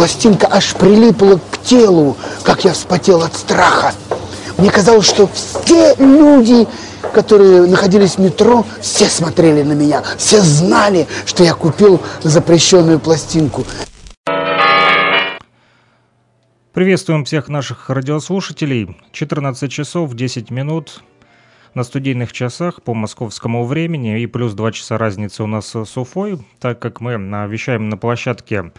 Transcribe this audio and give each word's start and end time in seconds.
Пластинка 0.00 0.48
аж 0.50 0.74
прилипла 0.76 1.38
к 1.50 1.58
телу, 1.58 2.16
как 2.42 2.64
я 2.64 2.72
вспотел 2.72 3.20
от 3.20 3.34
страха. 3.34 3.92
Мне 4.56 4.70
казалось, 4.70 5.04
что 5.06 5.26
все 5.26 5.94
люди, 5.96 6.66
которые 7.12 7.66
находились 7.66 8.14
в 8.14 8.18
метро, 8.18 8.64
все 8.80 9.04
смотрели 9.04 9.62
на 9.62 9.74
меня, 9.74 10.02
все 10.16 10.40
знали, 10.40 11.06
что 11.26 11.44
я 11.44 11.52
купил 11.52 12.00
запрещенную 12.22 12.98
пластинку. 12.98 13.66
Приветствуем 16.72 17.26
всех 17.26 17.50
наших 17.50 17.90
радиослушателей. 17.90 18.96
14 19.12 19.70
часов 19.70 20.14
10 20.14 20.50
минут 20.50 21.02
на 21.74 21.84
студийных 21.84 22.32
часах 22.32 22.82
по 22.82 22.94
московскому 22.94 23.66
времени 23.66 24.22
и 24.22 24.26
плюс 24.26 24.54
2 24.54 24.72
часа 24.72 24.96
разницы 24.96 25.42
у 25.42 25.46
нас 25.46 25.74
с 25.74 25.96
Уфой, 25.98 26.38
так 26.58 26.78
как 26.78 27.02
мы 27.02 27.16
вещаем 27.48 27.90
на 27.90 27.98
площадке 27.98 28.72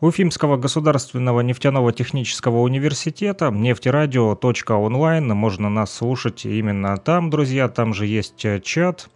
Уфимского 0.00 0.56
государственного 0.56 1.42
нефтяного 1.42 1.92
технического 1.92 2.60
университета 2.60 3.50
нефтерадио.онлайн. 3.50 5.28
Можно 5.28 5.68
нас 5.68 5.92
слушать 5.92 6.46
именно 6.46 6.96
там, 6.96 7.28
друзья. 7.28 7.68
Там 7.68 7.92
же 7.92 8.06
есть 8.06 8.42
э, 8.46 8.60
чат, 8.60 9.10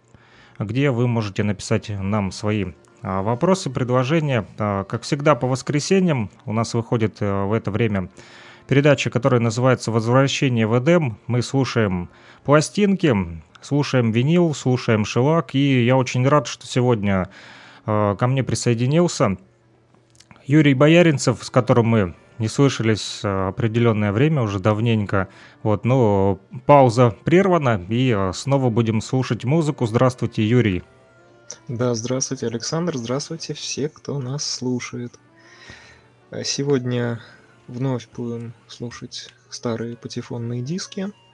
где 0.59 0.91
вы 0.91 1.07
можете 1.07 1.41
написать 1.41 1.89
нам 1.89 2.31
свои 2.31 2.65
а, 3.01 3.23
вопросы, 3.23 3.71
предложения. 3.71 4.45
А, 4.59 4.83
как 4.83 5.01
всегда, 5.01 5.33
по 5.33 5.47
воскресеньям 5.47 6.29
у 6.45 6.53
нас 6.53 6.75
выходит 6.75 7.17
э, 7.19 7.45
в 7.45 7.53
это 7.53 7.71
время 7.71 8.11
передача, 8.67 9.09
которая 9.09 9.41
называется 9.41 9.89
«Возвращение 9.89 10.67
в 10.67 10.77
Эдем». 10.77 11.17
Мы 11.25 11.41
слушаем 11.41 12.09
пластинки, 12.43 13.41
слушаем 13.59 14.11
винил, 14.11 14.53
слушаем 14.53 15.03
шелак. 15.03 15.55
И 15.55 15.83
я 15.83 15.97
очень 15.97 16.27
рад, 16.27 16.45
что 16.45 16.67
сегодня 16.67 17.29
э, 17.87 18.15
ко 18.19 18.27
мне 18.27 18.43
присоединился 18.43 19.37
Юрий 20.47 20.75
Бояринцев, 20.75 21.43
с 21.43 21.49
которым 21.49 21.87
мы 21.87 22.15
не 22.37 22.47
слышались 22.47 23.21
э, 23.23 23.47
определенное 23.47 24.11
время, 24.11 24.43
уже 24.43 24.59
давненько. 24.59 25.27
Вот, 25.63 25.85
но 25.85 26.39
пауза 26.65 27.15
прервана, 27.23 27.83
и 27.89 28.13
э, 28.15 28.31
снова 28.33 28.69
будем 28.69 29.01
слушать 29.01 29.43
музыку. 29.43 29.87
Здравствуйте, 29.87 30.47
Юрий. 30.47 30.83
Да, 31.67 31.95
здравствуйте, 31.95 32.47
Александр, 32.47 32.97
здравствуйте 32.97 33.53
все, 33.53 33.89
кто 33.89 34.19
нас 34.19 34.43
слушает. 34.47 35.13
Э, 36.29 36.43
сегодня 36.43 37.21
вновь 37.67 38.07
будем 38.15 38.53
слушать 38.67 39.33
старые 39.49 39.95
патефонные 39.95 40.61
диски– 40.61 41.11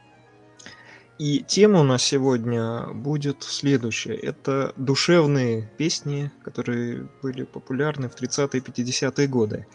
и 1.22 1.44
тема 1.44 1.82
у 1.82 1.84
нас 1.84 2.02
сегодня 2.02 2.88
будет 2.96 3.44
следующая. 3.44 4.16
Это 4.16 4.74
душевные 4.76 5.72
песни, 5.78 6.32
которые 6.44 7.08
были 7.22 7.44
популярны 7.44 8.10
в 8.10 8.16
30-е 8.20 8.60
и 8.60 8.64
50-е 8.64 9.28
годы. 9.28 9.68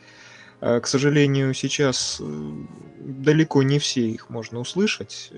А, 0.61 0.81
к 0.81 0.89
сожалению, 0.89 1.55
сейчас 1.55 2.21
э, 2.21 2.25
далеко 2.99 3.63
не 3.63 3.79
все 3.79 4.11
их 4.11 4.29
можно 4.29 4.59
услышать. 4.59 5.33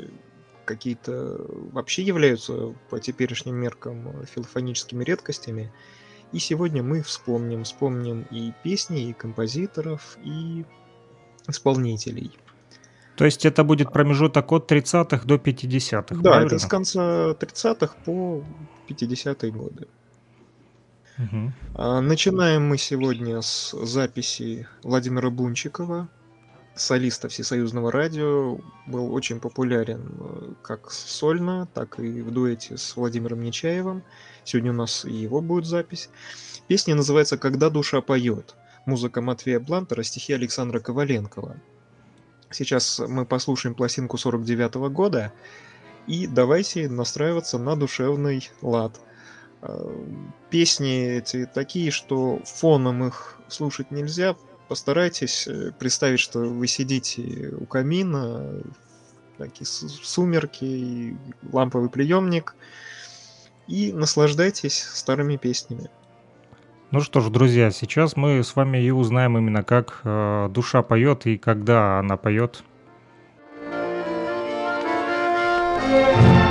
Какие-то 0.65 1.45
вообще 1.73 2.05
являются 2.05 2.75
по 2.89 2.99
теперешним 2.99 3.57
меркам 3.57 4.25
филофоническими 4.35 5.05
редкостями. 5.05 5.71
И 6.33 6.39
сегодня 6.39 6.83
мы 6.83 7.03
вспомним, 7.03 7.65
вспомним 7.65 8.23
и 8.31 8.55
песни, 8.65 9.11
и 9.11 9.13
композиторов, 9.13 10.17
и 10.25 10.65
исполнителей. 11.47 12.33
То 13.19 13.25
есть 13.25 13.45
это 13.45 13.65
будет 13.65 13.93
промежуток 13.93 14.53
от 14.53 14.71
30-х 14.71 15.27
до 15.27 15.35
50-х, 15.35 16.15
Да, 16.15 16.31
правильно? 16.31 16.47
это 16.47 16.59
с 16.61 16.67
конца 16.67 17.33
30-х 17.33 17.97
по 18.05 18.45
50-е 18.89 19.51
годы. 19.51 19.89
Угу. 21.19 21.53
Начинаем 22.03 22.69
мы 22.69 22.79
сегодня 22.79 23.43
с 23.43 23.73
записи 23.85 24.69
Владимира 24.85 25.31
Бунчикова, 25.31 26.09
солиста 26.77 27.29
Всесоюзного 27.29 27.91
радио. 27.91 28.61
Был 28.87 29.13
очень 29.13 29.41
популярен 29.41 30.13
э, 30.21 30.53
как 30.63 30.93
сольно, 30.93 31.67
так 31.75 31.99
и 31.99 32.23
в 32.23 32.31
дуэте 32.31 32.77
с 32.77 32.95
Владимиром 32.95 33.41
Нечаевым. 33.41 34.05
Сегодня 34.45 34.71
у 34.71 34.77
нас 34.77 35.05
и 35.05 35.13
его 35.13 35.41
будет 35.41 35.67
запись. 35.67 36.09
Песня 36.69 36.95
называется 36.95 37.37
«Когда 37.37 37.69
душа 37.69 38.01
поет». 38.01 38.55
Музыка 38.87 39.21
Матвея 39.21 39.59
Блантера, 39.59 40.05
стихи 40.05 40.35
Александра 40.35 40.79
Коваленкова. 40.79 41.57
Сейчас 42.51 43.01
мы 43.07 43.27
послушаем 43.27 43.75
пластинку 43.75 44.17
49 44.17 44.77
-го 44.77 44.89
года, 44.89 45.33
и 46.07 46.27
давайте 46.27 46.89
настраиваться 46.89 47.59
на 47.59 47.77
душевный 47.77 48.51
лад. 48.63 49.01
Э, 49.61 50.07
песни 50.51 51.19
эти 51.19 51.47
такие, 51.47 51.91
что 51.91 52.41
фоном 52.45 53.07
их 53.07 53.39
слушать 53.49 53.91
нельзя. 53.91 54.37
Постарайтесь 54.69 55.47
э, 55.47 55.73
представить, 55.79 56.21
что 56.21 56.41
вы 56.41 56.67
сидите 56.67 57.55
у 57.61 57.67
камина, 57.67 58.63
такие 59.37 59.67
сумерки, 59.67 61.17
ламповый 61.53 61.91
приемник, 61.91 62.55
и 63.67 63.93
наслаждайтесь 63.93 64.83
старыми 64.83 65.37
песнями. 65.37 65.91
Ну 66.91 67.01
что 67.01 67.21
ж, 67.21 67.29
друзья, 67.29 67.71
сейчас 67.71 68.17
мы 68.17 68.43
с 68.43 68.57
вами 68.57 68.79
и 68.79 68.91
узнаем 68.91 69.37
именно, 69.37 69.63
как 69.63 70.01
э, 70.05 70.49
душа 70.51 70.83
поет 70.83 71.27
и 71.27 71.37
когда 71.37 71.99
она 71.99 72.17
поет. 72.17 72.65
Когда 75.83 76.48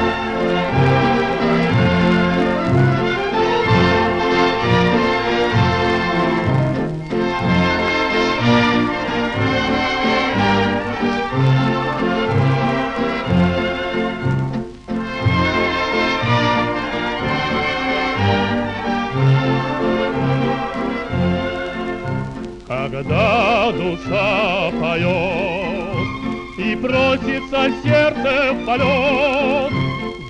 за 27.58 27.72
сердце 27.84 28.54
в 28.54 28.66
полет, 28.66 29.74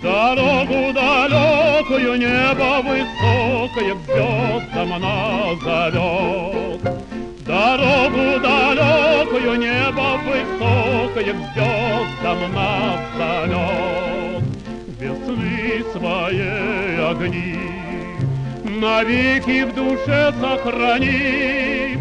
Дорогу 0.02 0.94
далекую, 0.94 2.18
небо 2.18 2.82
высокое 2.82 3.96
к 3.96 4.00
звездам 4.06 4.94
она 4.94 5.56
зовет. 5.64 6.82
Дорогу 7.46 8.40
далекую, 8.42 9.60
небо 9.60 10.20
высокое 10.24 11.34
к 11.34 11.38
звездам 11.54 12.54
нас 12.54 13.00
зовет. 13.18 14.44
Весны 15.00 15.84
свои 15.92 17.00
огни 17.12 17.58
навеки 18.80 19.64
в 19.64 19.74
душе 19.74 20.34
сохрани, 20.40 21.98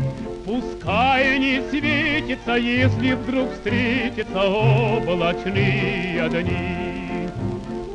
Пускай 0.57 1.39
не 1.39 1.61
светится, 1.69 2.55
если 2.55 3.13
вдруг 3.13 3.53
встретятся 3.53 4.43
облачные 4.43 6.29
дни. 6.31 7.29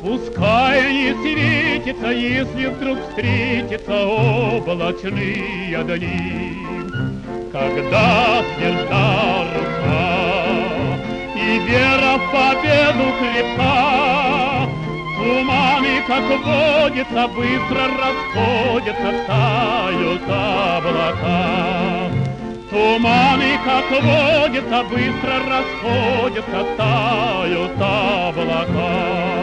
Пускай 0.03 0.93
не 0.93 1.13
светится, 1.23 2.11
если 2.11 2.67
вдруг 2.67 2.99
встретятся 3.09 4.05
облачные 4.05 5.83
дни. 5.83 6.53
Когда 7.51 8.43
звезда 8.55 9.45
рука 9.55 10.21
и 11.35 11.59
вера 11.67 12.17
в 12.19 12.31
победу 12.31 13.07
крепка, 13.19 14.51
Туманы, 15.17 16.01
как 16.07 16.25
водится, 16.45 17.27
быстро 17.27 17.83
расходятся, 17.97 19.11
тают 19.27 20.23
облака. 20.23 22.10
Туманы, 22.71 23.59
как 23.65 23.91
водится, 24.01 24.83
быстро 24.83 25.39
расходятся, 25.45 26.65
тают 26.77 27.71
облака. 27.81 29.40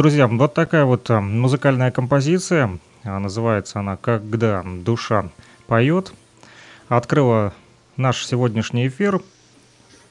Друзья, 0.00 0.28
вот 0.28 0.54
такая 0.54 0.86
вот 0.86 1.10
а, 1.10 1.20
музыкальная 1.20 1.90
композиция. 1.90 2.78
А, 3.04 3.18
называется 3.18 3.80
она 3.80 3.98
«Когда 3.98 4.64
душа 4.64 5.28
поет». 5.66 6.14
Открыла 6.88 7.52
наш 7.98 8.24
сегодняшний 8.24 8.88
эфир. 8.88 9.20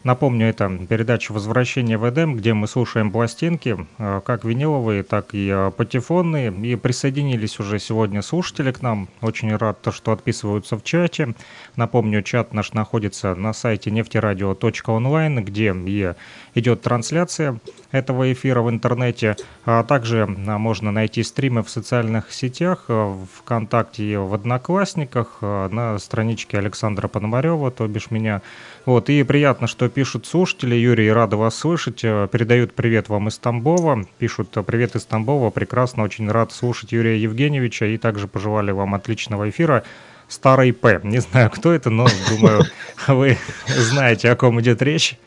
Напомню, 0.05 0.47
это 0.47 0.69
передача 0.87 1.33
«Возвращение 1.33 1.97
в 1.97 2.09
Эдем», 2.09 2.37
где 2.37 2.53
мы 2.53 2.67
слушаем 2.69 3.11
пластинки, 3.11 3.85
а, 3.97 4.21
как 4.21 4.45
виниловые, 4.45 5.03
так 5.03 5.29
и 5.33 5.69
патефонные. 5.75 6.53
И 6.53 6.77
присоединились 6.77 7.59
уже 7.59 7.79
сегодня 7.79 8.21
слушатели 8.21 8.71
к 8.71 8.81
нам. 8.81 9.09
Очень 9.19 9.53
рад, 9.57 9.85
что 9.91 10.13
отписываются 10.13 10.77
в 10.77 10.83
чате. 10.83 11.35
Напомню, 11.75 12.23
чат 12.23 12.53
наш 12.53 12.71
находится 12.71 13.35
на 13.35 13.51
сайте 13.51 13.91
нефтерадио.онлайн, 13.91 15.43
где 15.43 15.75
и 15.75 16.13
идет 16.55 16.81
трансляция 16.81 17.59
этого 17.91 18.31
эфира 18.31 18.61
в 18.61 18.69
интернете. 18.69 19.35
А 19.65 19.83
также 19.83 20.33
а, 20.47 20.57
можно 20.57 20.93
найти 20.93 21.23
стримы 21.23 21.61
в 21.61 21.69
социальных 21.69 22.31
сетях, 22.31 22.85
в 22.87 23.27
ВКонтакте 23.39 24.03
и 24.05 24.15
в 24.15 24.33
Одноклассниках, 24.33 25.39
на 25.41 25.99
страничке 25.99 26.57
Александра 26.57 27.09
Пономарева, 27.09 27.69
то 27.69 27.85
бишь 27.85 28.11
меня. 28.11 28.41
Вот, 28.85 29.09
и 29.09 29.23
приятно, 29.23 29.67
что 29.67 29.89
пишут 29.89 30.25
слушатели. 30.25 30.75
Юрий, 30.75 31.11
рада 31.11 31.37
вас 31.37 31.55
слышать. 31.55 32.01
Передают 32.01 32.73
привет 32.73 33.09
вам 33.09 33.27
из 33.27 33.37
Тамбова. 33.37 34.05
Пишут 34.17 34.49
привет 34.65 34.95
из 34.95 35.05
Тамбова. 35.05 35.49
Прекрасно, 35.49 36.03
очень 36.03 36.29
рад 36.31 36.51
слушать 36.51 36.91
Юрия 36.91 37.17
Евгеньевича. 37.17 37.85
И 37.85 37.97
также 37.97 38.27
пожелали 38.27 38.71
вам 38.71 38.95
отличного 38.95 39.49
эфира 39.49 39.83
старый 40.27 40.71
П. 40.71 41.01
Не 41.03 41.19
знаю, 41.19 41.49
кто 41.49 41.73
это, 41.73 41.89
но 41.89 42.07
думаю, 42.29 42.63
вы 43.07 43.37
знаете, 43.67 44.29
о 44.31 44.35
ком 44.35 44.59
идет 44.61 44.81
речь. 44.81 45.17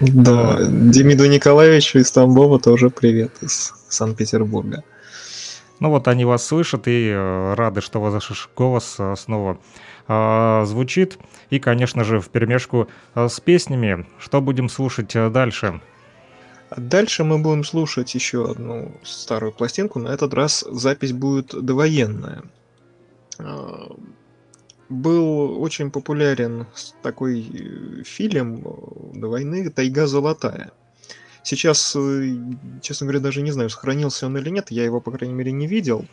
Да, 0.00 0.58
Демиду 0.60 1.26
Николаевичу 1.26 1.98
из 1.98 2.10
Тамбова 2.10 2.60
тоже 2.60 2.90
привет 2.90 3.32
из 3.40 3.72
Санкт-Петербурга. 3.88 4.84
Ну 5.80 5.90
вот 5.90 6.08
они 6.08 6.24
вас 6.24 6.46
слышат 6.46 6.86
и 6.86 7.10
э, 7.10 7.54
рады, 7.54 7.80
что 7.80 8.00
ваш 8.00 8.48
голос 8.56 8.96
э, 8.98 9.14
снова 9.16 9.58
э, 10.08 10.64
звучит. 10.66 11.18
И, 11.50 11.58
конечно 11.58 12.04
же, 12.04 12.20
в 12.20 12.28
перемешку 12.28 12.88
э, 13.14 13.28
с 13.28 13.40
песнями. 13.40 14.06
Что 14.18 14.40
будем 14.40 14.68
слушать 14.68 15.14
э, 15.14 15.30
дальше? 15.30 15.80
Дальше 16.76 17.24
мы 17.24 17.38
будем 17.38 17.64
слушать 17.64 18.14
еще 18.14 18.50
одну 18.50 18.92
старую 19.04 19.52
пластинку. 19.52 19.98
На 19.98 20.08
этот 20.08 20.34
раз 20.34 20.64
запись 20.68 21.12
будет 21.12 21.54
довоенная 21.54 22.42
был 24.88 25.60
очень 25.62 25.90
популярен 25.90 26.66
такой 27.02 27.40
э, 27.40 28.02
фильм 28.04 28.62
э, 28.64 29.18
до 29.18 29.28
войны 29.28 29.68
«Тайга 29.70 30.06
золотая». 30.06 30.72
Сейчас, 31.42 31.94
э, 31.96 32.36
честно 32.82 33.06
говоря, 33.06 33.20
даже 33.20 33.42
не 33.42 33.50
знаю, 33.50 33.70
сохранился 33.70 34.26
он 34.26 34.36
или 34.36 34.50
нет, 34.50 34.70
я 34.70 34.84
его, 34.84 35.00
по 35.00 35.10
крайней 35.10 35.34
мере, 35.34 35.52
не 35.52 35.66
видел. 35.66 36.06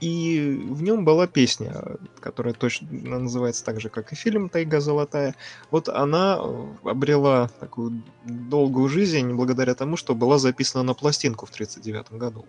И 0.00 0.62
в 0.68 0.82
нем 0.82 1.04
была 1.04 1.26
песня, 1.26 1.98
которая 2.20 2.54
точно 2.54 2.88
называется 3.18 3.64
так 3.64 3.80
же, 3.80 3.88
как 3.88 4.12
и 4.12 4.16
фильм 4.16 4.48
«Тайга 4.48 4.80
золотая». 4.80 5.34
Вот 5.70 5.88
она 5.88 6.40
обрела 6.82 7.50
такую 7.60 8.02
долгую 8.24 8.88
жизнь 8.88 9.32
благодаря 9.34 9.74
тому, 9.74 9.96
что 9.96 10.14
была 10.14 10.38
записана 10.38 10.82
на 10.82 10.94
пластинку 10.94 11.46
в 11.46 11.50
1939 11.50 12.18
году. 12.18 12.46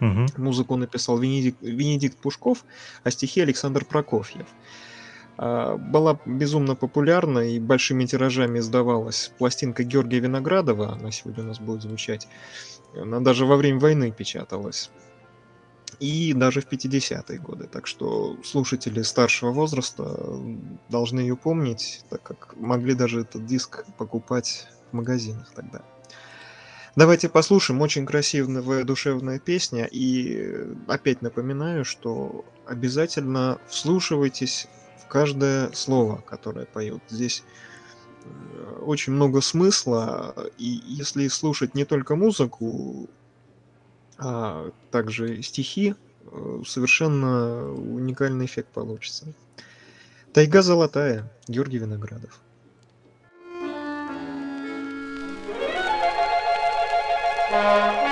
Угу. 0.00 0.42
Музыку 0.42 0.76
написал 0.76 1.18
Венедикт, 1.18 1.58
Венедикт 1.60 2.18
Пушков, 2.18 2.64
а 3.04 3.10
стихи 3.10 3.40
Александр 3.40 3.84
Прокофьев. 3.84 4.46
А, 5.36 5.76
была 5.76 6.18
безумно 6.26 6.74
популярна 6.74 7.40
и 7.40 7.60
большими 7.60 8.04
тиражами 8.04 8.58
издавалась 8.58 9.32
пластинка 9.38 9.84
Георгия 9.84 10.18
Виноградова, 10.20 10.92
она 10.92 11.12
сегодня 11.12 11.44
у 11.44 11.46
нас 11.46 11.60
будет 11.60 11.82
звучать. 11.82 12.28
Она 12.94 13.20
даже 13.20 13.46
во 13.46 13.56
время 13.56 13.78
войны 13.78 14.10
печаталась. 14.10 14.90
И 16.00 16.32
даже 16.32 16.60
в 16.60 16.68
50-е 16.70 17.38
годы. 17.38 17.66
Так 17.66 17.86
что 17.86 18.36
слушатели 18.44 19.02
старшего 19.02 19.50
возраста 19.50 20.40
должны 20.88 21.20
ее 21.20 21.36
помнить, 21.36 22.04
так 22.08 22.22
как 22.22 22.56
могли 22.56 22.94
даже 22.94 23.22
этот 23.22 23.46
диск 23.46 23.84
покупать 23.96 24.68
в 24.90 24.96
магазинах 24.96 25.50
тогда. 25.54 25.82
Давайте 26.98 27.28
послушаем. 27.28 27.80
Очень 27.80 28.06
красивая 28.06 28.84
душевная 28.84 29.38
песня. 29.38 29.88
И 29.90 30.66
опять 30.88 31.22
напоминаю, 31.22 31.84
что 31.84 32.44
обязательно 32.66 33.60
вслушивайтесь 33.68 34.66
в 35.00 35.06
каждое 35.06 35.70
слово, 35.72 36.16
которое 36.26 36.66
поет. 36.66 37.00
Здесь 37.08 37.44
э, 38.24 38.80
очень 38.80 39.12
много 39.12 39.40
смысла. 39.40 40.34
И 40.58 40.82
если 40.86 41.28
слушать 41.28 41.76
не 41.76 41.84
только 41.84 42.16
музыку, 42.16 43.08
а 44.18 44.70
также 44.90 45.42
стихи, 45.42 45.94
э, 46.30 46.62
совершенно 46.66 47.72
уникальный 47.72 48.46
эффект 48.46 48.68
получится. 48.68 49.26
Тайга 50.32 50.62
золотая. 50.62 51.32
Георгий 51.46 51.78
Виноградов. 51.78 52.40
Música 57.50 58.07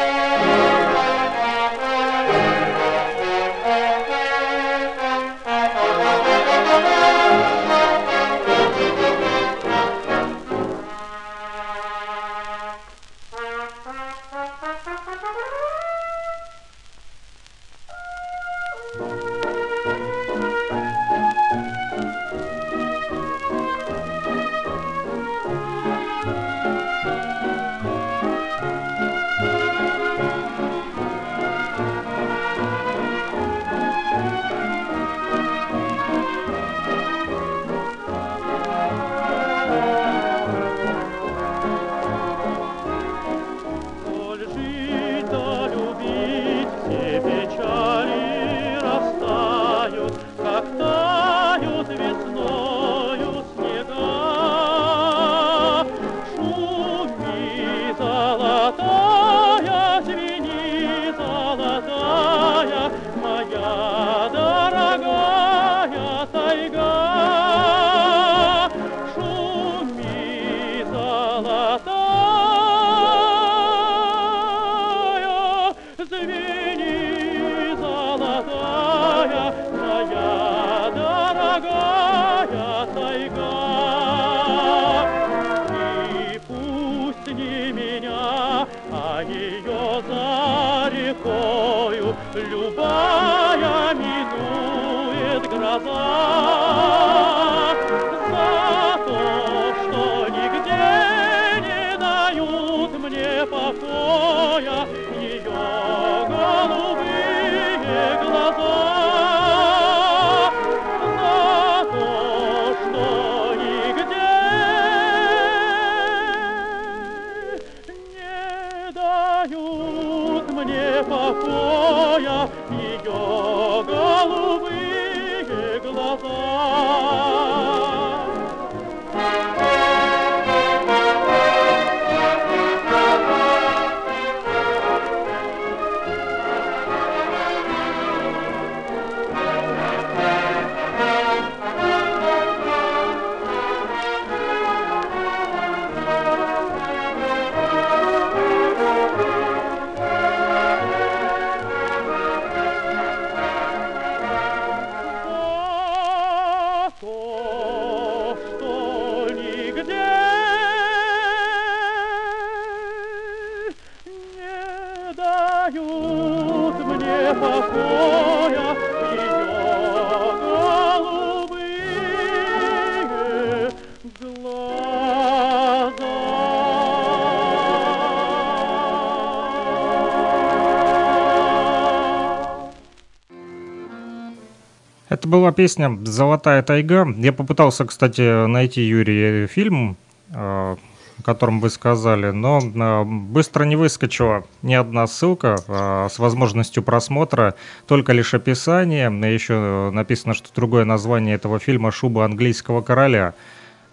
Это 185.27 185.33
была 185.33 185.51
песня 185.51 185.99
«Золотая 186.05 186.63
тайга». 186.63 187.05
Я 187.17 187.33
попытался, 187.33 187.85
кстати, 187.85 188.47
найти, 188.47 188.83
Юрий, 188.83 189.49
фильм, 189.49 189.97
э, 190.31 190.37
о 190.37 190.77
котором 191.25 191.59
вы 191.59 191.69
сказали, 191.71 192.31
но 192.31 192.61
э, 192.61 193.03
быстро 193.05 193.65
не 193.65 193.75
выскочила 193.75 194.45
ни 194.63 194.75
одна 194.75 195.09
ссылка 195.09 195.57
э, 195.67 196.09
с 196.13 196.21
возможностью 196.21 196.85
просмотра, 196.85 197.57
только 197.89 198.13
лишь 198.13 198.35
описание. 198.35 199.07
Еще 199.35 199.91
написано, 199.93 200.33
что 200.33 200.51
другое 200.55 200.85
название 200.85 201.35
этого 201.35 201.59
фильма 201.59 201.91
«Шуба 201.91 202.25
английского 202.25 202.81
короля». 202.81 203.35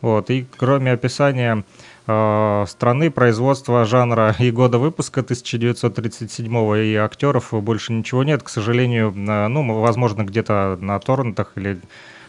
Вот, 0.02 0.30
и 0.30 0.46
кроме 0.56 0.92
описания 0.92 1.63
страны, 2.04 3.12
производства 3.12 3.86
жанра 3.86 4.36
и 4.38 4.52
года 4.52 4.78
выпуска 4.78 5.22
1937 5.22 6.78
и 6.78 6.96
актеров 6.96 7.54
больше 7.54 7.94
ничего 7.94 8.24
нет, 8.24 8.44
к 8.44 8.50
сожалению, 8.50 9.14
э, 9.16 9.48
ну, 9.48 9.80
возможно, 9.80 10.24
где-то 10.24 10.78
на 10.82 11.00
торрентах 11.00 11.54
или... 11.56 11.80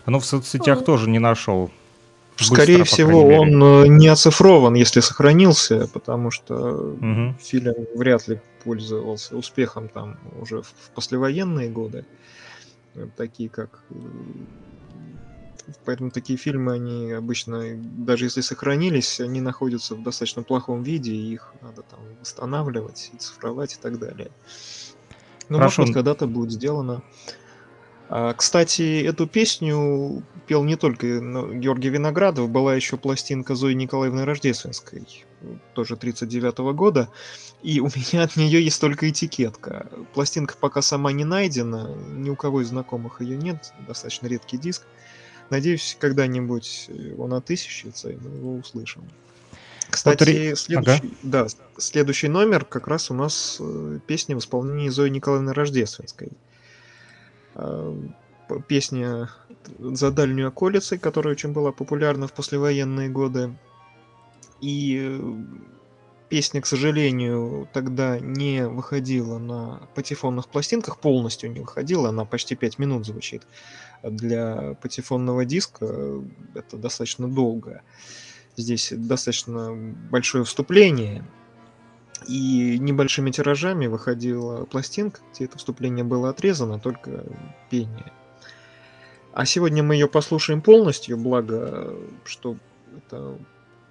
Ну, 0.07 0.21
в 0.21 0.25
соцсетях 0.27 0.81
mm. 0.81 0.85
тоже 0.85 1.11
не 1.11 1.19
нашел. 1.19 1.71
Скорее 2.37 2.79
Быстро, 2.79 2.85
всего, 2.85 3.27
он 3.27 3.63
э, 3.63 3.87
не 3.87 4.09
оцифрован, 4.09 4.75
если 4.75 5.01
сохранился, 5.01 5.89
потому 5.93 6.33
что 6.33 6.55
угу. 6.55 7.35
фильм 7.41 7.75
вряд 7.95 8.27
ли 8.27 8.41
пользовался 8.65 9.37
успехом 9.37 9.89
там 9.89 10.17
уже 10.41 10.63
в 10.63 10.73
послевоенные 10.97 11.69
годы, 11.69 12.05
такие 13.17 13.49
как 13.49 13.85
э, 13.91 13.95
Поэтому 15.85 16.11
такие 16.11 16.39
фильмы, 16.39 16.73
они 16.75 17.13
обычно, 17.13 17.77
даже 17.77 18.27
если 18.27 18.41
сохранились, 18.41 19.21
они 19.21 19.41
находятся 19.41 19.95
в 19.95 20.03
достаточно 20.03 20.43
плохом 20.43 20.83
виде, 20.83 21.13
и 21.13 21.33
их 21.33 21.55
надо 21.63 21.83
там 21.83 22.01
восстанавливать, 22.21 23.11
цифровать 23.19 23.75
и 23.75 23.79
так 23.81 23.99
далее. 23.99 24.31
Ну, 25.49 25.59
Хорошо. 25.59 25.83
может 25.83 25.91
быть, 25.91 25.95
когда-то 25.95 26.27
будет 26.27 26.53
сделано. 26.53 27.03
А, 28.09 28.35
кстати, 28.35 29.03
эту 29.03 29.27
песню 29.27 30.23
пел 30.47 30.63
не 30.65 30.77
только 30.77 31.07
Георгий 31.07 31.89
Виноградов, 31.89 32.51
была 32.51 32.75
еще 32.75 32.97
пластинка 32.97 33.55
Зои 33.55 33.73
Николаевны 33.73 34.25
Рождественской, 34.25 35.07
тоже 35.73 35.97
39 35.97 36.59
-го 36.59 36.75
года, 36.75 37.09
и 37.63 37.81
у 37.81 37.87
меня 37.87 38.25
от 38.25 38.37
нее 38.37 38.63
есть 38.63 38.81
только 38.81 39.09
этикетка. 39.09 39.89
Пластинка 40.13 40.55
пока 40.61 40.83
сама 40.83 41.13
не 41.13 41.25
найдена, 41.25 41.95
ни 42.13 42.29
у 42.31 42.37
кого 42.37 42.61
из 42.61 42.69
знакомых 42.69 43.21
ее 43.21 43.37
нет, 43.37 43.73
достаточно 43.87 44.27
редкий 44.27 44.59
диск. 44.59 44.83
Надеюсь, 45.55 45.97
когда-нибудь 46.01 46.91
он 47.17 47.33
отыщется, 47.33 48.11
и 48.11 48.17
мы 48.17 48.39
его 48.39 48.57
услышим. 48.57 49.05
Кстати, 49.89 50.49
вот, 50.49 50.59
следующий, 50.59 50.75
ага. 50.75 51.09
да, 51.23 51.47
следующий 51.79 52.27
номер 52.27 52.65
как 52.65 52.89
раз 52.89 53.13
у 53.13 53.15
нас 53.15 53.59
э, 53.61 54.01
песня 54.05 54.35
в 54.35 54.41
исполнении 54.41 54.89
Зои 54.89 55.11
Николаевны 55.11 55.53
Рождественской. 55.53 56.33
А, 57.55 57.97
песня 58.67 59.31
«За 59.79 60.11
дальнюю 60.11 60.49
околицей», 60.49 60.99
которая 60.99 61.35
очень 61.35 61.53
была 61.53 61.71
популярна 61.71 62.27
в 62.27 62.33
послевоенные 62.33 63.09
годы. 63.09 63.55
И 64.61 64.99
э, 65.09 65.35
песня, 66.31 66.63
к 66.63 66.67
сожалению, 66.67 67.69
тогда 67.73 68.19
не 68.19 68.67
выходила 68.67 69.39
на 69.39 69.83
патефонных 69.95 70.49
пластинках, 70.49 70.99
полностью 70.99 71.53
не 71.53 71.61
выходила, 71.61 72.09
она 72.09 72.25
почти 72.25 72.57
5 72.57 72.81
минут 72.81 73.07
звучит 73.07 73.45
для 74.11 74.75
патефонного 74.83 75.45
диска 75.45 76.23
это 76.55 76.77
достаточно 76.77 77.29
долго. 77.29 77.83
Здесь 78.57 78.93
достаточно 78.95 79.75
большое 80.11 80.45
вступление, 80.45 81.25
и 82.29 82.79
небольшими 82.79 83.31
тиражами 83.31 83.87
выходила 83.87 84.65
пластинка, 84.65 85.21
где 85.33 85.45
это 85.45 85.59
вступление 85.59 86.05
было 86.05 86.31
отрезано, 86.31 86.79
только 86.79 87.25
пение. 87.71 88.13
А 89.33 89.45
сегодня 89.47 89.83
мы 89.83 89.95
ее 89.95 90.09
послушаем 90.09 90.63
полностью, 90.63 91.19
благо, 91.19 91.95
что 92.25 92.57
это 92.97 93.37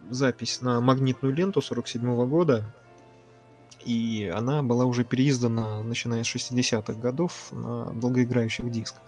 запись 0.10 0.62
на 0.62 0.79
магнитную 0.82 1.36
ленту 1.36 1.62
47 1.62 2.27
года, 2.27 2.63
и 3.86 4.32
она 4.34 4.63
была 4.63 4.86
уже 4.86 5.03
переиздана, 5.03 5.84
начиная 5.84 6.24
с 6.24 6.34
60-х 6.34 6.93
годов, 6.93 7.51
на 7.51 7.91
долгоиграющих 7.91 8.72
дисках. 8.72 9.03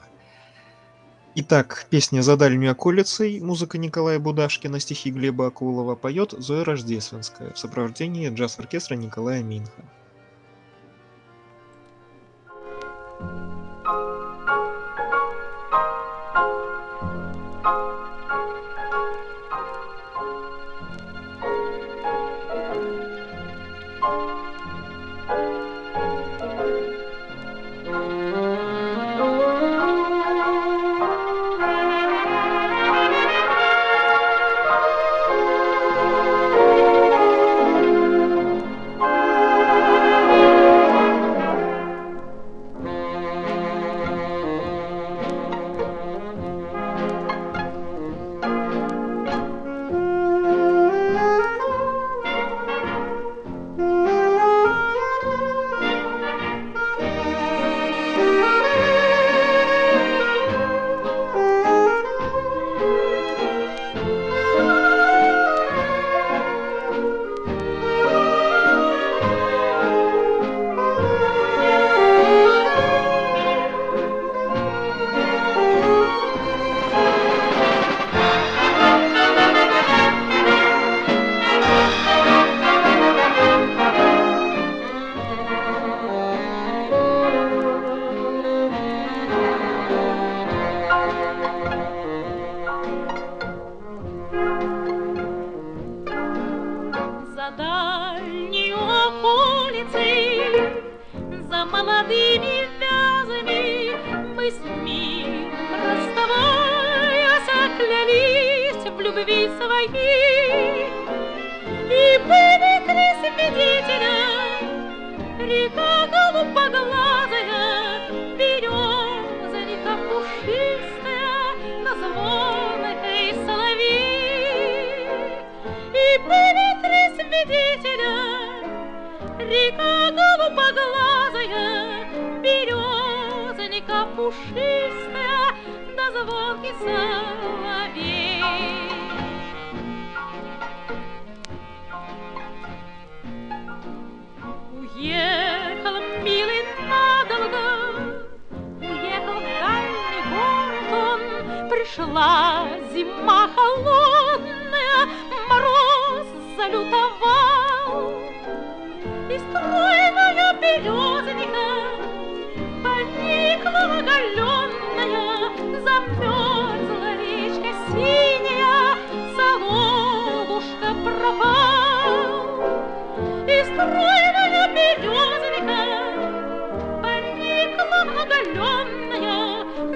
Итак, 1.37 1.87
песня 1.89 2.21
«За 2.21 2.37
дальнюю 2.37 2.71
околицей», 2.71 3.41
музыка 3.41 3.77
Николая 3.77 4.19
Будашкина, 4.19 4.79
стихи 4.79 5.11
Глеба 5.11 5.47
Акулова 5.47 5.95
поет 5.95 6.31
Зоя 6.31 6.63
Рождественская 6.63 7.51
в 7.51 7.59
сопровождении 7.59 8.33
джаз-оркестра 8.33 8.95
Николая 8.95 9.43
Минха. 9.43 9.83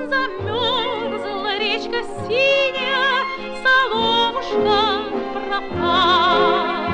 Замерзла 0.10 1.60
речка 1.60 2.02
синяя, 2.26 3.24
Соловушка 3.62 4.82
пропал. 5.34 6.90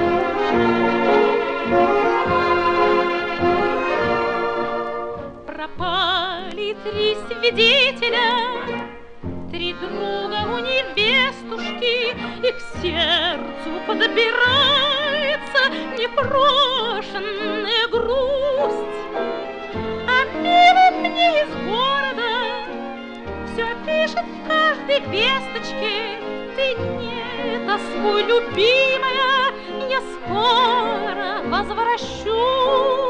Пропали 5.47 6.75
три 6.83 7.15
свидетеля, 7.27 8.31
Три 9.49 9.73
друга 9.75 10.39
у 10.53 10.57
невестушки, 10.59 11.95
И 12.45 12.51
к 12.51 12.59
сердцу 12.81 13.71
подбирается 13.87 15.61
Непрошенная 15.97 17.87
грусть. 17.87 18.99
А 20.05 20.25
милый 20.41 20.91
мне 20.99 21.27
из 21.43 21.51
города 21.65 22.04
Все 23.55 23.73
пишет 23.85 24.25
в 24.25 24.47
каждой 24.49 24.99
весточке, 25.11 26.19
Ты 26.57 26.75
не 26.99 27.65
тоскуй, 27.65 28.23
любимая, 28.23 29.53
Я 29.89 30.01
скоро 30.01 31.41
возвращусь. 31.49 33.04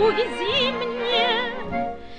Юге 0.00 0.26
зимние, 0.38 1.34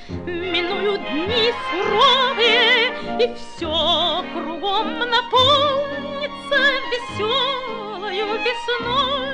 Минуют 0.09 1.01
дни 1.01 1.51
суровые, 1.71 2.93
И 3.19 3.25
все 3.33 4.23
кругом 4.33 4.99
наполнится 4.99 6.59
Веселою 6.91 8.27
весной. 8.45 9.33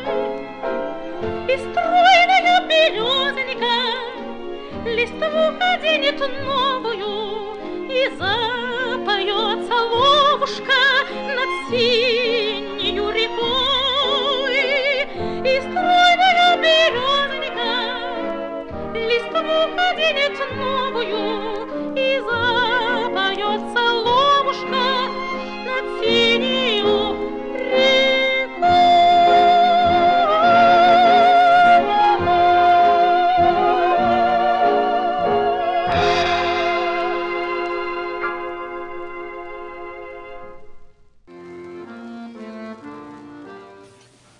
И 1.49 1.55
стройная 1.57 2.59
березонька 2.69 3.77
Листву 4.85 5.43
оденет 5.59 6.19
новую, 6.45 7.13
И 7.91 8.01
запоет 8.17 9.59
соловушка 9.67 10.83
Над 11.35 11.51
синею 11.69 13.09
рекой. 13.11 14.57
И 15.43 15.59
стройная 15.59 16.51
березонька 16.55 17.26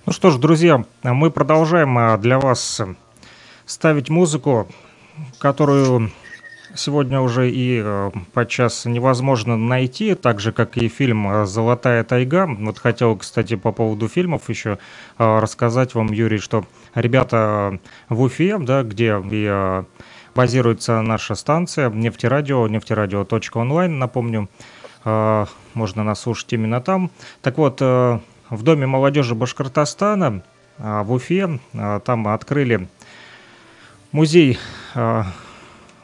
Ну 0.08 0.14
что 0.14 0.32
ж, 0.32 0.38
друзья, 0.38 0.86
мы 1.04 1.30
продолжаем 1.32 1.98
а, 1.98 2.18
для 2.18 2.40
вас 2.40 2.82
ставить 3.68 4.10
музыку, 4.10 4.68
которую 5.38 6.10
сегодня 6.74 7.20
уже 7.22 7.52
и 7.52 7.82
э, 7.84 8.12
подчас 8.34 8.86
невозможно 8.86 9.58
найти, 9.58 10.16
так 10.16 10.40
же, 10.40 10.52
как 10.52 10.78
и 10.78 10.88
фильм 10.88 11.28
э, 11.28 11.46
«Золотая 11.46 12.04
тайга». 12.04 12.48
Вот 12.48 12.80
хотел, 12.80 13.16
кстати, 13.18 13.56
по 13.56 13.72
поводу 13.72 14.08
фильмов 14.08 14.50
еще 14.50 14.80
э, 15.18 15.40
рассказать 15.40 15.96
вам, 15.96 16.08
Юрий, 16.08 16.38
что 16.40 16.66
ребята 16.96 17.80
в 18.10 18.22
Уфе, 18.22 18.58
да, 18.58 18.84
где 18.84 19.22
и 19.32 19.84
базируется 20.34 21.02
наша 21.02 21.36
станция 21.36 21.90
«Нефтерадио», 21.90 22.68
нефтерадио.онлайн, 22.68 24.00
напомню, 24.00 24.50
можно 25.04 26.04
нас 26.04 26.20
слушать 26.20 26.52
именно 26.54 26.80
там. 26.82 27.10
Так 27.42 27.58
вот, 27.58 27.80
в 27.82 28.22
Доме 28.50 28.86
молодежи 28.86 29.36
Башкортостана 29.36 30.44
в 30.78 31.12
Уфе 31.12 31.60
там 32.04 32.28
открыли 32.28 32.88
музей 34.18 34.58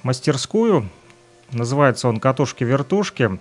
мастерскую. 0.04 0.88
Называется 1.52 2.08
он 2.08 2.20
«Катушки-вертушки». 2.20 3.40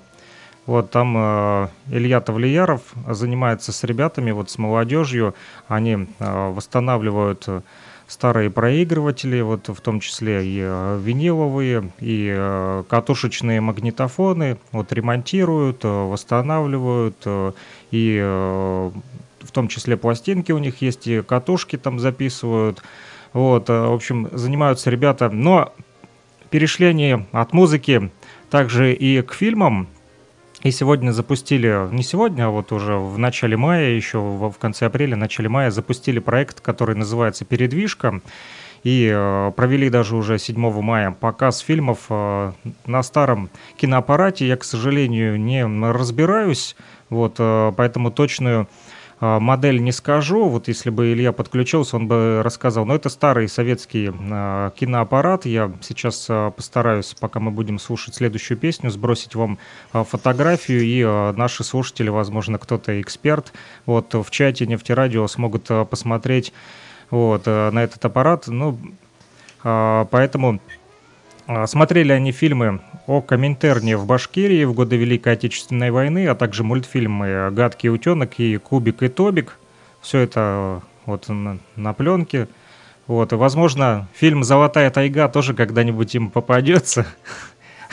Вот 0.65 0.91
там 0.91 1.15
э, 1.17 1.69
Илья 1.91 2.21
Тавлияров 2.21 2.81
занимается 3.09 3.73
с 3.73 3.83
ребятами, 3.83 4.31
вот 4.31 4.49
с 4.49 4.59
молодежью. 4.59 5.35
Они 5.67 5.95
э, 6.19 6.53
восстанавливают 6.53 7.49
старые 8.07 8.49
проигрыватели, 8.49 9.41
вот 9.41 9.69
в 9.69 9.81
том 9.81 9.99
числе 9.99 10.47
и 10.47 10.61
э, 10.63 11.01
виниловые, 11.03 11.91
и 11.99 12.33
э, 12.35 12.85
катушечные 12.89 13.61
магнитофоны, 13.61 14.57
вот 14.71 14.93
ремонтируют, 14.93 15.85
э, 15.85 15.89
восстанавливают, 15.89 17.17
э, 17.25 17.53
и 17.91 18.21
э, 18.23 18.91
в 19.41 19.51
том 19.53 19.69
числе 19.69 19.97
пластинки 19.97 20.53
у 20.53 20.59
них 20.59 20.81
есть, 20.81 21.09
и 21.09 21.23
катушки 21.23 21.77
там 21.77 21.99
записывают. 21.99 22.83
Вот, 23.33 23.71
э, 23.71 23.87
в 23.87 23.93
общем, 23.93 24.29
занимаются 24.33 24.91
ребята, 24.91 25.31
но 25.31 25.73
перешли 26.51 26.87
они 26.87 27.25
от 27.33 27.53
музыки 27.53 28.11
также 28.51 28.93
и 28.93 29.23
к 29.23 29.33
фильмам. 29.33 29.89
И 30.63 30.71
сегодня 30.71 31.11
запустили, 31.11 31.93
не 31.93 32.05
сегодня, 32.05 32.47
а 32.47 32.51
вот 32.51 32.71
уже 32.71 32.95
в 32.95 33.19
начале 33.19 33.57
мая, 33.57 33.91
еще 33.91 34.19
в, 34.21 34.55
конце 34.61 34.87
апреля, 34.87 35.17
начале 35.17 35.49
мая, 35.49 35.71
запустили 35.71 36.21
проект, 36.21 36.61
который 36.61 36.95
называется 36.95 37.45
«Передвижка». 37.45 38.21
И 38.85 39.11
э, 39.13 39.53
провели 39.57 39.91
даже 39.91 40.17
уже 40.17 40.39
7 40.39 40.83
мая 40.83 41.13
показ 41.13 41.61
фильмов 41.61 42.07
э, 42.11 42.53
на 42.87 43.03
старом 43.03 43.49
киноаппарате. 43.77 44.47
Я, 44.47 44.57
к 44.57 44.65
сожалению, 44.65 45.41
не 45.41 45.65
разбираюсь, 45.93 46.77
вот, 47.09 47.37
поэтому 47.37 48.11
точную 48.11 48.69
модель 49.23 49.81
не 49.81 49.93
скажу, 49.93 50.49
вот 50.49 50.67
если 50.67 50.91
бы 50.91 51.13
Илья 51.13 51.31
подключился, 51.31 51.95
он 51.95 52.09
бы 52.09 52.43
рассказал. 52.43 52.85
Но 52.85 52.97
это 52.97 53.09
старый 53.09 53.49
советский 53.49 54.11
а, 54.13 54.71
киноаппарат. 54.71 55.47
Я 55.47 55.73
сейчас 55.81 56.27
а, 56.29 56.51
постараюсь, 56.51 57.15
пока 57.21 57.39
мы 57.39 57.53
будем 57.53 57.79
слушать 57.79 58.17
следующую 58.17 58.59
песню, 58.59 58.91
сбросить 58.91 59.37
вам 59.37 59.59
фотографию, 59.93 60.83
и 60.83 61.05
наши 61.37 61.63
слушатели, 61.63 62.09
возможно, 62.09 62.59
кто-то 62.59 63.01
эксперт, 63.01 63.53
вот 63.87 64.13
в 64.13 64.29
чате 64.31 64.67
нефтерадио 64.67 65.29
смогут 65.29 65.69
посмотреть 65.89 66.53
вот, 67.11 67.47
на 67.47 67.85
этот 67.85 68.05
аппарат. 68.05 68.49
Ну, 68.49 68.77
поэтому 69.63 70.61
смотрели 71.67 72.13
они 72.13 72.33
фильмы 72.33 72.81
о 73.07 73.21
Коминтерне 73.21 73.97
в 73.97 74.07
Башкирии 74.07 74.65
в 74.65 74.75
годы 74.75 74.97
Великой 74.97 75.35
Отечественной 75.35 75.91
войны, 75.91 76.27
а 76.27 76.35
также 76.35 76.65
мультфильмы 76.65 77.51
«Гадкий 77.51 77.91
утенок» 77.91 78.39
и 78.39 78.57
«Кубик 78.57 79.03
и 79.03 79.09
Тобик». 79.09 79.59
Все 80.01 80.19
это 80.19 80.83
вот 81.07 81.29
на, 81.29 81.59
на 81.77 81.93
пленке. 81.93 82.49
Вот, 83.07 83.33
и, 83.33 83.37
возможно, 83.37 84.09
фильм 84.15 84.45
«Золотая 84.45 84.91
тайга» 84.91 85.29
тоже 85.29 85.55
когда-нибудь 85.55 86.15
им 86.15 86.31
попадется. 86.31 87.07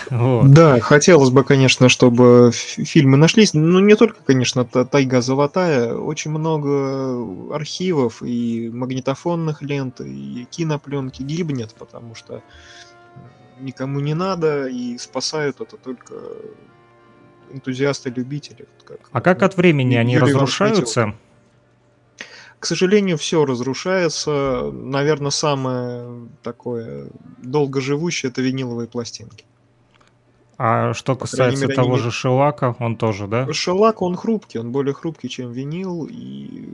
Вот. 0.10 0.50
Да, 0.52 0.80
хотелось 0.80 1.30
бы, 1.30 1.44
конечно, 1.44 1.90
чтобы 1.90 2.52
фильмы 2.54 3.18
нашлись. 3.18 3.54
Ну, 3.54 3.80
не 3.80 3.96
только, 3.96 4.24
конечно, 4.26 4.64
«Тайга 4.64 5.22
золотая». 5.22 5.94
Очень 5.94 6.32
много 6.32 7.54
архивов 7.54 8.24
и 8.24 8.70
магнитофонных 8.74 9.62
лент, 9.62 10.02
и 10.02 10.48
кинопленки 10.50 11.22
гибнет, 11.22 11.76
потому 11.78 12.16
что 12.16 12.42
никому 13.60 14.00
не 14.00 14.14
надо, 14.14 14.68
и 14.68 14.98
спасают 14.98 15.62
это 15.62 15.78
только 15.78 16.16
энтузиасты-любители. 17.52 18.68
Как, 18.86 19.00
а 19.12 19.22
как 19.22 19.44
от 19.44 19.58
времени 19.58 19.96
они 19.96 20.14
Юрий 20.14 20.34
разрушаются? 20.34 21.16
К 22.60 22.66
сожалению, 22.66 23.18
все 23.18 23.46
разрушается. 23.46 24.70
Наверное, 24.74 25.32
самое 25.32 26.28
такое 26.44 27.10
долгоживущее 27.38 28.32
это 28.32 28.42
виниловые 28.42 28.88
пластинки. 28.88 29.46
А 30.58 30.94
что 30.94 31.16
По 31.16 31.22
касается 31.22 31.64
мере, 31.64 31.76
того 31.76 31.96
не... 31.96 32.02
же 32.02 32.12
шелака, 32.12 32.76
он 32.80 32.98
тоже, 32.98 33.28
да? 33.28 33.52
Шелак, 33.54 34.02
он 34.02 34.18
хрупкий, 34.18 34.60
он 34.60 34.74
более 34.74 34.94
хрупкий, 34.94 35.30
чем 35.30 35.54
винил, 35.54 36.06
и 36.12 36.68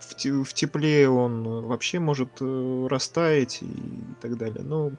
в, 0.00 0.42
в 0.42 0.52
тепле 0.52 1.08
он 1.08 1.44
вообще 1.66 2.00
может 2.00 2.30
э, 2.40 2.86
растаять 2.90 3.62
и 3.62 3.76
так 4.20 4.36
далее. 4.36 4.64
Но 4.64 4.90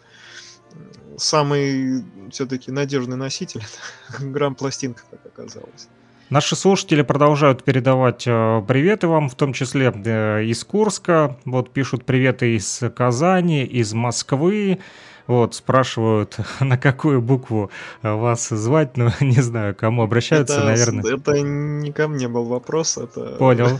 самый 1.17 2.03
все-таки 2.31 2.71
надежный 2.71 3.17
носитель 3.17 3.63
грамм 4.19 4.55
пластинка, 4.55 5.03
как 5.09 5.25
оказалось. 5.25 5.87
Наши 6.29 6.55
слушатели 6.55 7.03
продолжают 7.03 7.63
передавать 7.63 8.23
э, 8.25 8.63
приветы 8.67 9.07
вам, 9.07 9.29
в 9.29 9.35
том 9.35 9.53
числе 9.53 9.93
э, 9.93 10.45
из 10.45 10.63
Курска. 10.63 11.37
Вот 11.45 11.71
пишут 11.71 12.05
приветы 12.05 12.55
из 12.55 12.81
Казани, 12.95 13.63
из 13.63 13.93
Москвы. 13.93 14.79
Вот, 15.27 15.53
спрашивают, 15.55 16.37
на 16.59 16.77
какую 16.77 17.21
букву 17.21 17.71
вас 18.01 18.49
звать, 18.49 18.97
ну, 18.97 19.11
не 19.19 19.41
знаю, 19.41 19.75
кому 19.75 20.03
обращаются, 20.03 20.57
это, 20.57 20.65
наверное. 20.65 21.15
Это 21.15 21.39
не 21.41 21.91
ко 21.91 22.07
мне 22.07 22.27
был 22.27 22.45
вопрос, 22.45 22.97
это 22.97 23.35
Понял. 23.37 23.79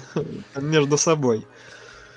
между 0.55 0.97
собой. 0.97 1.45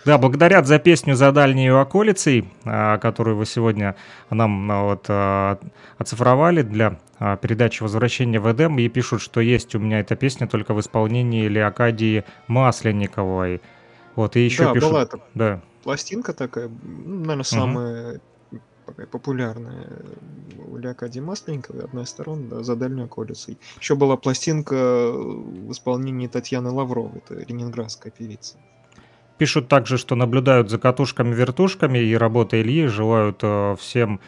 Да, 0.07 0.19
благодарят 0.19 0.69
за 0.69 0.79
песню 0.79 1.17
«За 1.17 1.33
дальней 1.33 1.69
околицей», 1.69 2.49
а, 2.65 2.97
которую 2.99 3.37
вы 3.37 3.45
сегодня 3.45 3.97
нам 4.31 4.71
а, 4.71 4.85
вот 4.85 5.07
а, 5.09 5.59
оцифровали 5.99 6.63
для 6.63 7.01
передачи 7.19 7.83
«Возвращение 7.83 8.39
в 8.39 8.53
Эдем», 8.53 8.79
и 8.79 8.89
пишут, 8.89 9.21
что 9.21 9.41
есть 9.41 9.75
у 9.75 9.81
меня 9.81 9.99
эта 9.99 10.15
песня 10.15 10.47
только 10.47 10.75
в 10.75 10.81
исполнении 10.81 11.49
Леокадии 11.49 12.23
Масленниковой. 12.47 13.61
Вот, 14.15 14.37
и 14.37 14.45
еще 14.45 14.67
да, 14.67 14.73
пишут... 14.75 14.91
была 14.91 15.09
да. 15.35 15.61
пластинка 15.83 16.33
такая, 16.35 16.69
ну, 16.69 17.17
наверное, 17.17 17.43
самая 17.43 18.21
угу. 18.53 19.07
популярная 19.11 19.89
у 20.69 20.77
Леокадии 20.77 21.19
Масленниковой, 21.19 21.83
одна 21.83 22.03
из 22.03 22.11
сторон, 22.11 22.49
да, 22.49 22.63
«За 22.63 22.77
дальней 22.77 23.03
околицей». 23.03 23.59
Еще 23.81 23.97
была 23.97 24.17
пластинка 24.17 25.11
в 25.11 25.73
исполнении 25.73 26.29
Татьяны 26.29 26.71
Лавровой, 26.71 27.23
это 27.27 27.35
ленинградская 27.35 28.13
певица. 28.13 28.57
Пишут 29.39 29.69
также, 29.69 29.99
что 29.99 30.15
наблюдают 30.15 30.71
за 30.71 30.79
катушками-вертушками 30.79 31.99
и 31.99 32.17
работой 32.17 32.63
Ильи, 32.63 32.87
желают 32.87 33.41
э, 33.43 33.77
всем 33.79 34.21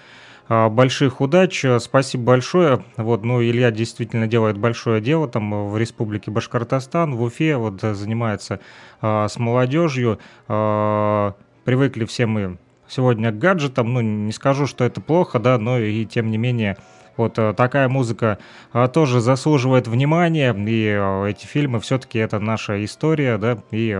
э, 0.48 0.68
больших 0.68 1.22
удач. 1.22 1.64
Спасибо 1.78 2.24
большое. 2.24 2.84
Вот, 2.98 3.24
ну, 3.24 3.42
Илья 3.42 3.70
действительно 3.70 4.26
делает 4.26 4.58
большое 4.58 5.00
дело 5.00 5.26
там 5.26 5.70
в 5.70 5.78
Республике 5.78 6.30
Башкортостан, 6.30 7.14
в 7.14 7.22
Уфе, 7.22 7.56
вот 7.56 7.80
занимается 7.80 8.60
э, 9.00 9.26
с 9.28 9.38
молодежью. 9.38 10.18
Привыкли 10.46 12.04
все 12.04 12.26
мы 12.26 12.58
сегодня 12.86 13.30
к 13.30 13.38
гаджетам. 13.38 13.92
Ну, 13.94 14.00
не 14.00 14.32
скажу, 14.32 14.66
что 14.66 14.84
это 14.84 15.00
плохо, 15.00 15.38
да, 15.38 15.58
но 15.58 15.78
и 15.78 16.04
тем 16.04 16.30
не 16.30 16.38
менее 16.38 16.76
вот 17.18 17.38
э, 17.38 17.52
такая 17.54 17.88
музыка 17.88 18.38
э, 18.72 18.88
тоже 18.88 19.20
заслуживает 19.20 19.88
внимания, 19.88 20.54
и 20.54 20.86
э, 20.86 21.30
эти 21.30 21.46
фильмы 21.46 21.80
все-таки 21.80 22.18
это 22.18 22.38
наша 22.38 22.84
история, 22.84 23.36
да, 23.38 23.58
и 23.70 23.92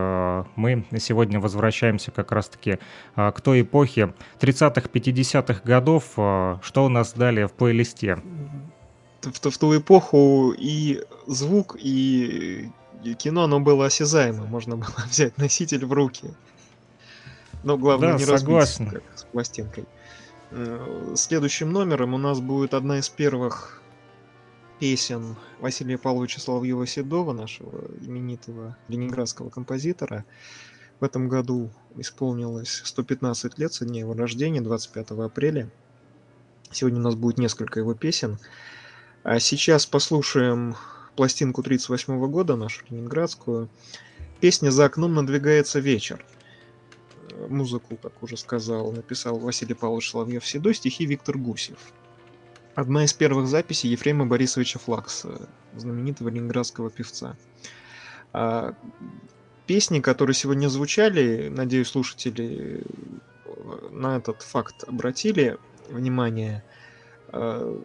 мы 0.57 0.85
сегодня 0.99 1.41
возвращаемся 1.41 2.11
как 2.11 2.33
раз-таки 2.33 2.79
к 3.15 3.41
той 3.43 3.63
эпохе 3.63 4.15
30-х, 4.41 4.89
50-х 4.93 5.61
годов, 5.65 6.05
что 6.63 6.85
у 6.85 6.89
нас 6.89 7.13
далее 7.13 7.49
в 7.49 7.53
плейлисте. 7.53 8.19
В, 9.23 9.51
в 9.51 9.59
ту 9.59 9.77
эпоху 9.77 10.55
и 10.57 11.03
звук, 11.27 11.77
и 11.81 12.71
кино, 13.19 13.45
оно 13.45 13.61
было 13.61 13.87
осязаемо, 13.87 14.45
можно 14.45 14.77
было 14.77 14.95
взять 15.11 15.37
носитель 15.39 15.85
в 15.85 15.93
руки. 15.93 16.31
Но 17.65 17.77
главное 17.77 18.13
да, 18.13 18.19
не 18.19 18.25
согласен. 18.25 18.85
разбить, 18.85 19.03
как 19.05 19.19
с 19.19 19.25
пластинкой. 19.25 19.85
Э, 20.51 21.15
следующим 21.15 21.73
номером 21.73 22.15
у 22.15 22.19
нас 22.19 22.41
будет 22.41 22.73
одна 22.73 22.99
из 22.99 23.09
первых 23.09 23.83
песен 24.81 25.37
Василия 25.61 25.99
Павловича 25.99 26.41
Соловьева-Седова, 26.41 27.33
нашего 27.33 27.85
именитого 28.01 28.77
ленинградского 28.89 29.51
композитора. 29.51 30.25
В 31.01 31.05
этом 31.05 31.29
году 31.29 31.71
исполнилось 31.97 32.81
115 32.85 33.59
лет 33.59 33.73
со 33.73 33.85
дня 33.85 34.01
его 34.01 34.15
рождения, 34.15 34.61
25 34.61 35.11
апреля. 35.11 35.69
Сегодня 36.71 37.01
у 37.01 37.03
нас 37.03 37.15
будет 37.15 37.39
несколько 37.39 37.81
его 37.81 37.95
песен. 37.95 38.39
А 39.25 39.41
сейчас 39.41 39.85
послушаем 39.85 40.77
пластинку 41.17 41.63
38 41.63 42.27
года, 42.31 42.57
нашу 42.57 42.85
ленинградскую. 42.89 43.69
Песня 44.41 44.71
«За 44.71 44.87
окном 44.87 45.15
надвигается 45.15 45.81
вечер» 45.81 46.25
музыку, 47.49 47.97
как 47.97 48.23
уже 48.23 48.37
сказал, 48.37 48.93
написал 48.93 49.39
Василий 49.39 49.75
Павлович 49.75 50.11
Соловьев-Седой, 50.11 50.75
стихи 50.75 51.07
Виктор 51.07 51.39
Гусев. 51.39 51.79
Одна 52.75 53.05
из 53.05 53.13
первых 53.13 53.49
записей 53.49 53.91
Ефрема 53.91 54.27
Борисовича 54.27 54.79
Флакса, 54.79 55.49
знаменитого 55.75 56.29
ленинградского 56.29 56.91
певца. 56.91 57.37
А 58.33 58.75
песни, 59.67 60.01
которые 60.01 60.35
сегодня 60.35 60.69
звучали, 60.69 61.49
надеюсь, 61.49 61.89
слушатели 61.89 62.83
э, 63.45 63.89
на 63.91 64.17
этот 64.17 64.43
факт 64.43 64.85
обратили 64.87 65.59
внимание, 65.89 66.65
э, 67.33 67.79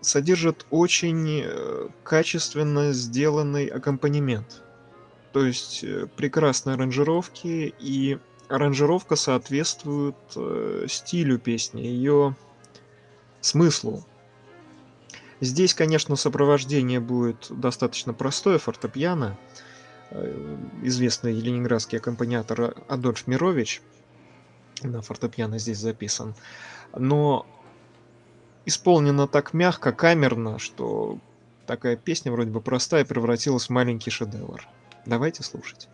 содержат 0.00 0.66
очень 0.70 1.42
э, 1.44 1.88
качественно 2.02 2.92
сделанный 2.92 3.66
аккомпанемент. 3.66 4.62
То 5.32 5.46
есть 5.46 5.84
прекрасные 6.16 6.74
аранжировки 6.74 7.72
и 7.78 8.18
аранжировка 8.50 9.16
соответствует 9.16 10.16
э, 10.34 10.86
стилю 10.88 11.38
песни, 11.38 11.82
ее 11.82 12.34
смыслу. 13.40 14.04
Здесь, 15.40 15.72
конечно, 15.72 16.16
сопровождение 16.16 17.00
будет 17.00 17.46
достаточно 17.50 18.12
простое, 18.12 18.58
фортепиано. 18.58 19.38
Э, 20.10 20.56
известный 20.82 21.32
ленинградский 21.32 21.98
аккомпаниатор 21.98 22.74
Адольф 22.88 23.26
Мирович 23.26 23.80
на 24.82 25.00
фортепиано 25.02 25.58
здесь 25.58 25.78
записан. 25.78 26.34
Но 26.96 27.46
исполнено 28.66 29.28
так 29.28 29.54
мягко, 29.54 29.92
камерно, 29.92 30.58
что 30.58 31.18
такая 31.66 31.96
песня 31.96 32.32
вроде 32.32 32.50
бы 32.50 32.60
простая 32.60 33.04
превратилась 33.04 33.66
в 33.66 33.70
маленький 33.70 34.10
шедевр. 34.10 34.66
Давайте 35.06 35.42
слушать. 35.42 35.88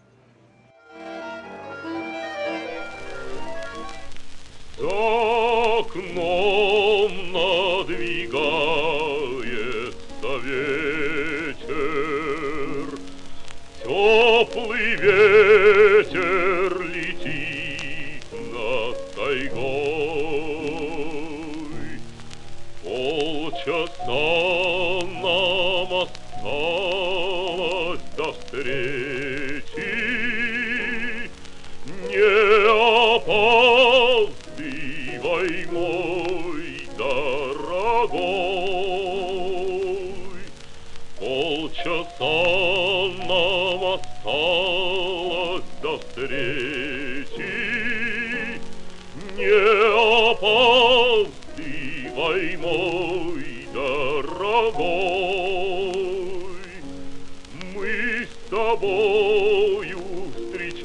окном 5.82 7.12
надвигается 7.32 8.42
ветер, 10.44 11.72
Теплый 13.84 14.96
ветер 14.96 16.55
Осталось 44.27 45.65
до 45.83 45.99
встречи. 45.99 47.27
Не 49.37 49.53
опаздывай, 50.31 51.37
мой 52.57 53.45
дорогой, 53.75 54.87
мы 57.75 57.89
с 58.25 58.29
тобою 58.49 60.01
встречаемся 60.35 60.81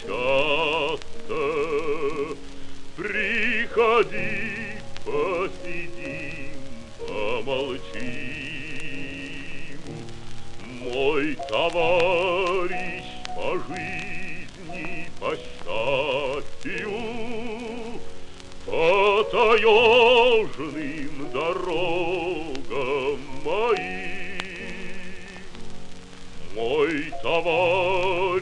часто. 0.00 1.40
Приходи, 2.96 4.47
товарищ 11.48 13.04
по 13.34 13.58
жизни, 13.68 15.10
по 15.18 15.34
счастью, 15.34 16.92
по 18.66 19.24
таежным 19.30 21.30
дорогам 21.32 23.18
моим. 23.44 24.28
Мой 26.54 27.12
товарищ 27.22 28.37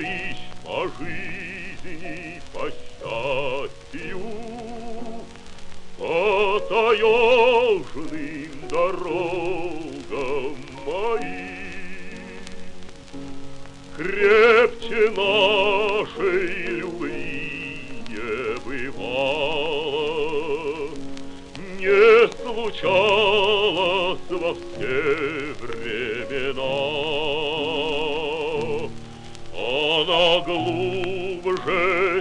Крепче 14.07 15.11
нашей 15.17 16.47
любви 16.79 17.81
не 18.09 18.55
бывало, 18.65 19.99
не 21.81 22.29
случалось 22.29 24.21
во 24.31 24.55
все 24.55 24.97
времена. 25.61 26.77
Она 29.59 30.25
глубже 30.47 32.16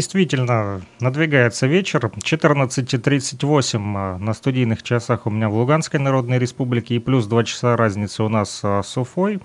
действительно 0.00 0.80
надвигается 0.98 1.66
вечер. 1.66 2.10
14.38 2.16 3.94
а, 3.96 4.16
на 4.16 4.32
студийных 4.32 4.82
часах 4.82 5.26
у 5.26 5.30
меня 5.30 5.50
в 5.50 5.54
Луганской 5.54 6.00
Народной 6.00 6.38
Республике 6.38 6.94
и 6.94 6.98
плюс 6.98 7.26
2 7.26 7.44
часа 7.44 7.76
разницы 7.76 8.22
у 8.22 8.30
нас 8.30 8.60
а, 8.62 8.82
с 8.82 8.96
Уфой. 8.96 9.40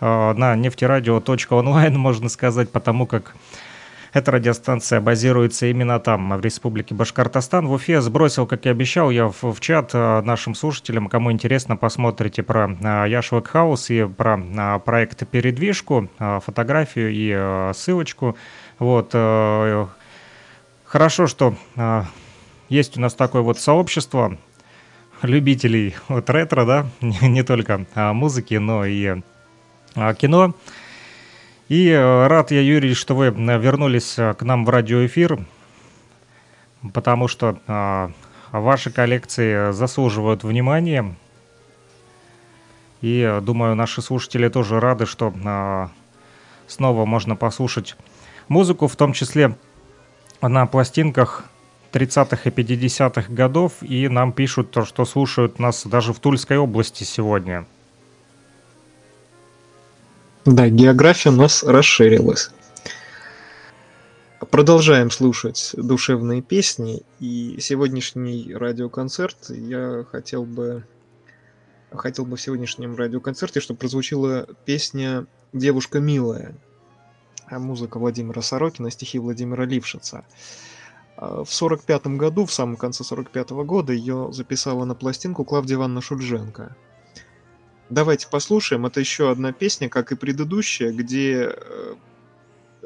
А, 0.00 0.34
На 0.34 0.56
нефтерадио.онлайн, 0.56 1.96
можно 1.98 2.28
сказать, 2.28 2.70
потому 2.70 3.06
как 3.06 3.36
эта 4.12 4.30
радиостанция 4.32 5.00
базируется 5.00 5.66
именно 5.66 5.98
там, 6.00 6.36
в 6.36 6.40
Республике 6.40 6.94
Башкортостан. 6.94 7.66
В 7.66 7.72
Уфе 7.72 8.00
сбросил, 8.00 8.46
как 8.46 8.66
и 8.66 8.68
обещал, 8.68 9.10
я 9.10 9.28
в, 9.28 9.42
в 9.42 9.60
чат 9.60 9.90
а, 9.94 10.22
нашим 10.22 10.54
слушателям, 10.54 11.08
кому 11.08 11.32
интересно, 11.32 11.76
посмотрите 11.76 12.42
про 12.42 12.76
а, 12.82 13.06
Яшвак 13.06 13.48
Хаус 13.48 13.90
и 13.90 14.04
про 14.04 14.40
а, 14.56 14.78
проект 14.78 15.26
«Передвижку», 15.28 16.08
фотографию 16.18 17.10
и 17.12 17.72
ссылочку. 17.74 18.36
Вот. 18.78 19.10
э, 19.12 19.86
Хорошо, 20.84 21.26
что 21.26 21.54
есть 22.68 22.96
у 22.96 23.00
нас 23.00 23.14
такое 23.14 23.42
вот 23.42 23.58
сообщество 23.58 24.38
любителей 25.22 25.94
вот 26.08 26.28
ретро, 26.30 26.64
да, 26.64 26.86
не, 27.00 27.42
только 27.42 27.86
музыки, 27.94 28.54
но 28.54 28.84
и 28.84 29.20
кино. 30.18 30.54
И 31.68 31.88
э, 31.88 32.26
рад 32.28 32.52
я, 32.52 32.60
Юрий, 32.60 32.94
что 32.94 33.16
вы 33.16 33.26
э, 33.26 33.58
вернулись 33.58 34.18
э, 34.18 34.34
к 34.34 34.42
нам 34.42 34.64
в 34.64 34.70
радиоэфир, 34.70 35.40
потому 36.94 37.26
что 37.26 37.58
ваши 38.52 38.92
коллекции 38.92 39.72
заслуживают 39.72 40.44
внимания. 40.44 41.16
И 43.00 43.40
думаю, 43.42 43.74
наши 43.74 44.02
слушатели 44.02 44.48
тоже 44.48 44.78
рады, 44.78 45.04
что 45.04 45.90
снова 46.68 47.04
можно 47.06 47.34
послушать 47.34 47.96
музыку, 48.46 48.86
в 48.86 48.94
том 48.94 49.12
числе 49.12 49.56
на 50.40 50.66
пластинках 50.66 51.46
30-х 51.92 52.48
и 52.48 52.52
50-х 52.52 53.32
годов, 53.32 53.72
и 53.80 54.08
нам 54.08 54.32
пишут 54.32 54.70
то, 54.70 54.84
что 54.84 55.04
слушают 55.04 55.58
нас 55.58 55.84
даже 55.84 56.12
в 56.12 56.20
Тульской 56.20 56.58
области 56.58 57.02
сегодня. 57.02 57.66
Да, 60.46 60.68
география 60.68 61.30
у 61.30 61.32
нас 61.32 61.64
расширилась. 61.64 62.50
Продолжаем 64.48 65.10
слушать 65.10 65.72
душевные 65.76 66.40
песни, 66.40 67.02
и 67.18 67.56
сегодняшний 67.60 68.54
радиоконцерт 68.54 69.50
я 69.50 70.04
хотел 70.08 70.44
бы 70.44 70.86
хотел 71.90 72.26
бы 72.26 72.36
в 72.36 72.40
сегодняшнем 72.40 72.94
радиоконцерте, 72.94 73.58
чтобы 73.58 73.80
прозвучала 73.80 74.46
песня 74.64 75.26
«Девушка 75.52 75.98
милая», 75.98 76.54
а 77.48 77.58
музыка 77.58 77.98
Владимира 77.98 78.40
Сорокина, 78.40 78.92
стихи 78.92 79.18
Владимира 79.18 79.64
Лившица. 79.64 80.24
А 81.16 81.42
В 81.42 81.52
сорок 81.52 81.82
пятом 81.82 82.18
году, 82.18 82.46
в 82.46 82.52
самом 82.52 82.76
конце 82.76 83.02
сорок 83.02 83.30
пятого 83.30 83.64
года, 83.64 83.92
ее 83.92 84.28
записала 84.30 84.84
на 84.84 84.94
пластинку 84.94 85.44
Клавдия 85.44 85.74
Ивановна 85.74 86.02
Шульженко. 86.02 86.76
Давайте 87.88 88.26
послушаем. 88.28 88.86
Это 88.86 89.00
еще 89.00 89.30
одна 89.30 89.52
песня, 89.52 89.88
как 89.88 90.10
и 90.10 90.16
предыдущая, 90.16 90.92
где, 90.92 91.52
э, 91.52 91.94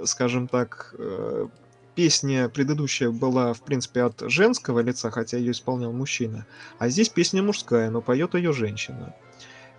скажем 0.04 0.46
так, 0.46 0.94
э, 0.98 1.48
песня 1.94 2.48
предыдущая 2.50 3.10
была, 3.10 3.54
в 3.54 3.62
принципе, 3.62 4.02
от 4.02 4.20
женского 4.30 4.80
лица, 4.80 5.10
хотя 5.10 5.38
ее 5.38 5.52
исполнял 5.52 5.92
мужчина. 5.92 6.46
А 6.78 6.88
здесь 6.90 7.08
песня 7.08 7.42
мужская, 7.42 7.90
но 7.90 8.02
поет 8.02 8.34
ее 8.34 8.52
женщина. 8.52 9.14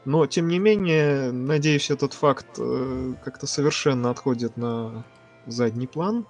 Но, 0.05 0.25
тем 0.25 0.47
не 0.47 0.57
менее, 0.57 1.31
надеюсь, 1.31 1.91
этот 1.91 2.13
факт 2.13 2.47
э, 2.57 3.13
как-то 3.23 3.45
совершенно 3.45 4.09
отходит 4.09 4.57
на 4.57 5.05
задний 5.45 5.87
план, 5.87 6.25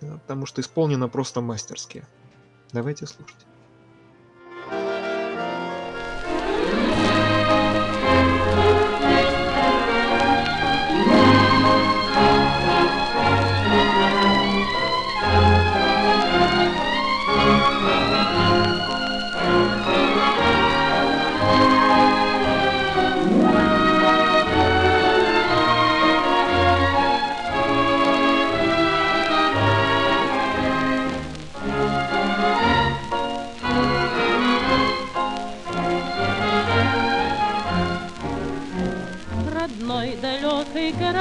потому 0.00 0.46
что 0.46 0.60
исполнено 0.60 1.08
просто 1.08 1.40
мастерски. 1.40 2.04
Давайте 2.72 3.06
слушать. 3.06 3.46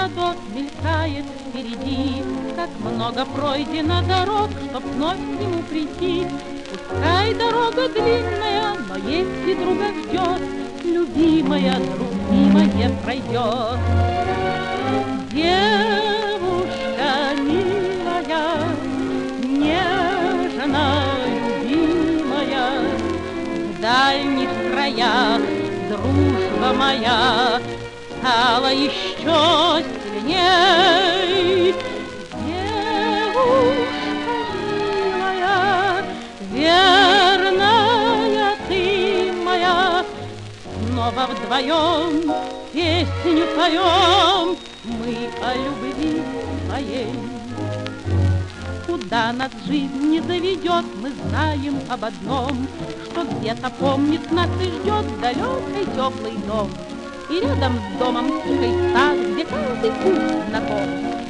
Городок 0.05 0.35
мелькает 0.53 1.25
впереди, 1.25 2.23
Как 2.55 2.69
много 2.79 3.25
пройдено 3.25 4.01
дорог, 4.07 4.49
Чтоб 4.69 4.83
вновь 4.83 5.17
к 5.17 5.39
нему 5.39 5.61
прийти. 5.63 6.27
Пускай 6.71 7.33
дорога 7.33 7.89
длинная, 7.89 8.75
но 8.87 8.97
если 8.97 9.53
друга 9.55 9.85
ждет, 10.03 10.41
Любимая, 10.83 11.75
другимая 11.79 12.91
пройдет. 13.03 13.79
Девушка 15.31 15.89
милая, 17.39 18.67
нежно 19.43 20.85
любимая, 21.63 22.67
В 23.57 23.81
дальних 23.81 24.49
краях 24.71 25.41
дружба 25.89 26.73
моя 26.77 27.61
стала 28.25 28.71
еще 28.73 29.94
сильней. 30.25 31.75
Девушка 32.47 33.83
милая, 35.03 36.03
верная 36.51 38.57
ты 38.67 39.31
моя, 39.43 40.03
Снова 40.88 41.23
вдвоем 41.27 42.33
песню 42.73 43.45
поем 43.55 44.57
мы 44.83 45.29
о 45.41 45.43
любви 45.55 46.21
своей. 46.67 47.13
Куда 48.85 49.33
нас 49.33 49.51
жизнь 49.65 50.09
не 50.09 50.21
заведет, 50.21 50.85
мы 51.01 51.11
знаем 51.27 51.79
об 51.89 52.05
одном, 52.05 52.67
Что 53.11 53.23
где-то 53.23 53.69
помнит 53.71 54.31
нас 54.31 54.49
и 54.61 54.65
ждет 54.65 55.19
далекий 55.21 55.85
теплый 55.95 56.38
дом. 56.45 56.69
И 57.27 57.39
рядом 57.39 57.79
с 57.79 57.99
домом 57.99 58.27
тихий 58.43 58.73
сад, 58.93 59.17
где 59.33 59.45
каждый 59.45 59.91
путь 59.91 60.29
знаком, 60.47 60.88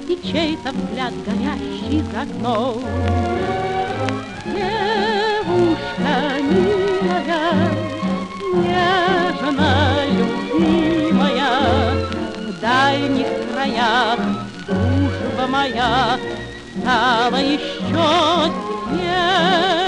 И 0.09 0.19
чей-то 0.21 0.71
взгляд 0.71 1.13
горящий 1.25 2.03
за 2.11 2.21
окном. 2.23 2.83
Девушка 4.45 6.15
милая, 6.41 7.71
нежно 8.53 9.69
любимая, 10.11 11.51
В 12.35 12.59
дальних 12.59 13.27
краях 13.53 14.19
дружба 14.67 15.47
моя 15.47 16.19
стала 16.77 17.37
еще 17.37 18.51
сильней. 18.89 19.84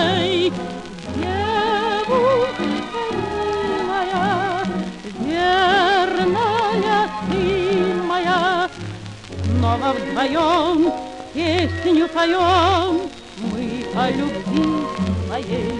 Снова 9.57 9.93
вдвоем 9.93 10.93
песню 11.33 12.07
поем 12.09 13.09
мы 13.37 13.85
о 13.95 14.11
любви 14.11 14.85
своей. 15.25 15.73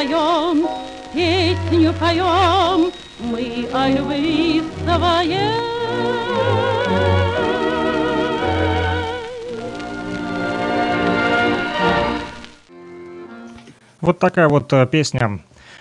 Вдвоем 0.00 0.66
песню 1.12 1.92
поем 1.92 2.90
мы 3.18 3.68
о 3.70 3.88
любви 3.90 4.62
своей. 4.82 5.50
Вот 14.00 14.18
такая 14.18 14.48
вот 14.48 14.72
э, 14.72 14.86
песня 14.86 15.40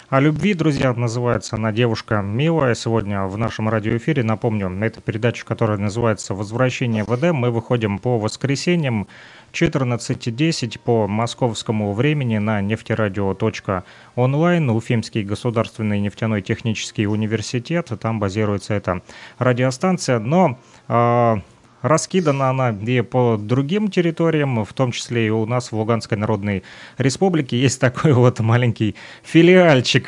о 0.10 0.20
любви, 0.20 0.56
друзья, 0.56 0.92
называется 0.94 1.56
она 1.56 1.72
«Девушка 1.72 2.22
милая». 2.22 2.74
Сегодня 2.74 3.26
в 3.26 3.38
нашем 3.38 3.70
радиоэфире, 3.70 4.24
напомню, 4.24 4.68
это 4.84 5.02
передача, 5.02 5.46
которая 5.46 5.78
называется 5.78 6.34
«Возвращение 6.34 7.04
в 7.04 7.16
Эдем». 7.16 7.36
Мы 7.36 7.52
выходим 7.52 8.00
по 8.00 8.18
воскресеньям 8.18 9.08
14.10 9.54 10.80
по 10.80 11.08
московскому 11.08 11.94
времени 11.94 12.40
на 12.40 12.60
нефтерадио.онлайн, 12.62 14.70
Уфимский 14.72 15.24
государственный 15.24 16.00
нефтяной 16.00 16.42
технический 16.42 17.06
университет. 17.06 17.92
Там 18.02 18.20
базируется 18.20 18.74
эта 18.74 19.04
радиостанция. 19.38 20.18
Но 20.18 20.58
э, 20.88 21.36
Раскидана 21.82 22.50
она 22.50 22.72
и 22.72 23.02
по 23.02 23.38
другим 23.38 23.90
территориям, 23.90 24.66
в 24.66 24.74
том 24.74 24.92
числе 24.92 25.28
и 25.28 25.30
у 25.30 25.46
нас 25.46 25.72
в 25.72 25.76
Луганской 25.76 26.18
Народной 26.18 26.64
Республике 26.98 27.58
есть 27.60 27.80
такой 27.80 28.14
вот 28.14 28.40
маленький 28.40 28.96
филиальчик. 29.24 30.08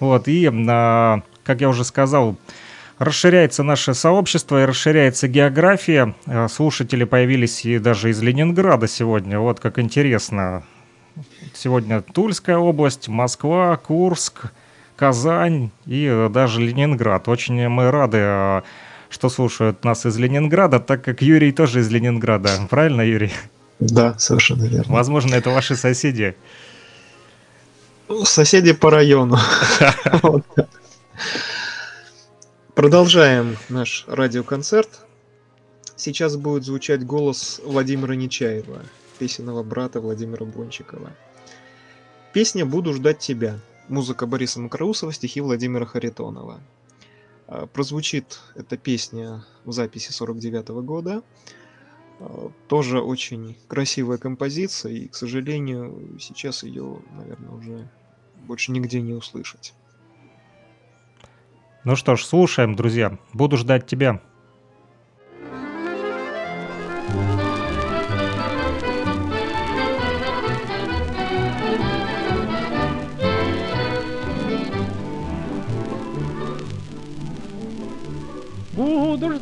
Вот, 0.00 0.26
и, 0.28 0.50
а, 0.68 1.22
как 1.44 1.60
я 1.60 1.68
уже 1.68 1.84
сказал, 1.84 2.36
расширяется 2.98 3.62
наше 3.62 3.94
сообщество 3.94 4.62
и 4.62 4.66
расширяется 4.66 5.28
география. 5.28 6.14
А, 6.26 6.48
Слушатели 6.48 7.04
появились 7.04 7.64
и 7.64 7.78
даже 7.78 8.10
из 8.10 8.22
Ленинграда 8.22 8.88
сегодня. 8.88 9.38
Вот 9.38 9.60
как 9.60 9.78
интересно. 9.78 10.64
Сегодня 11.54 12.00
Тульская 12.00 12.56
область, 12.56 13.08
Москва, 13.08 13.76
Курск, 13.76 14.52
Казань 14.96 15.70
и 15.84 16.28
даже 16.30 16.62
Ленинград. 16.62 17.28
Очень 17.28 17.68
мы 17.68 17.90
рады 17.90 18.18
а, 18.20 18.62
что 19.12 19.28
слушают 19.28 19.84
нас 19.84 20.06
из 20.06 20.16
Ленинграда, 20.18 20.80
так 20.80 21.04
как 21.04 21.22
Юрий 21.22 21.52
тоже 21.52 21.80
из 21.80 21.90
Ленинграда. 21.90 22.48
Правильно, 22.70 23.02
Юрий? 23.02 23.30
Да, 23.78 24.18
совершенно 24.18 24.64
верно. 24.64 24.94
Возможно, 24.94 25.34
это 25.34 25.50
ваши 25.50 25.76
соседи. 25.76 26.34
Ну, 28.08 28.24
Соседи 28.24 28.72
по 28.72 28.90
району. 28.90 29.36
Продолжаем 32.74 33.58
наш 33.68 34.04
радиоконцерт. 34.08 34.88
Сейчас 35.96 36.36
будет 36.36 36.64
звучать 36.64 37.04
голос 37.04 37.60
Владимира 37.64 38.14
Нечаева, 38.14 38.82
песенного 39.18 39.62
брата 39.62 40.00
Владимира 40.00 40.46
Бончикова. 40.46 41.10
Песня 42.32 42.64
«Буду 42.64 42.94
ждать 42.94 43.18
тебя». 43.18 43.58
Музыка 43.88 44.26
Бориса 44.26 44.58
Макроусова, 44.58 45.12
стихи 45.12 45.42
Владимира 45.42 45.84
Харитонова. 45.84 46.60
А, 47.52 47.66
Прозвучит 47.66 48.40
эта 48.54 48.76
песня 48.78 49.44
в 49.64 49.72
записи 49.72 50.10
49 50.10 50.68
года. 50.82 51.22
А, 52.18 52.50
Тоже 52.66 53.00
очень 53.00 53.58
красивая 53.68 54.16
композиция, 54.18 54.92
и, 54.92 55.08
к 55.08 55.14
сожалению, 55.14 56.18
сейчас 56.18 56.62
ее, 56.62 57.02
наверное, 57.12 57.50
уже 57.50 57.90
больше 58.46 58.72
нигде 58.72 59.02
не 59.02 59.12
услышать. 59.12 59.74
Ну 61.84 61.94
что 61.96 62.16
ж, 62.16 62.24
слушаем, 62.24 62.74
друзья. 62.74 63.18
Буду 63.34 63.56
ждать 63.56 63.86
тебя. 63.86 64.22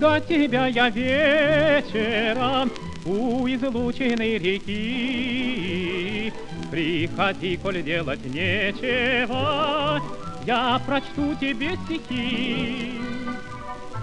Ждать 0.00 0.26
тебя 0.28 0.66
я 0.66 0.88
вечером 0.88 2.72
у 3.04 3.46
излученной 3.46 4.38
реки. 4.38 6.32
Приходи, 6.70 7.58
коль 7.58 7.82
делать 7.82 8.24
нечего, 8.24 10.00
я 10.46 10.80
прочту 10.86 11.34
тебе 11.38 11.76
стихи. 11.84 12.94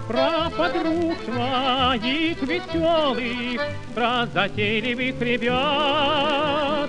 Про 0.06 0.50
подруг 0.56 1.16
твоих 1.24 2.40
веселых, 2.42 3.60
про 3.92 4.26
затейливых 4.32 5.20
ребят, 5.20 6.88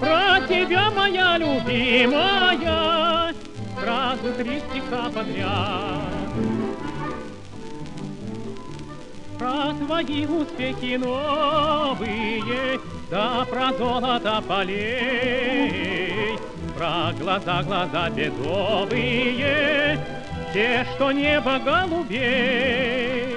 Про 0.00 0.40
тебя, 0.48 0.90
моя 0.90 1.38
любимая, 1.38 3.32
сразу 3.80 4.32
три 4.36 4.60
стиха 4.68 5.08
подряд. 5.14 6.11
Про 9.42 9.74
твои 9.74 10.24
успехи 10.24 10.94
новые, 10.94 12.78
да 13.10 13.44
про 13.44 13.72
золото 13.72 14.40
полей, 14.46 16.38
Про 16.78 17.12
глаза, 17.18 17.64
глаза 17.64 18.08
бедовые, 18.10 19.98
те, 20.54 20.86
что 20.94 21.10
небо 21.10 21.58
голубей. 21.58 23.34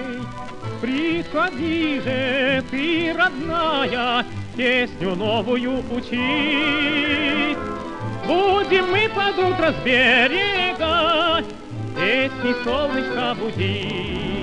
Приходи 0.79 1.99
же, 2.01 2.63
ты, 2.69 3.11
родная, 3.17 4.23
песню 4.55 5.15
новую 5.15 5.79
учить. 5.89 7.57
Будем 8.27 8.91
мы 8.91 9.09
под 9.09 9.39
утро 9.39 9.71
с 9.71 9.77
берега 9.83 11.43
песни 11.95 12.53
солнышко 12.63 13.33
будить. 13.39 14.34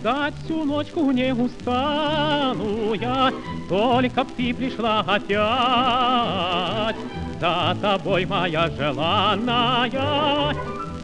Ждать 0.00 0.34
всю 0.44 0.64
ночку 0.64 1.10
не 1.10 1.34
устану 1.34 2.94
я, 2.94 3.32
только 3.68 4.22
б 4.22 4.30
ты 4.36 4.54
пришла 4.54 5.00
опять. 5.00 6.94
За 7.40 7.76
тобой, 7.82 8.24
моя 8.24 8.70
желанная, 8.70 10.54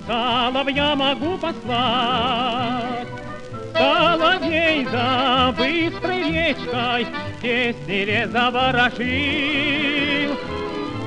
соловья 0.07 0.95
могу 0.95 1.37
послать. 1.39 3.09
Соловей 3.73 4.87
за 4.87 5.53
быстрой 5.59 6.31
речкой 6.31 7.09
песни 7.43 8.05
ли 8.05 8.29
заворожил. 8.31 10.37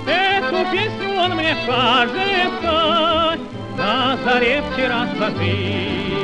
Эту 0.05 0.71
песню 0.73 1.13
он 1.17 1.35
мне, 1.35 1.55
кажется, 1.65 3.37
на 3.77 4.17
заре 4.25 4.61
вчера 4.73 5.07
сложил. 5.15 6.16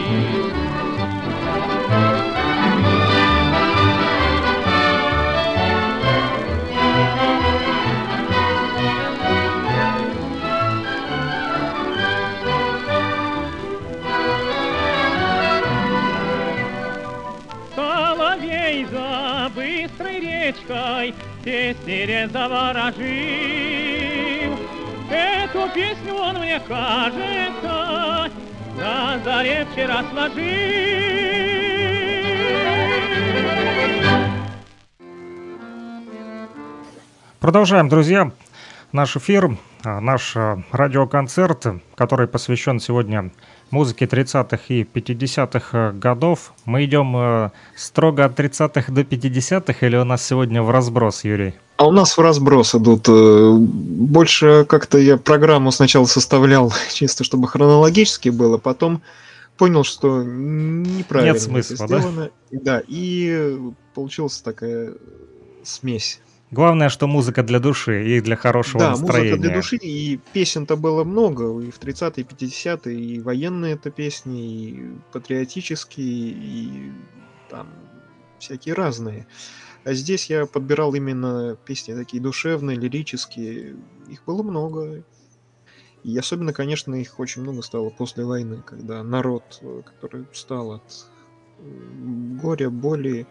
Соловей 18.74 18.86
за 18.86 19.52
быстрой 19.56 20.20
речкой 20.20 21.14
песни 21.44 22.28
заворожил. 22.32 23.04
Эту 25.10 25.70
песню 25.74 26.14
он 26.16 26.40
мне 26.40 26.60
кажется 26.68 28.32
на 28.78 29.20
заре 29.24 29.68
вчера 29.72 30.04
сложил. 30.12 30.34
Продолжаем, 37.40 37.90
друзья, 37.90 38.32
наш 38.92 39.18
эфир, 39.18 39.58
а, 39.84 40.00
наш 40.00 40.36
а, 40.36 40.64
радиоконцерт, 40.72 41.66
который 41.96 42.28
посвящен 42.28 42.80
сегодня 42.80 43.32
музыке 43.74 44.06
30-х 44.06 44.58
и 44.70 44.84
50-х 44.84 45.78
э, 45.78 45.92
годов. 45.94 46.54
Мы 46.66 46.86
идем 46.86 47.16
э, 47.18 47.50
строго 47.76 48.24
от 48.26 48.40
30-х 48.40 48.92
до 48.94 49.02
50-х 49.02 49.86
или 49.86 49.98
у 49.98 50.04
нас 50.06 50.26
сегодня 50.26 50.62
в 50.62 50.70
разброс, 50.70 51.24
Юрий? 51.24 51.56
А 51.78 51.88
у 51.88 51.92
нас 51.92 52.18
в 52.18 52.22
разброс 52.22 52.76
идут. 52.76 53.10
э, 53.10 53.58
Больше 53.58 54.66
как-то 54.70 54.98
я 55.00 55.18
программу 55.18 55.72
сначала 55.72 56.06
составлял 56.06 56.72
чисто, 56.94 57.24
чтобы 57.24 57.48
хронологически 57.48 58.30
было, 58.30 58.58
потом 58.58 59.02
понял, 59.58 59.84
что 59.84 60.24
неправильно 60.24 61.34
Нет 61.34 61.42
смысла, 61.42 61.74
это 61.74 61.88
да? 61.88 62.00
сделано. 62.00 62.30
Да, 62.52 62.84
и 62.88 63.58
получилась 63.96 64.40
такая 64.42 64.94
смесь. 65.64 66.20
Главное, 66.54 66.90
что 66.90 67.08
музыка 67.08 67.42
для 67.42 67.60
души 67.60 68.16
и 68.16 68.22
для 68.22 68.36
хорошего 68.36 68.80
да, 68.80 68.90
настроения. 68.92 69.32
музыка 69.32 69.42
для 69.42 69.56
души, 69.56 69.76
и 69.78 70.20
песен-то 70.34 70.76
было 70.76 71.04
много, 71.04 71.60
и 71.60 71.72
в 71.72 71.80
30-е, 71.80 72.24
и 72.24 72.28
50-е, 72.28 72.96
и 72.96 73.20
военные 73.20 73.74
это 73.74 73.90
песни, 73.90 74.52
и 74.52 74.84
патриотические, 75.12 76.06
и 76.06 76.92
там 77.50 77.70
всякие 78.38 78.76
разные. 78.76 79.26
А 79.84 79.94
здесь 79.94 80.30
я 80.30 80.46
подбирал 80.46 80.94
именно 80.94 81.58
песни 81.66 81.96
такие 81.96 82.22
душевные, 82.22 82.78
лирические, 82.78 83.76
их 84.08 84.24
было 84.26 84.44
много. 84.44 85.04
И 86.04 86.16
особенно, 86.16 86.54
конечно, 86.54 86.94
их 86.94 87.20
очень 87.20 87.42
много 87.42 87.64
стало 87.64 87.90
после 87.90 88.26
войны, 88.26 88.62
когда 88.64 89.02
народ, 89.02 89.58
э, 89.62 89.82
который 89.86 90.28
устал 90.32 90.74
от 90.74 91.08
э, 91.58 91.64
горя, 92.44 92.70
боли, 92.70 93.26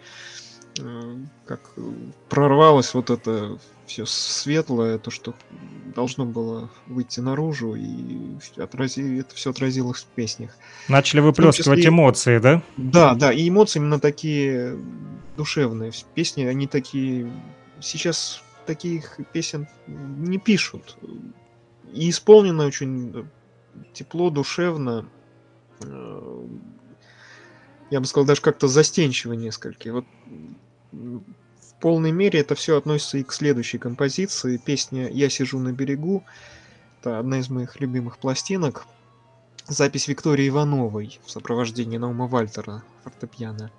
как 1.46 1.60
э, 1.76 1.82
прорвалось 2.28 2.94
вот 2.94 3.10
это 3.10 3.58
все 3.86 4.06
светлое, 4.06 4.98
то, 4.98 5.10
что 5.10 5.34
должно 5.94 6.24
было 6.24 6.70
выйти 6.86 7.20
наружу, 7.20 7.74
и 7.74 8.36
отрази, 8.56 9.20
это 9.20 9.34
все 9.34 9.50
отразилось 9.50 10.00
в 10.02 10.06
песнях. 10.06 10.56
Начали 10.88 11.20
выплескивать 11.20 11.80
числе- 11.80 11.88
эмоции, 11.88 12.38
да? 12.38 12.62
Да, 12.76 13.14
да, 13.14 13.32
и 13.32 13.48
эмоции 13.48 13.80
именно 13.80 14.00
такие 14.00 14.78
душевные. 15.36 15.92
Песни, 16.14 16.44
они 16.44 16.66
такие... 16.66 17.30
Сейчас 17.80 18.42
таких 18.64 19.18
песен 19.32 19.68
не 19.86 20.38
пишут. 20.38 20.96
И 21.92 22.08
исполнено 22.08 22.64
очень 22.64 23.28
тепло, 23.92 24.30
душевно. 24.30 25.06
Э, 25.84 26.46
Я 27.90 28.00
бы 28.00 28.06
сказал, 28.06 28.24
даже 28.26 28.40
как-то 28.40 28.68
застенчиво 28.68 29.34
несколько. 29.34 29.92
Вот 29.92 30.06
в 30.92 31.74
полной 31.80 32.12
мере 32.12 32.40
это 32.40 32.54
все 32.54 32.76
относится 32.76 33.18
и 33.18 33.22
к 33.22 33.32
следующей 33.32 33.78
композиции. 33.78 34.56
Песня 34.56 35.08
«Я 35.08 35.28
сижу 35.30 35.58
на 35.58 35.72
берегу». 35.72 36.24
Это 37.00 37.18
одна 37.18 37.38
из 37.38 37.50
моих 37.50 37.80
любимых 37.80 38.18
пластинок. 38.18 38.86
Запись 39.66 40.08
Виктории 40.08 40.48
Ивановой 40.48 41.18
в 41.24 41.30
сопровождении 41.30 41.98
Наума 41.98 42.26
Вальтера 42.26 42.82
фортепиано. 43.02 43.70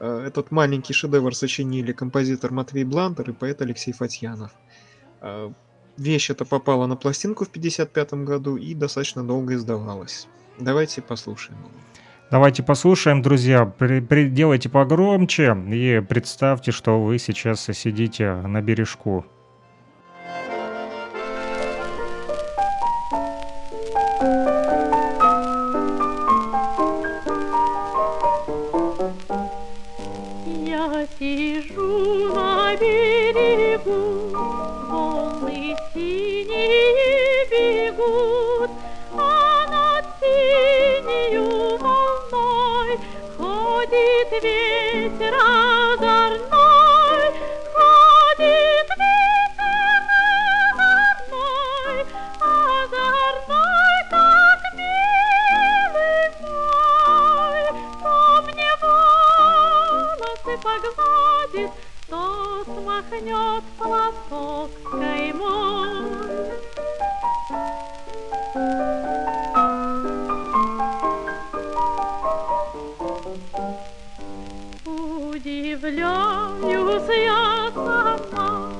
Э, 0.00 0.24
Этот 0.26 0.50
маленький 0.50 0.92
шедевр 0.92 1.34
сочинили 1.34 1.92
композитор 1.92 2.52
Матвей 2.52 2.84
Блантер 2.84 3.30
и 3.30 3.32
поэт 3.32 3.62
Алексей 3.62 3.92
Фатьянов. 3.92 4.52
Э, 5.20 5.52
Вещь 5.96 6.30
эта 6.30 6.44
попала 6.44 6.86
на 6.86 6.94
пластинку 6.94 7.44
в 7.44 7.48
1955 7.48 8.24
году 8.24 8.56
и 8.56 8.72
достаточно 8.72 9.24
долго 9.24 9.54
издавалась. 9.54 10.28
Давайте 10.60 11.02
послушаем. 11.02 11.58
Давайте 12.30 12.62
послушаем, 12.62 13.22
друзья. 13.22 13.64
При- 13.64 14.00
при- 14.00 14.28
делайте 14.28 14.68
погромче 14.68 15.56
и 15.70 16.02
представьте, 16.06 16.72
что 16.72 17.02
вы 17.02 17.18
сейчас 17.18 17.64
сидите 17.72 18.34
на 18.34 18.60
бережку. 18.60 19.24
пахнет 62.98 63.64
платок 63.78 64.70
каймой. 64.90 65.88
Удивляюсь 75.30 76.22
я 77.08 77.70
сама, 77.74 78.70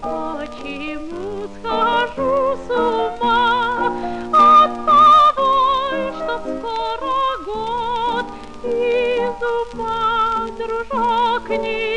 почему 0.00 1.48
схожу 1.58 2.56
с 2.64 2.70
ума 2.70 3.92
от 4.32 4.72
того, 4.86 5.52
что 6.16 6.34
скоро 6.44 7.18
год 7.44 8.26
и 8.64 8.76
зуба 9.40 9.96
дружок, 10.56 11.46
не 11.50 11.87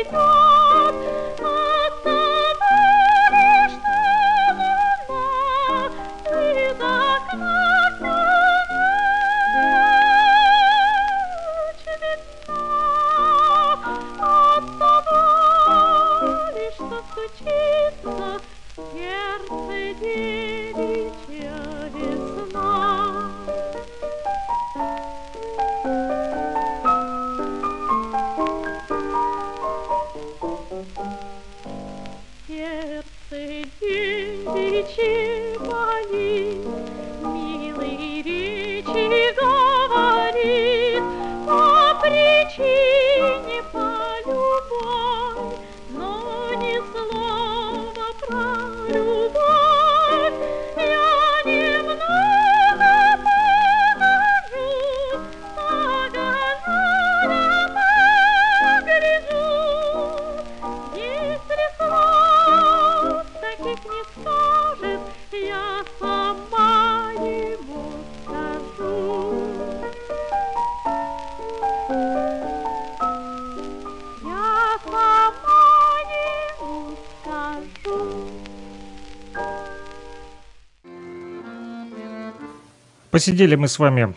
Посидели 83.12 83.56
мы 83.56 83.68
с 83.68 83.78
вами 83.78 84.14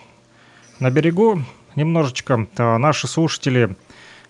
на 0.79 0.89
берегу 0.89 1.41
немножечко. 1.75 2.47
А, 2.57 2.77
наши 2.77 3.09
слушатели 3.09 3.75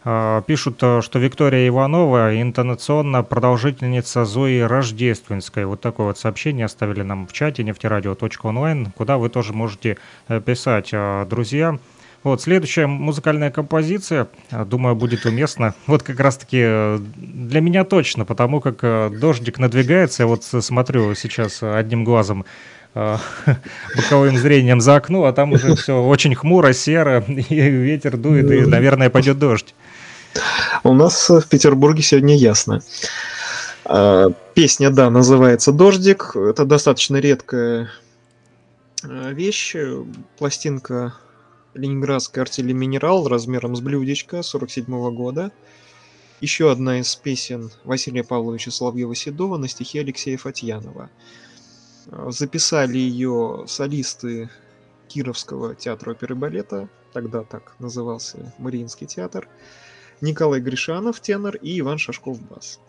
а, 0.04 0.42
пишут, 0.42 0.80
а, 0.82 1.04
что 1.04 1.20
Виктория 1.20 1.68
Иванова 1.68 2.42
интонационно 2.42 3.22
продолжительница 3.22 4.26
Зои 4.26 4.62
Рождественской. 4.62 5.66
Вот 5.66 5.82
такое 5.82 6.08
вот 6.08 6.18
сообщение 6.18 6.66
оставили 6.66 7.04
нам 7.04 7.28
в 7.28 7.32
чате 7.34 7.64
нефтерадио.онлайн, 7.64 8.92
куда 8.98 9.20
вы 9.20 9.30
тоже 9.30 9.54
можете 9.54 9.98
э, 10.30 10.42
писать. 10.42 10.90
Друзья, 11.30 11.78
вот, 12.24 12.42
следующая 12.42 12.88
музыкальная 12.88 13.52
композиция, 13.52 14.30
думаю, 14.50 14.96
будет 14.96 15.28
уместна. 15.28 15.76
Вот 15.86 16.02
как 16.02 16.20
раз-таки 16.20 16.58
э, 16.60 17.00
для 17.16 17.62
меня 17.62 17.84
точно, 17.84 18.26
потому 18.26 18.62
как 18.62 18.80
э, 18.82 19.12
дождик 19.12 19.60
надвигается. 19.60 20.24
Я 20.24 20.28
вот 20.28 20.44
смотрю 20.44 21.14
сейчас 21.14 21.62
одним 21.62 22.04
глазом 22.04 22.46
Э, 22.46 22.85
боковым 23.96 24.38
зрением 24.38 24.80
за 24.80 24.96
окно, 24.96 25.26
а 25.26 25.34
там 25.34 25.52
уже 25.52 25.76
все 25.76 26.02
очень 26.02 26.34
хмуро, 26.34 26.72
серо, 26.72 27.24
и 27.28 27.56
ветер 27.70 28.16
дует, 28.16 28.50
и, 28.50 28.66
наверное, 28.66 29.10
пойдет 29.10 29.38
дождь. 29.38 29.76
У 30.84 30.94
нас 30.94 31.30
в 31.30 31.48
Петербурге 31.50 32.02
сегодня 32.02 32.36
ясно. 32.36 32.82
А, 33.84 34.30
песня, 34.54 34.90
да, 34.92 35.10
называется 35.10 35.72
«Дождик». 35.72 36.36
Это 36.36 36.64
достаточно 36.66 37.18
редкая 37.18 37.90
э, 39.04 39.34
вещь. 39.34 39.76
Пластинка 40.38 41.14
ленинградской 41.74 42.44
артели 42.44 42.72
«Минерал» 42.72 43.28
размером 43.28 43.76
с 43.76 43.82
блюдечко 43.82 44.42
47 44.42 44.86
года. 45.14 45.52
Еще 46.40 46.72
одна 46.72 47.00
из 47.00 47.14
песен 47.16 47.72
Василия 47.84 48.24
Павловича 48.24 48.72
Соловьева-Седова 48.72 49.58
на 49.58 49.68
стихи 49.68 50.00
Алексея 50.00 50.38
Фатьянова– 50.38 51.10
Э, 51.20 51.45
записали 52.28 52.98
ее 52.98 53.66
солисты 53.68 54.50
Кировского 55.08 55.76
театра 55.76 56.12
оперы 56.12 56.36
и 56.36 56.38
балета, 56.38 56.90
тогда 57.14 57.44
так 57.44 57.76
назывался 57.80 58.54
Мариинский 58.58 59.08
театр, 59.08 59.48
Николай 60.22 60.60
Гришанов, 60.62 61.20
тенор, 61.20 61.56
и 61.56 61.80
Иван 61.80 61.98
Шашков, 61.98 62.42
бас. 62.42 62.80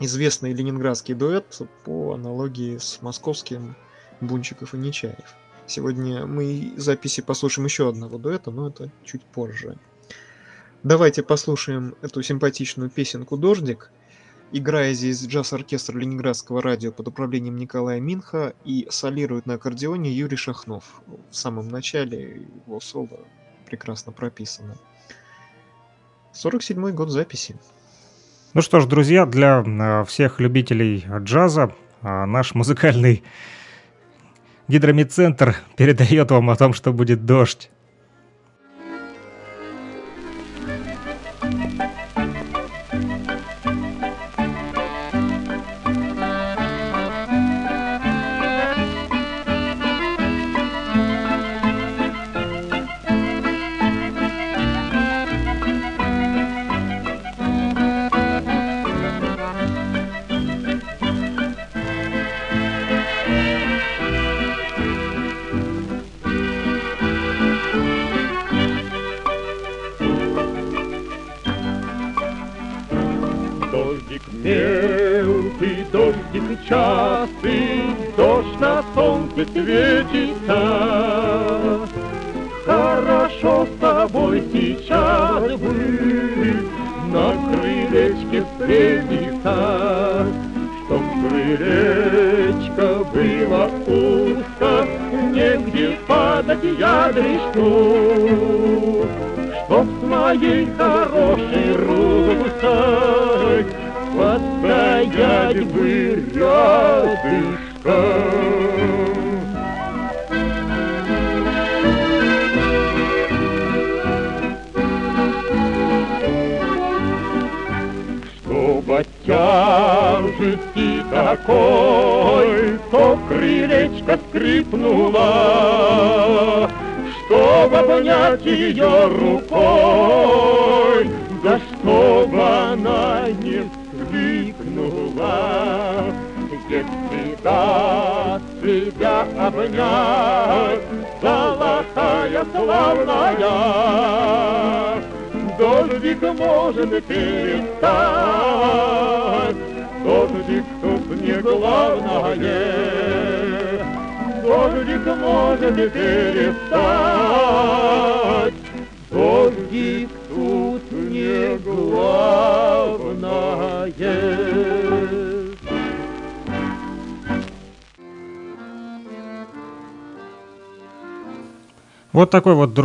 Известный 0.00 0.52
ленинградский 0.52 1.14
дуэт 1.14 1.62
по 1.84 2.14
аналогии 2.14 2.78
с 2.78 3.00
московским 3.00 3.76
Бунчиков 4.20 4.74
и 4.74 4.78
Нечаев. 4.78 5.36
Сегодня 5.66 6.26
мы 6.26 6.74
записи 6.76 7.22
послушаем 7.22 7.66
еще 7.66 7.88
одного 7.88 8.18
дуэта, 8.18 8.50
но 8.50 8.68
это 8.68 8.90
чуть 9.04 9.22
позже. 9.24 9.78
Давайте 10.82 11.22
послушаем 11.22 11.94
эту 12.02 12.22
симпатичную 12.22 12.90
песенку 12.90 13.38
«Дождик», 13.38 13.90
играя 14.52 14.92
здесь 14.94 15.26
джаз-оркестр 15.26 15.96
Ленинградского 15.96 16.62
радио 16.62 16.92
под 16.92 17.08
управлением 17.08 17.56
Николая 17.56 18.00
Минха 18.00 18.54
и 18.64 18.86
солирует 18.90 19.46
на 19.46 19.54
аккордеоне 19.54 20.12
Юрий 20.12 20.36
Шахнов. 20.36 21.02
В 21.30 21.36
самом 21.36 21.68
начале 21.68 22.42
его 22.66 22.80
соло 22.80 23.20
прекрасно 23.66 24.12
прописано. 24.12 24.76
47 26.32 26.90
год 26.90 27.10
записи. 27.10 27.56
Ну 28.54 28.62
что 28.62 28.80
ж, 28.80 28.86
друзья, 28.86 29.26
для 29.26 29.64
э, 29.66 30.04
всех 30.04 30.40
любителей 30.40 31.04
джаза 31.20 31.72
э, 32.02 32.24
наш 32.24 32.54
музыкальный 32.54 33.22
гидромедцентр 34.68 35.56
передает 35.76 36.30
вам 36.30 36.50
о 36.50 36.56
том, 36.56 36.72
что 36.72 36.92
будет 36.92 37.24
дождь. 37.24 37.70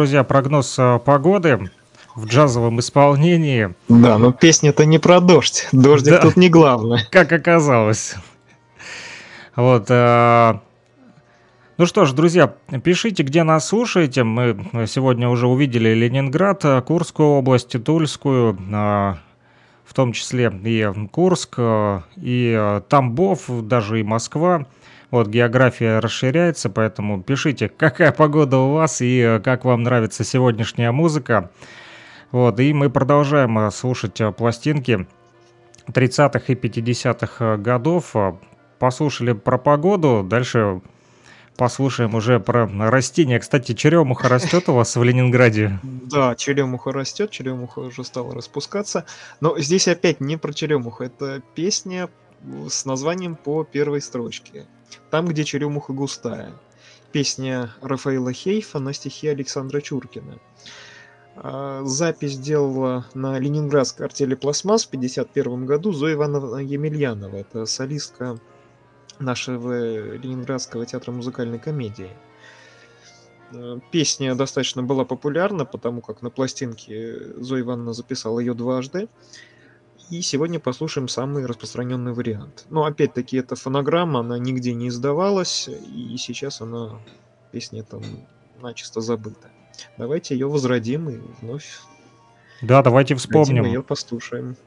Друзья, 0.10 0.24
прогноз 0.24 0.74
э, 0.80 1.00
погоды 1.06 1.70
в 2.16 2.26
джазовом 2.26 2.80
исполнении. 2.80 3.76
Да, 3.90 4.18
но 4.18 4.32
песня-то 4.32 4.84
не 4.86 4.98
про 4.98 5.20
дождь. 5.20 5.68
Дождик 5.72 6.14
да, 6.14 6.18
тут 6.18 6.36
не 6.36 6.50
главное. 6.50 7.08
Как 7.12 7.32
оказалось. 7.32 8.16
Вот. 9.56 9.86
Э, 9.90 10.62
ну 11.78 11.86
что 11.86 12.06
ж, 12.06 12.14
друзья, 12.14 12.56
пишите, 12.84 13.22
где 13.22 13.44
нас 13.44 13.68
слушаете. 13.68 14.24
Мы 14.24 14.58
сегодня 14.88 15.30
уже 15.30 15.46
увидели 15.46 15.90
Ленинград, 15.90 16.66
Курскую 16.88 17.30
область, 17.30 17.76
Тульскую, 17.84 18.58
э, 18.58 19.14
в 19.86 19.94
том 19.94 20.12
числе 20.14 20.52
и 20.64 20.92
Курск, 21.12 21.54
э, 21.58 22.02
и 22.16 22.82
Тамбов, 22.90 23.44
даже 23.68 24.00
и 24.00 24.04
Москва. 24.04 24.66
Вот, 25.12 25.28
география 25.28 26.00
расширяется, 26.00 26.70
поэтому 26.70 27.22
пишите, 27.24 27.70
какая 27.78 28.12
погода 28.12 28.58
у 28.58 28.74
вас 28.74 29.02
и 29.02 29.40
как 29.44 29.66
вам 29.66 29.84
нравится 29.84 30.24
сегодняшняя 30.24 30.92
музыка. 30.92 31.52
Вот, 32.32 32.60
и 32.60 32.74
мы 32.74 32.90
продолжаем 32.90 33.72
слушать 33.72 34.22
пластинки 34.38 35.08
30-х 35.88 36.54
и 36.54 36.56
50-х 36.56 37.58
годов. 37.58 38.16
Послушали 38.78 39.34
про 39.34 39.58
погоду, 39.58 40.24
дальше 40.24 40.82
послушаем 41.60 42.16
уже 42.16 42.40
про 42.40 42.68
растения. 42.90 43.38
Кстати, 43.38 43.74
черемуха 43.74 44.30
растет 44.30 44.70
у 44.70 44.74
вас 44.74 44.96
в 44.96 45.04
Ленинграде? 45.04 45.80
Да, 46.10 46.36
черемуха 46.36 46.92
растет, 46.92 47.30
черемуха 47.30 47.80
уже 47.80 48.04
стала 48.04 48.34
распускаться. 48.34 49.06
Но 49.42 49.60
здесь 49.60 49.88
опять 49.88 50.22
не 50.22 50.38
про 50.38 50.54
черемуху, 50.54 51.04
это 51.04 51.44
песня 51.54 52.10
с 52.68 52.86
названием 52.86 53.36
по 53.36 53.64
первой 53.64 54.02
строчке. 54.02 54.66
Там, 55.10 55.28
где 55.28 55.44
черемуха 55.44 55.94
густая. 55.94 56.54
Песня 57.12 57.72
Рафаила 57.82 58.32
Хейфа 58.32 58.80
на 58.80 58.94
стихи 58.94 59.28
Александра 59.28 59.82
Чуркина. 59.82 60.40
А, 61.36 61.84
запись 61.86 62.34
сделала 62.34 63.06
на 63.14 63.40
Ленинградской 63.40 64.06
артели 64.06 64.36
«Пластмасс» 64.36 64.86
в 64.86 64.90
1951 64.90 65.66
году 65.66 65.92
Зоя 65.94 66.14
Ивановна 66.14 66.58
Емельянова. 66.58 67.36
Это 67.38 67.66
солистка 67.66 68.38
нашего 69.20 70.16
Ленинградского 70.16 70.86
театра 70.86 71.12
музыкальной 71.12 71.60
комедии. 71.60 72.12
Э, 73.54 73.80
песня 73.92 74.36
достаточно 74.36 74.84
была 74.84 75.06
популярна, 75.06 75.66
потому 75.66 76.02
как 76.02 76.22
на 76.22 76.30
пластинке 76.30 77.34
Зоя 77.38 77.62
Ивановна 77.62 77.94
записала 77.94 78.40
ее 78.40 78.54
дважды. 78.54 79.08
И 80.10 80.22
сегодня 80.22 80.60
послушаем 80.60 81.08
самый 81.08 81.46
распространенный 81.46 82.14
вариант. 82.14 82.66
Но 82.70 82.86
опять-таки 82.86 83.38
это 83.38 83.56
фонограмма, 83.56 84.22
она 84.22 84.40
нигде 84.40 84.74
не 84.74 84.88
издавалась, 84.88 85.70
и 85.70 86.18
сейчас 86.18 86.62
она, 86.62 87.00
песня 87.52 87.84
там 87.84 88.02
начисто 88.60 89.02
забыта. 89.02 89.50
Давайте 89.98 90.34
ее 90.34 90.48
возродим 90.48 91.10
и 91.10 91.20
вновь. 91.42 91.80
Да, 92.62 92.82
давайте 92.82 93.16
вспомним. 93.16 93.66
Ее 93.66 93.84
послушаем. 93.84 94.58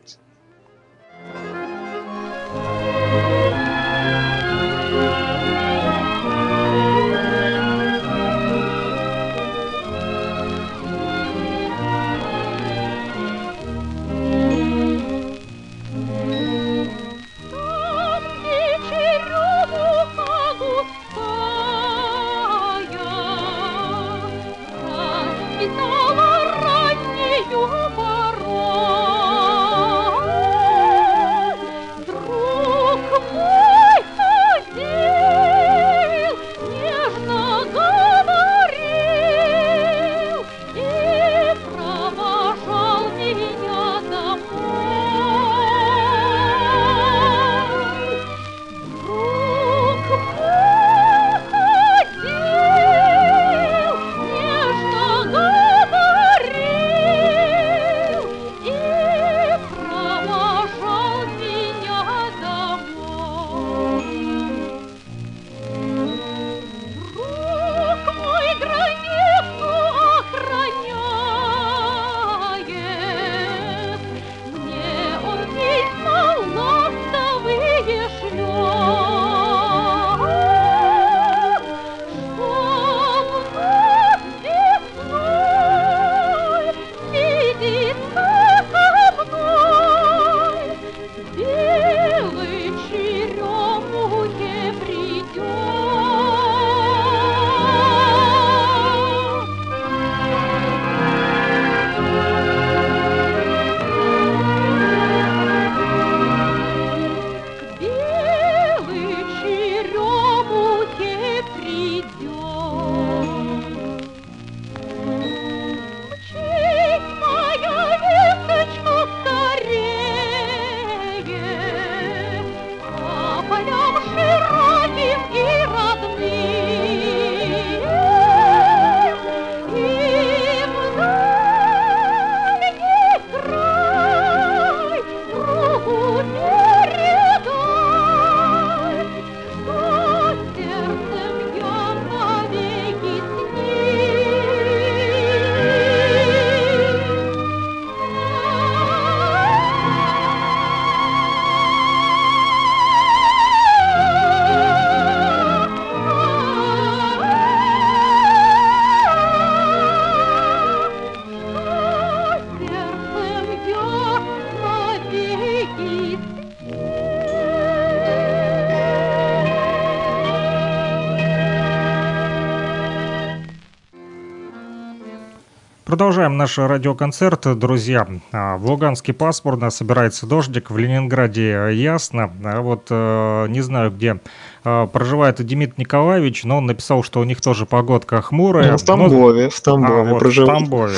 Продолжаем 176.03 176.36
наш 176.36 176.59
радиоконцерт, 176.59 177.57
друзья. 177.57 178.09
А, 178.32 178.57
в 178.57 178.66
Луганске 178.66 179.12
пасмурно, 179.12 179.70
собирается 179.70 180.26
дождик, 180.26 180.72
в 180.72 180.76
Ленинграде 180.76 181.68
ясно. 181.72 182.32
А 182.42 182.61
вот 182.61 182.88
э, 182.90 183.46
не 183.48 183.61
знаю, 183.61 183.92
где 183.92 184.18
э, 184.64 184.88
проживает 184.92 185.40
Демид 185.46 185.78
Николаевич, 185.78 186.42
но 186.42 186.57
он 186.57 186.66
написал, 186.66 187.05
что 187.05 187.20
у 187.20 187.24
них 187.24 187.40
тоже 187.40 187.66
погодка 187.66 188.20
хмурая. 188.20 188.72
Ну, 188.72 188.78
в 188.78 188.82
Тамбове, 188.82 189.48
в 189.48 189.61
Тамбове 189.61 190.00
а, 190.00 190.05
вот, 190.05 190.18
проживает. 190.18 190.50
В 190.50 190.62
Тамбове. 190.64 190.96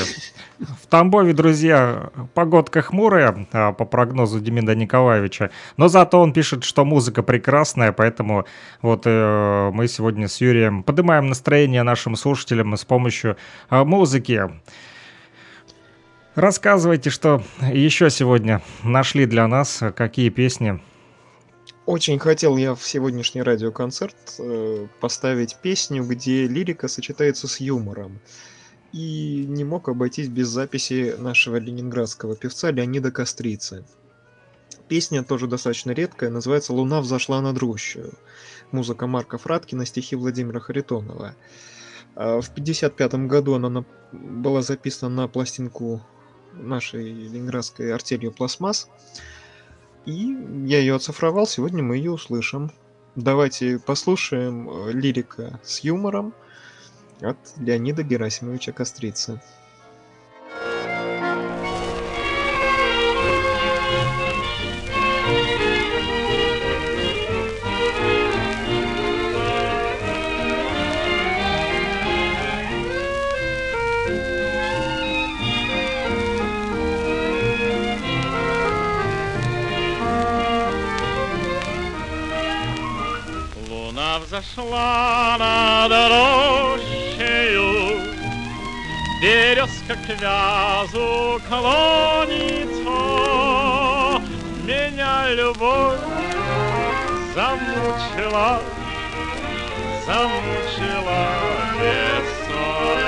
В 0.58 0.86
Тамбове, 0.86 1.34
друзья, 1.34 2.08
погодка 2.32 2.80
хмурая, 2.80 3.46
по 3.52 3.84
прогнозу 3.84 4.40
Демида 4.40 4.74
Николаевича, 4.74 5.50
но 5.76 5.88
зато 5.88 6.18
он 6.18 6.32
пишет, 6.32 6.64
что 6.64 6.86
музыка 6.86 7.22
прекрасная, 7.22 7.92
поэтому 7.92 8.46
вот 8.80 9.02
э, 9.04 9.70
мы 9.70 9.86
сегодня 9.86 10.28
с 10.28 10.40
Юрием 10.40 10.82
поднимаем 10.82 11.26
настроение 11.26 11.82
нашим 11.82 12.16
слушателям 12.16 12.74
с 12.74 12.86
помощью 12.86 13.36
э, 13.68 13.84
музыки. 13.84 14.48
Рассказывайте, 16.34 17.10
что 17.10 17.44
еще 17.60 18.10
сегодня 18.10 18.60
нашли 18.82 19.24
для 19.24 19.46
нас, 19.46 19.80
какие 19.94 20.30
песни. 20.30 20.82
Очень 21.86 22.18
хотел 22.18 22.56
я 22.56 22.74
в 22.74 22.82
сегодняшний 22.82 23.42
радиоконцерт 23.42 24.16
э, 24.40 24.88
поставить 25.00 25.56
песню, 25.62 26.02
где 26.02 26.48
лирика 26.48 26.88
сочетается 26.88 27.46
с 27.46 27.60
юмором. 27.60 28.20
И 28.92 29.44
не 29.46 29.62
мог 29.64 29.88
обойтись 29.88 30.28
без 30.28 30.48
записи 30.48 31.14
нашего 31.18 31.56
ленинградского 31.56 32.34
певца 32.34 32.72
Леонида 32.72 33.12
Кострицы. 33.12 33.84
Песня 34.88 35.22
тоже 35.22 35.46
достаточно 35.46 35.92
редкая, 35.92 36.30
называется 36.30 36.72
«Луна 36.72 37.00
взошла 37.00 37.40
над 37.42 37.58
рощу». 37.58 38.12
Музыка 38.72 39.06
Марка 39.06 39.38
Фраткина, 39.38 39.86
стихи 39.86 40.16
Владимира 40.16 40.58
Харитонова. 40.58 41.36
А 42.16 42.40
в 42.40 42.48
1955 42.48 43.14
году 43.28 43.54
она 43.54 43.68
на, 43.68 43.84
была 44.12 44.62
записана 44.62 45.14
на 45.14 45.28
пластинку 45.28 46.02
нашей 46.56 47.12
ленинградской 47.12 47.92
артелью 47.92 48.32
«Пластмасс». 48.32 48.88
И 50.06 50.36
я 50.66 50.78
ее 50.78 50.96
оцифровал, 50.96 51.46
сегодня 51.46 51.82
мы 51.82 51.96
ее 51.96 52.12
услышим. 52.12 52.70
Давайте 53.16 53.78
послушаем 53.78 54.68
э, 54.68 54.92
лирика 54.92 55.60
с 55.62 55.80
юмором 55.80 56.34
от 57.20 57.38
Леонида 57.56 58.02
Герасимовича 58.02 58.72
Кострицы. 58.72 59.40
Взошла 84.34 85.36
над 85.38 85.92
рощею, 86.10 88.00
Березка 89.22 89.94
к 89.94 90.08
вязу 90.20 91.40
клонится, 91.48 92.98
Меня 94.64 95.30
любовь 95.34 96.00
замучила, 97.34 98.60
замучила 100.04 101.26
бессонница. 101.78 103.04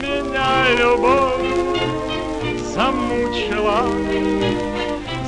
Меня 0.00 0.52
любовь 0.78 1.82
замучила, 2.74 3.78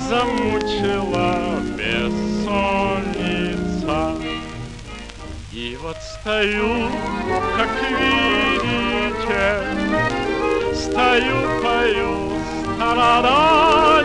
замучила 0.09 1.29
бессонница. 1.77 2.80
И 5.61 5.77
вот 5.77 5.97
стою, 5.99 6.91
как 7.55 7.69
видите, 7.83 9.63
Стою, 10.75 11.37
пою 11.61 12.33
страдание. 12.77 13.99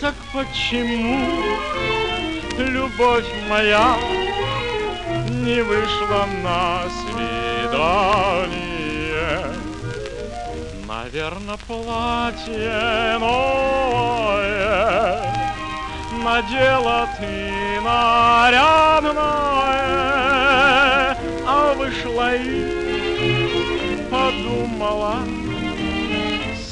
Так 0.00 0.14
почему 0.32 1.28
любовь 2.58 3.30
моя 3.48 3.96
Не 5.28 5.62
вышла 5.62 6.26
на 6.42 6.82
свидание? 6.90 8.00
Наверно, 10.88 11.56
платье 11.68 13.16
новое 13.20 14.90
надела 16.22 17.08
ты 17.18 17.80
нарядное, 17.82 19.20
а 21.46 21.74
вышла 21.76 22.34
и 22.34 22.64
подумала, 24.10 25.16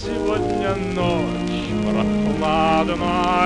сегодня 0.03 0.75
ночь 0.95 1.69
прохладная. 2.39 3.39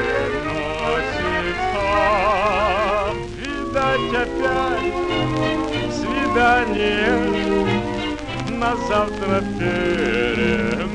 Видать 3.38 4.14
опять 4.14 4.94
свидание 5.94 7.18
на 8.50 8.76
завтра 8.76 9.42
переносится. 9.58 10.92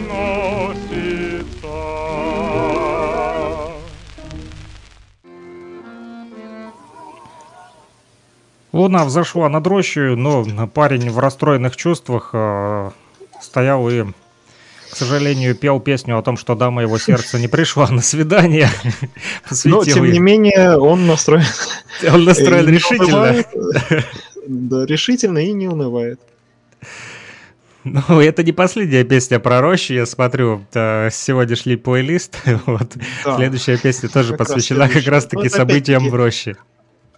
Луна 8.72 9.04
взошла 9.04 9.48
над 9.48 9.66
рощей, 9.66 10.14
но 10.14 10.44
парень 10.68 11.10
в 11.10 11.18
расстроенных 11.18 11.76
чувствах 11.76 12.30
э, 12.34 12.90
стоял 13.40 13.88
и 13.88 14.04
к 14.90 14.96
сожалению, 14.96 15.54
пел 15.54 15.80
песню 15.80 16.18
о 16.18 16.22
том, 16.22 16.36
что 16.36 16.54
дама 16.54 16.82
его 16.82 16.98
сердца 16.98 17.38
не 17.38 17.48
пришла 17.48 17.88
на 17.88 18.02
свидание. 18.02 18.68
Но, 19.64 19.84
тем 19.84 20.10
не 20.10 20.18
менее, 20.18 20.78
он 20.78 21.06
настроен... 21.06 21.44
Он 22.12 22.24
настроен 22.24 22.68
решительно. 22.68 23.44
Да, 24.46 24.86
решительно 24.86 25.38
и 25.38 25.52
не 25.52 25.68
унывает. 25.68 26.20
Ну, 27.84 28.20
это 28.20 28.42
не 28.42 28.50
последняя 28.50 29.04
песня 29.04 29.38
про 29.38 29.60
рощи, 29.60 29.92
я 29.92 30.06
смотрю, 30.06 30.66
сегодня 30.72 31.54
шли 31.54 31.76
плейлист, 31.76 32.36
вот. 32.66 32.96
Да. 33.24 33.36
Следующая 33.36 33.78
песня 33.78 34.08
тоже 34.08 34.30
как 34.30 34.38
посвящена 34.38 34.86
раз 34.86 34.92
как 34.92 35.06
раз-таки 35.06 35.44
ну, 35.44 35.50
событиям 35.50 36.08
в 36.10 36.14
роще. 36.14 36.56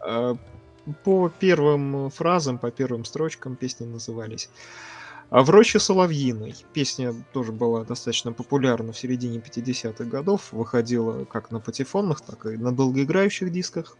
А, 0.00 0.36
по 1.04 1.30
первым 1.40 2.10
фразам, 2.10 2.58
по 2.58 2.70
первым 2.70 3.06
строчкам 3.06 3.56
песни 3.56 3.86
назывались. 3.86 4.50
А 5.30 5.42
в 5.42 5.50
роще 5.50 5.78
Соловьиной 5.78 6.54
песня 6.72 7.14
тоже 7.32 7.52
была 7.52 7.84
достаточно 7.84 8.32
популярна 8.32 8.92
в 8.92 8.98
середине 8.98 9.38
50-х 9.38 10.04
годов, 10.04 10.52
выходила 10.52 11.24
как 11.26 11.50
на 11.50 11.60
патефонных, 11.60 12.22
так 12.22 12.46
и 12.46 12.56
на 12.56 12.74
долгоиграющих 12.74 13.52
дисках. 13.52 13.98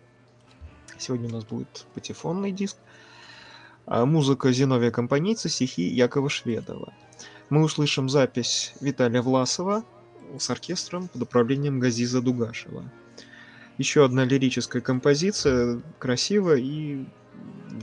Сегодня 0.96 1.28
у 1.28 1.32
нас 1.32 1.44
будет 1.44 1.86
патефонный 1.94 2.50
диск. 2.50 2.78
А 3.84 4.06
музыка 4.06 4.52
Зиновия 4.52 4.90
Компаницы, 4.90 5.50
стихи 5.50 5.82
Якова 5.82 6.30
Шведова. 6.30 6.94
Мы 7.50 7.62
услышим 7.62 8.08
запись 8.08 8.74
Виталия 8.80 9.20
Власова 9.20 9.84
с 10.38 10.48
оркестром 10.48 11.08
под 11.08 11.22
управлением 11.22 11.78
Газиза 11.78 12.22
Дугашева. 12.22 12.90
Еще 13.76 14.04
одна 14.04 14.24
лирическая 14.24 14.82
композиция, 14.82 15.80
красивая 15.98 16.56
и 16.56 17.06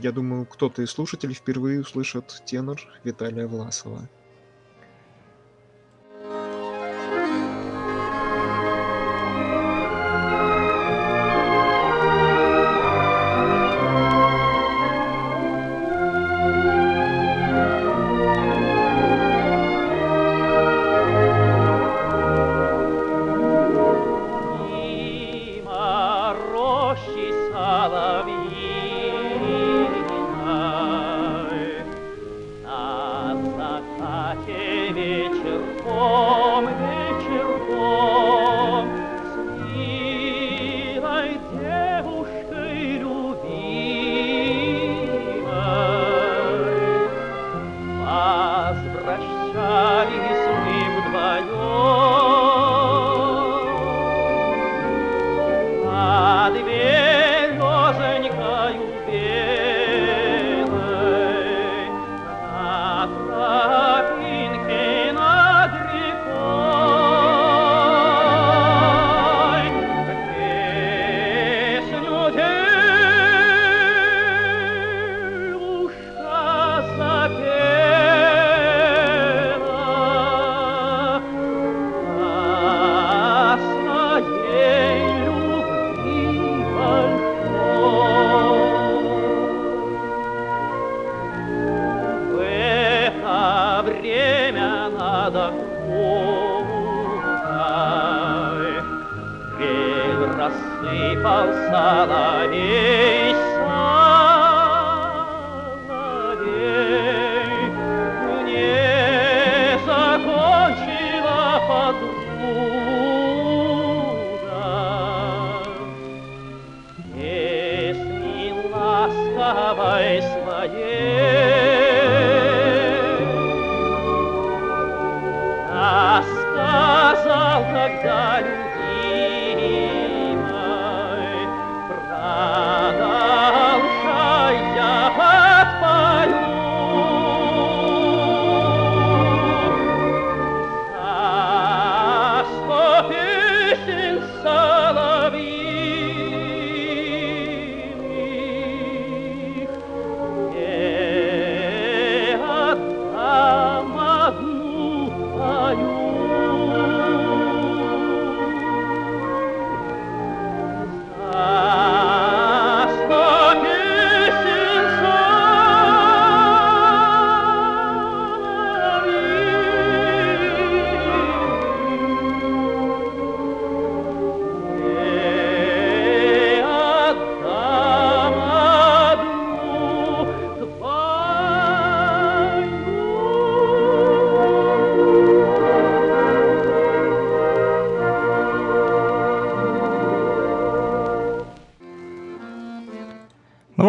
я 0.00 0.12
думаю, 0.12 0.46
кто-то 0.46 0.82
из 0.82 0.90
слушателей 0.90 1.34
впервые 1.34 1.80
услышит 1.80 2.42
тенор 2.44 2.80
Виталия 3.02 3.46
Власова. 3.46 4.10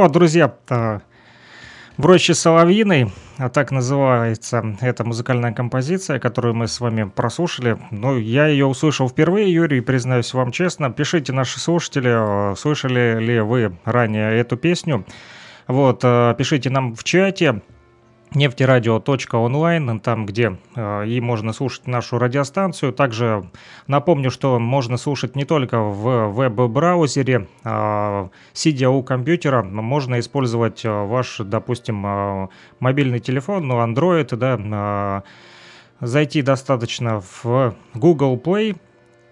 Вот, 0.07 0.13
друзья, 0.13 0.55
а, 0.69 1.01
в 1.97 2.05
роще 2.05 2.33
Соловьиной, 2.33 3.11
а 3.37 3.49
так 3.49 3.71
называется 3.71 4.77
эта 4.79 5.03
музыкальная 5.03 5.51
композиция, 5.51 6.17
которую 6.17 6.55
мы 6.55 6.69
с 6.69 6.79
вами 6.79 7.11
прослушали. 7.13 7.77
Ну, 7.91 8.17
я 8.17 8.47
ее 8.47 8.65
услышал 8.67 9.09
впервые, 9.09 9.53
Юрий, 9.53 9.81
признаюсь 9.81 10.33
вам 10.33 10.53
честно. 10.53 10.91
Пишите, 10.91 11.33
наши 11.33 11.59
слушатели, 11.59 12.09
а, 12.09 12.53
слышали 12.55 13.19
ли 13.19 13.41
вы 13.41 13.77
ранее 13.83 14.39
эту 14.39 14.55
песню. 14.55 15.05
Вот, 15.67 15.99
а, 16.03 16.33
пишите 16.35 16.69
нам 16.69 16.95
в 16.95 17.03
чате 17.03 17.61
нефтерадио.онлайн, 18.33 19.99
там, 19.99 20.25
где 20.25 20.57
э, 20.75 21.07
и 21.07 21.21
можно 21.21 21.53
слушать 21.53 21.87
нашу 21.87 22.19
радиостанцию. 22.19 22.93
Также 22.93 23.49
напомню, 23.87 24.31
что 24.31 24.59
можно 24.59 24.97
слушать 24.97 25.35
не 25.35 25.45
только 25.45 25.79
в 25.79 26.27
веб-браузере, 26.27 27.47
а, 27.63 28.29
сидя 28.53 28.89
у 28.89 29.03
компьютера, 29.03 29.63
можно 29.63 30.19
использовать 30.19 30.83
э, 30.85 30.89
ваш, 30.89 31.37
допустим, 31.39 32.05
э, 32.05 32.47
мобильный 32.79 33.19
телефон, 33.19 33.67
ну, 33.67 33.75
Android, 33.81 34.35
да, 34.35 35.23
э, 36.01 36.05
зайти 36.05 36.41
достаточно 36.41 37.21
в 37.41 37.75
Google 37.93 38.37
Play 38.37 38.77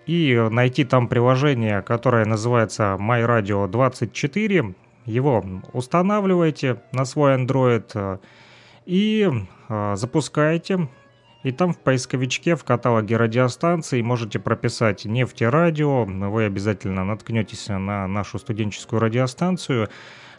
и 0.05 0.47
найти 0.51 0.83
там 0.83 1.07
приложение, 1.07 1.81
которое 1.81 2.25
называется 2.25 2.97
MyRadio 2.99 3.67
24. 3.67 4.75
Его 5.05 5.45
устанавливаете 5.73 6.81
на 6.91 7.05
свой 7.05 7.35
Android 7.35 7.85
э, 7.93 8.17
и 8.85 9.29
э, 9.69 9.95
запускаете. 9.95 10.89
И 11.43 11.51
там 11.51 11.73
в 11.73 11.79
поисковичке 11.79 12.55
в 12.55 12.63
каталоге 12.63 13.17
радиостанций 13.17 14.01
можете 14.01 14.39
прописать 14.39 15.05
«Нефтерадио». 15.05 16.05
Вы 16.05 16.45
обязательно 16.45 17.05
наткнетесь 17.05 17.67
на 17.67 18.07
нашу 18.07 18.39
студенческую 18.39 18.99
радиостанцию. 18.99 19.89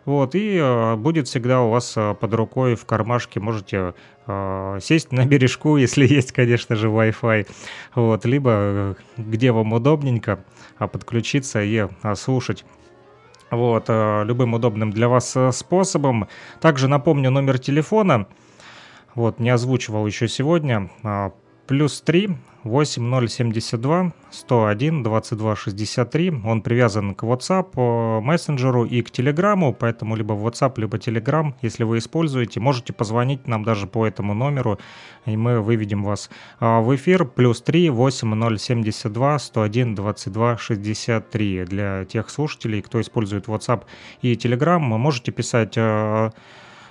Вот, 0.05 0.37
и 0.37 0.57
э, 0.57 0.95
будет 0.95 1.27
всегда 1.27 1.63
у 1.63 1.71
вас 1.71 1.97
э, 1.97 2.15
под 2.15 2.33
рукой 2.35 2.77
в 2.77 2.87
кармашке, 2.87 3.41
можете 3.41 3.95
э, 4.29 4.79
сесть 4.81 5.11
на 5.11 5.27
бережку, 5.27 5.77
если 5.79 6.07
есть, 6.07 6.31
конечно 6.31 6.77
же, 6.77 6.87
Wi-Fi, 6.87 7.49
вот, 7.97 8.25
либо 8.25 8.51
э, 8.53 8.95
где 9.17 9.51
вам 9.51 9.73
удобненько, 9.73 10.45
подключиться 10.79 11.61
и 11.63 11.89
слушать 12.15 12.65
вот, 13.51 13.85
э, 13.89 14.25
любым 14.25 14.55
удобным 14.55 14.91
для 14.91 15.09
вас 15.09 15.37
э, 15.37 15.53
способом. 15.53 16.29
Также 16.61 16.89
напомню 16.89 17.31
номер 17.31 17.59
телефона, 17.59 18.27
вот, 19.15 19.39
не 19.41 19.51
озвучивал 19.51 20.07
еще 20.07 20.29
сегодня, 20.29 20.91
а, 21.03 21.33
плюс 21.67 22.01
3 22.01 22.31
8072 22.67 24.13
101 24.31 25.03
22 25.03 25.57
63. 25.57 26.43
Он 26.45 26.63
привязан 26.63 27.15
к 27.15 27.23
WhatsApp, 27.23 27.69
э, 27.77 28.21
мессенджеру 28.21 28.85
и 28.85 29.03
к 29.03 29.11
Телеграму, 29.11 29.73
поэтому 29.73 30.17
либо 30.17 30.35
WhatsApp, 30.35 30.75
либо 30.77 30.99
Telegram, 30.99 31.55
если 31.63 31.85
вы 31.85 31.99
используете, 31.99 32.61
можете 32.61 32.93
позвонить 32.93 33.47
нам 33.47 33.65
даже 33.65 33.87
по 33.87 34.07
этому 34.07 34.35
номеру, 34.35 34.79
и 35.27 35.37
мы 35.37 35.61
выведем 35.61 36.05
вас 36.05 36.31
а, 36.61 36.81
в 36.81 36.95
эфир. 36.95 37.25
Плюс 37.25 37.63
3 37.63 37.91
8072 37.91 39.39
101 39.39 39.95
22 39.95 40.59
63. 40.59 41.65
Для 41.65 42.05
тех 42.05 42.31
слушателей, 42.31 42.83
кто 42.83 43.01
использует 43.01 43.47
WhatsApp 43.47 43.83
и 44.23 44.35
Telegram, 44.35 44.79
можете 44.79 45.33
писать 45.33 45.75
э, 45.77 46.31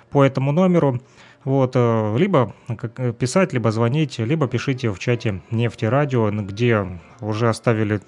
по 0.10 0.24
этому 0.24 0.52
номеру. 0.52 1.02
Вот, 1.46 1.74
э, 1.76 2.18
либо 2.18 2.56
э, 2.68 3.14
писать, 3.14 3.54
либо 3.54 3.72
звонить, 3.72 4.18
либо 4.18 4.48
пишите 4.48 4.90
в 4.90 4.98
чате 4.98 5.42
Нефти 5.52 5.86
Радио, 5.86 6.32
где 6.32 7.00
уже 7.22 7.50
оставили 7.50 8.02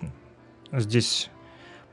здесь, 0.72 1.30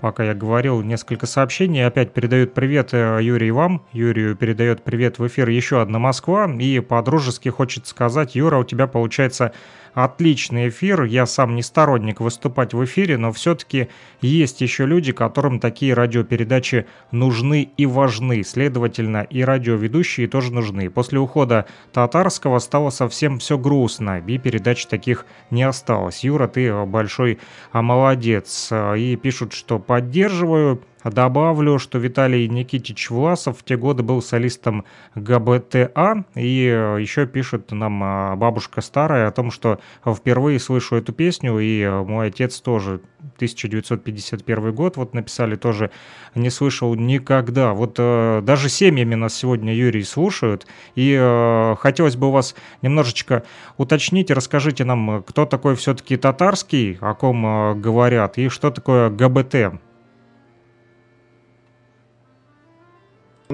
пока 0.01 0.25
я 0.25 0.33
говорил, 0.35 0.81
несколько 0.81 1.27
сообщений. 1.27 1.87
Опять 1.87 2.15
передают 2.15 2.55
привет 2.55 2.95
э, 2.95 3.19
Юрий 3.21 3.51
вам. 3.51 3.85
Юрию 3.93 4.37
передает 4.37 4.83
привет 4.83 5.19
в 5.19 5.27
эфир 5.27 5.51
еще 5.51 5.83
одна 5.83 5.99
Москва. 5.99 6.51
И 6.59 6.81
по-дружески 6.81 7.51
хочет 7.51 7.87
сказать, 7.87 8.35
Юра, 8.35 8.57
у 8.57 8.65
тебя 8.65 8.87
получается 8.87 9.53
отличный 9.95 10.69
эфир. 10.69 11.05
Я 11.05 11.27
сам 11.27 11.55
не 11.55 11.63
сторонник 11.63 12.21
выступать 12.21 12.75
в 12.75 12.85
эфире, 12.85 13.17
но 13.17 13.33
все-таки 13.33 13.89
есть 14.21 14.61
еще 14.61 14.87
люди, 14.87 15.13
которым 15.13 15.61
такие 15.61 15.95
радиопередачи 15.95 16.87
нужны 17.11 17.71
и 17.77 17.87
важны. 17.87 18.43
Следовательно, 18.43 19.23
и 19.23 19.43
радиоведущие 19.43 20.29
тоже 20.29 20.53
нужны. 20.53 20.91
После 20.91 21.19
ухода 21.19 21.67
Татарского 21.93 22.59
стало 22.59 22.91
совсем 22.91 23.39
все 23.39 23.57
грустно, 23.57 24.23
и 24.27 24.39
передач 24.39 24.87
таких 24.87 25.27
не 25.51 25.63
осталось. 25.63 26.25
Юра, 26.25 26.49
ты 26.49 26.73
большой 26.85 27.39
а, 27.73 27.83
молодец. 27.83 28.71
И 28.73 29.17
пишут, 29.17 29.53
что 29.53 29.79
поддерживаю. 29.79 30.83
Добавлю, 31.05 31.79
что 31.79 31.99
Виталий 31.99 32.49
Никитич 32.49 33.11
Власов 33.11 33.59
в 33.59 33.65
те 33.65 33.77
годы 33.77 34.03
был 34.03 34.23
солистом 34.23 34.87
ГБТА, 35.15 36.25
и 36.35 36.67
э, 36.67 36.99
еще 36.99 37.27
пишет 37.27 37.71
нам 37.73 38.03
э, 38.03 38.37
бабушка 38.37 38.81
старая 38.81 39.29
о 39.29 39.31
том, 39.31 39.51
что 39.51 39.81
впервые 40.07 40.59
слышу 40.59 40.97
эту 40.97 41.13
песню, 41.13 41.59
и 41.59 41.83
э, 41.83 42.03
мой 42.03 42.29
отец 42.29 42.59
тоже 42.63 43.03
1951 43.37 44.73
год, 44.73 44.97
вот 44.97 45.13
написали 45.13 45.57
тоже, 45.57 45.91
не 46.35 46.49
слышал 46.49 46.95
никогда. 46.95 47.75
Вот 47.75 47.97
э, 47.99 48.41
даже 48.43 48.71
семьями 48.71 49.15
нас 49.15 49.35
сегодня, 49.35 49.75
Юрий, 49.75 50.05
слушают, 50.05 50.67
и 50.95 51.75
хотелось 51.81 52.17
бы 52.17 52.29
у 52.29 52.31
вас 52.31 52.55
немножечко 52.81 53.43
уточнить, 53.77 54.31
расскажите 54.31 54.85
нам, 54.85 55.23
кто 55.23 55.45
такой 55.45 55.75
все-таки 55.77 56.17
татарский, 56.17 56.97
о 57.03 57.13
ком 57.13 57.79
говорят, 57.81 58.39
и 58.39 58.49
что 58.49 58.71
такое 58.71 59.11
ГБТ. 59.11 59.81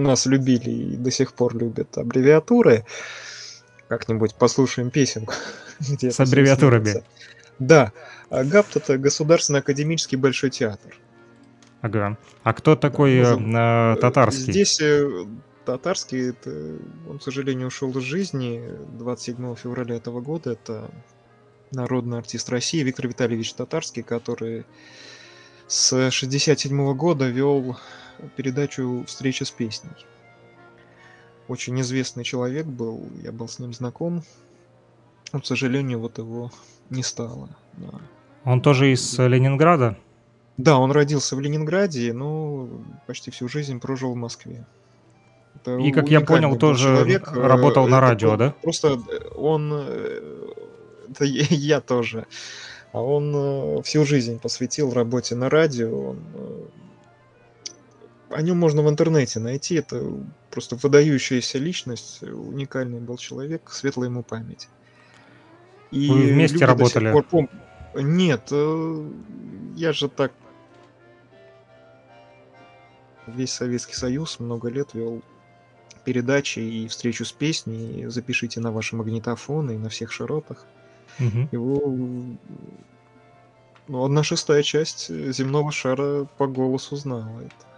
Нас 0.00 0.26
любили 0.26 0.70
и 0.70 0.96
до 0.96 1.10
сих 1.10 1.32
пор 1.32 1.56
любят 1.56 1.96
аббревиатуры. 1.96 2.84
Как-нибудь 3.88 4.34
послушаем 4.34 4.90
песенку. 4.90 5.34
где 5.80 6.10
С 6.10 6.20
аббревиатурами. 6.20 7.02
Да. 7.58 7.92
А 8.30 8.44
ГАПТ 8.44 8.76
это 8.76 8.98
Государственный 8.98 9.60
академический 9.60 10.16
большой 10.16 10.50
театр. 10.50 10.96
Ага. 11.82 12.16
А 12.42 12.52
кто 12.52 12.76
такой 12.76 13.16
э, 13.16 13.22
э, 13.22 13.96
татарский? 14.00 14.52
Здесь 14.52 14.80
э, 14.80 15.26
татарский, 15.64 16.30
это, 16.30 16.78
он, 17.08 17.18
к 17.18 17.22
сожалению, 17.22 17.68
ушел 17.68 17.90
из 17.96 18.02
жизни 18.02 18.62
27 18.98 19.54
февраля 19.56 19.96
этого 19.96 20.20
года. 20.20 20.52
Это 20.52 20.90
народный 21.70 22.18
артист 22.18 22.48
России 22.50 22.82
Виктор 22.82 23.08
Витальевич 23.08 23.54
Татарский, 23.54 24.02
который 24.02 24.64
с 25.66 26.10
67 26.10 26.94
года 26.94 27.28
вел 27.28 27.78
передачу 28.36 29.04
«Встреча 29.06 29.44
с 29.44 29.50
песней». 29.50 29.90
Очень 31.48 31.80
известный 31.80 32.24
человек 32.24 32.66
был, 32.66 33.08
я 33.22 33.32
был 33.32 33.48
с 33.48 33.58
ним 33.58 33.72
знаком. 33.72 34.22
Но, 35.32 35.40
к 35.40 35.46
сожалению, 35.46 35.98
вот 35.98 36.18
его 36.18 36.50
не 36.90 37.02
стало. 37.02 37.48
Да. 37.74 38.00
Он 38.44 38.60
тоже 38.60 38.92
из 38.92 39.18
Ленинграда? 39.18 39.96
Да, 40.56 40.78
он 40.78 40.92
родился 40.92 41.36
в 41.36 41.40
Ленинграде, 41.40 42.12
но 42.12 42.68
почти 43.06 43.30
всю 43.30 43.48
жизнь 43.48 43.80
прожил 43.80 44.12
в 44.12 44.16
Москве. 44.16 44.66
Это 45.54 45.76
и, 45.78 45.90
как 45.90 46.08
я 46.08 46.20
понял, 46.20 46.56
тоже 46.56 46.96
человек. 46.96 47.28
работал 47.32 47.88
на 47.88 48.00
радио, 48.00 48.34
это 48.34 48.38
да? 48.38 48.54
Просто 48.62 49.00
он... 49.34 49.72
Это 51.08 51.24
я 51.24 51.80
тоже. 51.80 52.26
А 52.92 53.00
он 53.00 53.32
э, 53.34 53.82
всю 53.82 54.04
жизнь 54.04 54.38
посвятил 54.38 54.92
работе 54.92 55.34
на 55.34 55.48
радио. 55.48 56.10
Он... 56.10 56.18
О 58.30 58.42
нем 58.42 58.58
можно 58.58 58.82
в 58.82 58.88
интернете 58.88 59.40
найти. 59.40 59.74
Это 59.74 60.02
просто 60.50 60.76
выдающаяся 60.76 61.58
личность, 61.58 62.22
уникальный 62.22 63.00
был 63.00 63.16
человек, 63.16 63.70
светлая 63.70 64.08
ему 64.08 64.22
память. 64.22 64.68
И 65.90 66.08
Вы 66.08 66.32
вместе 66.32 66.64
работали? 66.64 67.12
Пор 67.12 67.24
пом... 67.24 67.50
Нет, 67.94 68.48
э, 68.52 69.10
я 69.74 69.92
же 69.92 70.08
так 70.08 70.32
весь 73.26 73.52
Советский 73.52 73.94
Союз 73.94 74.38
много 74.38 74.68
лет 74.68 74.94
вел 74.94 75.22
передачи 76.04 76.60
и 76.60 76.88
встречу 76.88 77.24
с 77.24 77.32
песней. 77.32 78.06
Запишите 78.06 78.60
на 78.60 78.70
ваши 78.70 78.96
магнитофоны 78.96 79.72
и 79.72 79.78
на 79.78 79.88
всех 79.88 80.12
широтах. 80.12 80.66
Угу. 81.18 81.48
Его 81.52 81.96
ну, 83.88 84.04
одна 84.04 84.22
шестая 84.22 84.62
часть 84.62 85.08
земного 85.08 85.72
шара 85.72 86.24
по 86.38 86.46
голосу 86.46 86.96
знала 86.96 87.40
это. 87.40 87.69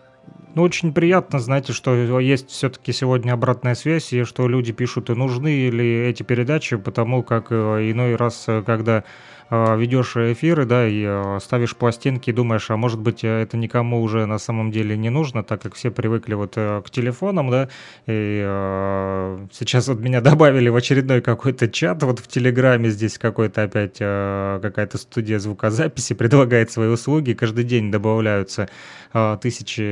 Ну, 0.55 0.63
очень 0.63 0.93
приятно, 0.93 1.39
знаете, 1.39 1.73
что 1.73 2.21
есть 2.21 2.51
все-таки 2.51 2.93
сегодня 2.93 3.33
обратная 3.33 3.75
связь, 3.75 4.13
и 4.13 4.25
что 4.25 4.47
люди 4.49 4.73
пишут, 4.73 5.09
и 5.09 5.15
нужны 5.15 5.71
ли 5.71 6.07
эти 6.07 6.23
передачи, 6.23 6.77
потому 6.77 7.23
как 7.23 7.47
э, 7.51 7.91
иной 7.91 8.17
раз, 8.17 8.45
э, 8.49 8.63
когда 8.63 9.05
ведешь 9.53 10.17
эфиры, 10.17 10.65
да, 10.65 10.89
и 10.89 11.05
а, 11.07 11.39
ставишь 11.39 11.77
пластинки, 11.77 12.31
и 12.31 12.33
думаешь, 12.33 12.71
а 12.71 12.77
может 12.79 13.01
быть 13.01 13.23
это 13.23 13.59
никому 13.59 14.01
уже 14.01 14.25
на 14.25 14.39
самом 14.39 14.71
деле 14.71 14.97
не 14.97 15.11
нужно, 15.11 15.45
так 15.45 15.61
как 15.61 15.75
все 15.75 15.91
привыкли 15.91 16.33
вот 16.33 16.55
э, 16.57 16.81
к 16.83 16.91
телефонам, 16.91 17.51
да, 17.51 17.69
и 18.07 18.43
э, 18.43 19.47
сейчас 19.53 19.89
вот 19.89 20.01
меня 20.01 20.21
добавили 20.23 20.71
в 20.71 20.77
очередной 20.77 21.21
какой-то 21.21 21.69
чат 21.69 22.03
вот 22.03 22.21
в 22.21 22.29
Телеграме, 22.29 22.89
здесь 22.89 23.19
какой-то 23.19 23.65
опять 23.65 23.97
э, 24.01 24.59
какая-то 24.63 24.97
студия 24.97 25.39
звукозаписи 25.39 26.15
предлагает 26.23 26.71
свои 26.71 26.89
услуги, 26.89 27.35
каждый 27.35 27.65
день 27.65 27.91
добавляются 27.91 28.71
э, 29.13 29.37
тысячи 29.43 29.83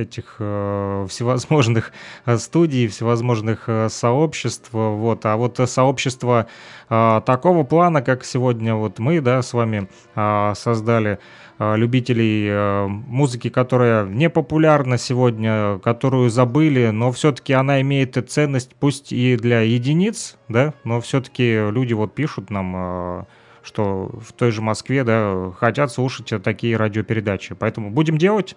этих 0.00 0.36
э, 0.38 1.06
всевозможных 1.08 1.90
студий, 2.36 2.86
всевозможных 2.86 3.68
сообществ, 3.88 4.68
вот, 4.72 5.26
а 5.26 5.36
вот 5.36 5.58
сообщество 5.68 6.46
э, 6.88 7.20
такого 7.26 7.64
плана, 7.64 8.00
как 8.02 8.24
сегодня 8.24 8.75
вот 8.78 8.98
мы, 8.98 9.20
да, 9.20 9.42
с 9.42 9.52
вами 9.52 9.88
а, 10.14 10.54
создали 10.54 11.18
а, 11.58 11.74
любителей 11.74 12.48
а, 12.50 12.86
музыки, 12.86 13.48
которая 13.48 14.06
не 14.06 14.30
популярна 14.30 14.98
сегодня, 14.98 15.78
которую 15.78 16.30
забыли, 16.30 16.90
но 16.90 17.12
все-таки 17.12 17.52
она 17.52 17.80
имеет 17.80 18.16
ценность, 18.30 18.74
пусть 18.78 19.12
и 19.12 19.36
для 19.36 19.60
единиц, 19.60 20.36
да, 20.48 20.74
но 20.84 21.00
все-таки 21.00 21.70
люди 21.70 21.92
вот 21.92 22.14
пишут 22.14 22.50
нам, 22.50 23.26
что 23.62 24.10
в 24.20 24.32
той 24.32 24.52
же 24.52 24.62
Москве, 24.62 25.04
да, 25.04 25.52
хотят 25.58 25.90
слушать 25.90 26.32
такие 26.42 26.76
радиопередачи. 26.76 27.54
Поэтому 27.54 27.90
будем 27.90 28.16
делать. 28.16 28.56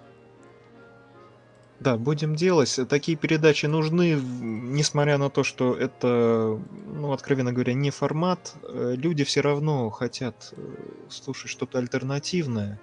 Да, 1.80 1.96
будем 1.96 2.36
делать. 2.36 2.78
Такие 2.90 3.18
передачи 3.18 3.66
нужны, 3.66 4.20
несмотря 4.42 5.18
на 5.18 5.30
то, 5.30 5.44
что 5.44 5.74
это, 5.74 6.60
ну, 6.88 7.14
откровенно 7.14 7.54
говоря, 7.54 7.74
не 7.74 7.90
формат. 7.90 8.54
Э, 8.64 8.96
люди 8.98 9.24
все 9.24 9.42
равно 9.42 9.90
хотят 9.90 10.54
э, 10.58 10.62
слушать 11.10 11.50
что-то 11.50 11.78
альтернативное. 11.78 12.80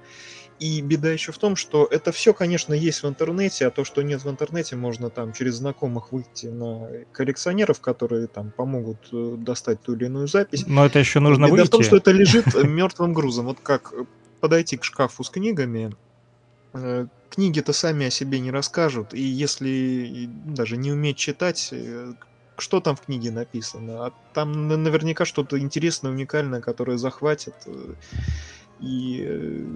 И 0.59 0.81
беда 0.81 1.11
еще 1.11 1.33
в 1.33 1.39
том, 1.39 1.55
что 1.55 1.87
это 1.91 2.13
все, 2.13 2.33
конечно, 2.33 2.73
есть 2.73 3.03
в 3.03 3.09
интернете, 3.09 3.67
а 3.67 3.71
то, 3.71 3.85
что 3.85 4.01
нет 4.01 4.25
в 4.25 4.31
интернете, 4.31 4.75
можно 4.75 5.11
там 5.11 5.35
через 5.35 5.57
знакомых 5.57 6.13
выйти 6.13 6.47
на 6.47 6.89
коллекционеров, 7.13 7.81
которые 7.81 8.29
там 8.29 8.51
помогут 8.51 9.09
э, 9.13 9.35
достать 9.37 9.83
ту 9.83 9.95
или 9.95 10.07
иную 10.07 10.27
запись. 10.27 10.65
Но 10.67 10.87
это 10.87 10.99
еще 10.99 11.21
нужно 11.21 11.45
Беда 11.45 11.57
выйти. 11.57 11.67
в 11.67 11.71
том, 11.71 11.83
что 11.83 11.97
это 11.97 12.13
лежит 12.13 12.47
мертвым 12.65 13.13
грузом. 13.13 13.45
Вот 13.45 13.59
как 13.63 13.93
подойти 14.41 14.79
к 14.79 14.85
шкафу 14.85 15.23
с 15.23 15.29
книгами, 15.29 15.95
книги-то 17.31 17.73
сами 17.73 18.07
о 18.07 18.11
себе 18.11 18.41
не 18.41 18.51
расскажут, 18.51 19.15
и 19.15 19.21
если 19.21 20.29
даже 20.47 20.77
не 20.77 20.93
уметь 20.93 21.17
читать, 21.17 21.69
э, 21.73 22.15
что 22.59 22.81
там 22.81 22.97
в 22.97 23.03
книге 23.03 23.31
написано? 23.31 24.07
А 24.07 24.13
там 24.33 24.69
наверняка 24.69 25.25
что-то 25.25 25.59
интересное, 25.59 26.11
уникальное, 26.13 26.61
которое 26.61 26.99
захватит 26.99 27.55
э, 27.67 27.95
и 28.81 29.25
э, 29.27 29.67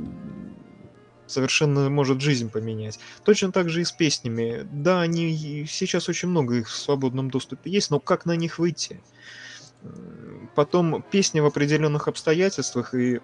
совершенно 1.27 1.89
может 1.91 2.21
жизнь 2.21 2.51
поменять. 2.51 2.99
Точно 3.25 3.53
так 3.53 3.69
же 3.69 3.81
и 3.81 3.85
с 3.85 3.93
песнями. 3.93 4.67
Да, 4.73 5.01
они 5.01 5.67
сейчас 5.69 6.09
очень 6.09 6.29
много 6.29 6.57
их 6.57 6.69
в 6.69 6.77
свободном 6.77 7.31
доступе 7.31 7.71
есть, 7.71 7.91
но 7.91 8.01
как 8.01 8.27
на 8.27 8.37
них 8.37 8.59
выйти? 8.59 9.01
Потом 10.55 11.03
песни 11.03 11.41
в 11.41 11.47
определенных 11.47 12.09
обстоятельствах 12.09 12.95
и 12.95 13.21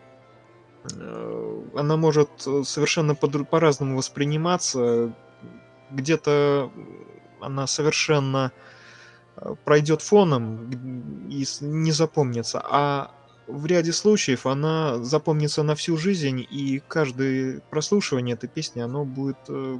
она 1.74 1.96
может 1.96 2.30
э, 2.46 2.62
совершенно 2.64 3.14
по-разному 3.14 3.96
восприниматься. 3.96 5.12
Где-то 5.90 6.70
она 7.40 7.66
совершенно 7.66 8.52
э, 9.36 9.54
пройдет 9.64 10.02
фоном 10.02 10.70
и 11.28 11.44
не 11.60 11.92
запомнится, 11.92 12.62
а 12.64 13.10
в 13.46 13.64
ряде 13.66 13.92
случаев 13.92 14.44
она 14.44 14.98
запомнится 15.04 15.62
на 15.62 15.76
всю 15.76 15.96
жизнь, 15.96 16.44
и 16.50 16.82
каждое 16.88 17.60
прослушивание 17.70 18.34
этой 18.34 18.48
песни, 18.48 18.80
оно 18.80 19.04
будет 19.04 19.36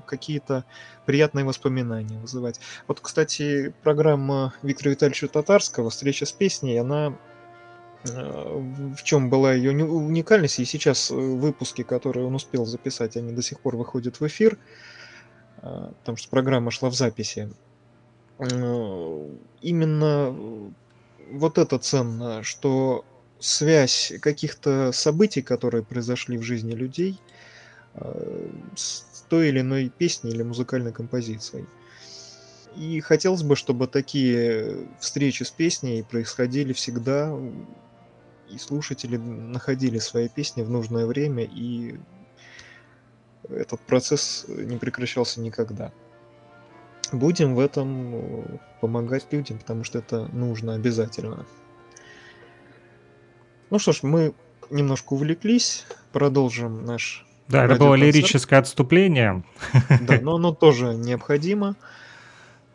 какие-то 0.07 0.64
приятные 1.04 1.44
воспоминания 1.44 2.20
вызывать. 2.20 2.61
Вот, 2.86 3.00
кстати, 3.00 3.74
программа 3.82 4.54
Виктора 4.62 4.92
Витальевича 4.92 5.26
Татарского 5.26 5.90
«Встреча 5.90 6.26
с 6.26 6.32
песней», 6.32 6.78
она 6.78 7.09
Э, 7.09 7.36
в 8.05 9.03
чем 9.03 9.30
была 9.30 9.53
ее 9.53 9.72
уникальность, 9.72 10.59
и 10.61 10.64
сейчас 10.64 11.11
э, 11.11 11.14
выпуски, 11.14 11.82
которые 11.82 12.26
он 12.26 12.34
успел 12.34 12.64
записать, 12.64 13.16
они 13.16 13.32
до 13.32 13.42
сих 13.42 13.61
пор 13.61 13.76
выходят 13.76 14.20
в 14.20 14.26
эфир, 14.26 14.59
э, 15.62 15.90
потому 15.99 16.16
что 16.16 16.28
программа 16.30 16.70
шла 16.70 16.90
в 16.90 16.94
записи. 16.94 17.51
Именно 18.38 20.34
вот 21.30 21.59
это 21.59 21.78
ценно, 21.78 22.42
что 22.42 23.05
связь 23.38 24.12
каких-то 24.20 24.92
событий, 24.92 25.42
которые 25.42 25.82
произошли 25.82 26.36
в 26.36 26.42
жизни 26.42 26.72
людей, 26.72 27.18
с 28.74 29.24
той 29.28 29.49
или 29.49 29.61
иной 29.61 29.88
песней 29.88 30.32
или 30.32 30.42
музыкальной 30.42 30.92
композицией. 30.92 31.66
И 32.76 33.01
хотелось 33.01 33.42
бы, 33.42 33.57
чтобы 33.57 33.86
такие 33.86 34.86
встречи 35.01 35.44
с 35.44 35.51
песней 35.51 36.03
происходили 36.03 36.74
всегда 36.74 37.34
и 38.51 38.59
слушатели 38.59 39.16
находили 39.16 39.99
свои 39.99 40.28
песни 40.28 40.62
в 40.62 40.70
нужное 40.70 41.07
время, 41.07 41.44
и 41.44 41.99
этот 43.49 43.80
процесс 43.80 44.47
не 44.49 44.76
прекращался 44.76 45.40
никогда. 45.40 45.92
Будем 47.12 47.55
в 47.55 47.61
этом 47.61 48.14
э, 48.14 48.59
помогать 48.80 49.26
людям, 49.30 49.59
потому 49.59 49.84
что 49.84 49.99
это 49.99 50.26
нужно 50.32 50.74
обязательно. 50.74 51.47
Ну 53.70 53.78
что 53.78 53.92
ж, 53.92 54.03
мы 54.03 54.34
немножко 54.70 55.12
увлеклись, 55.12 55.84
продолжим 56.12 56.84
наш 56.84 57.26
да, 57.49 57.64
это 57.64 57.76
было 57.76 57.94
лирическое 57.94 58.59
отступление. 58.59 59.44
Да, 60.01 60.18
но 60.20 60.34
оно 60.34 60.53
тоже 60.53 60.94
необходимо. 60.94 61.76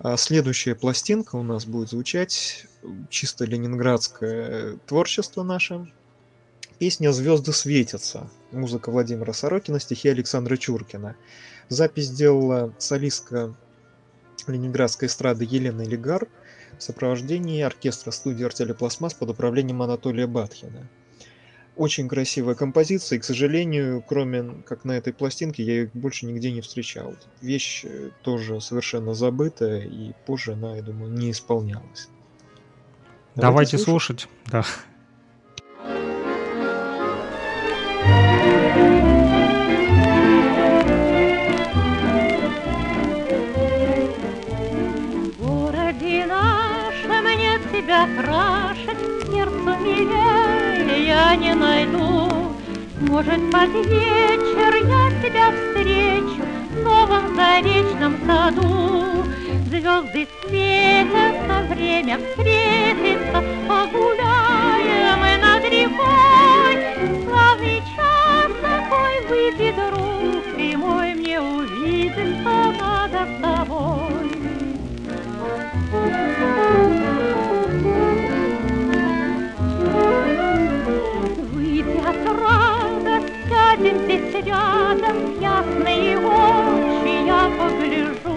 А 0.03 0.17
следующая 0.17 0.73
пластинка 0.73 1.35
у 1.35 1.43
нас 1.43 1.65
будет 1.65 1.91
звучать 1.91 2.65
чисто 3.09 3.45
ленинградское 3.45 4.77
творчество 4.87 5.43
наше. 5.43 5.93
Песня 6.79 7.11
«Звезды 7.11 7.53
светятся». 7.53 8.27
Музыка 8.51 8.89
Владимира 8.89 9.31
Сорокина, 9.31 9.79
стихи 9.79 10.09
Александра 10.09 10.57
Чуркина. 10.57 11.15
Запись 11.69 12.05
сделала 12.05 12.73
солистка 12.79 13.53
ленинградской 14.47 15.07
эстрады 15.07 15.45
Елена 15.47 15.83
Легар 15.83 16.27
в 16.79 16.81
сопровождении 16.81 17.61
оркестра 17.61 18.09
студии 18.09 18.43
«Артелепластмасс» 18.43 19.13
под 19.13 19.29
управлением 19.29 19.83
Анатолия 19.83 20.25
Батхина. 20.25 20.89
Очень 21.77 22.09
красивая 22.09 22.55
композиция, 22.55 23.17
и, 23.17 23.19
к 23.19 23.23
сожалению, 23.23 24.03
кроме 24.05 24.61
как 24.65 24.83
на 24.83 24.91
этой 24.91 25.13
пластинке, 25.13 25.63
я 25.63 25.73
ее 25.73 25.91
больше 25.93 26.25
нигде 26.25 26.51
не 26.51 26.61
встречал. 26.61 27.15
Вещь 27.41 27.85
э, 27.85 28.09
тоже 28.23 28.59
совершенно 28.59 29.13
забытая, 29.13 29.81
и 29.81 30.13
позже 30.25 30.53
она, 30.53 30.75
я 30.75 30.81
думаю, 30.81 31.11
не 31.13 31.31
исполнялась. 31.31 32.09
Давайте, 33.35 33.41
Давайте 33.41 33.77
слушать. 33.77 34.21
слушать. 34.21 34.51
Да. 34.51 34.65
Милее 51.11 51.31
я 51.31 51.35
не 51.35 51.53
найду. 51.53 52.29
Может, 53.01 53.51
под 53.51 53.69
вечер 53.85 54.75
я 54.75 55.09
тебя 55.21 55.51
встречу 55.51 56.43
в 56.71 56.83
новом 56.83 57.35
заречном 57.35 58.15
саду. 58.25 59.25
Звезды 59.67 60.27
светятся, 60.41 61.65
время 61.69 62.17
встретиться, 62.17 63.43
погуляем 63.67 65.19
мы 65.19 65.37
над 65.37 65.63
рекой. 65.65 66.73
Славный 67.25 67.81
час 67.95 68.51
такой 68.61 69.15
выпьет 69.29 69.75
друг, 69.75 70.43
ты 70.55 70.77
мой, 70.77 71.13
мне 71.15 71.39
увидеться 71.41 72.60
здесь 83.89 84.45
рядом, 84.45 85.39
ясные 85.39 86.17
очи 86.19 87.25
я 87.25 87.49
погляжу. 87.57 88.35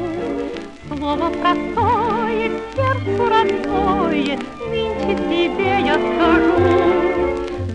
Слово 0.89 1.29
простое, 1.31 2.51
сердцу 2.75 3.29
родное, 3.29 4.39
нынче 4.71 5.15
тебе 5.29 5.73
я 5.85 5.95
скажу. 5.95 6.59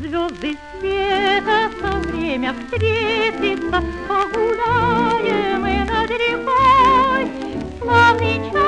Звезды 0.01 0.57
светятся, 0.79 1.89
время 2.07 2.53
встретиться, 2.53 3.83
погуляем 4.07 5.61
мы 5.61 5.85
над 5.85 6.09
рекой. 6.09 7.23
Славный 7.81 8.51
час 8.51 8.58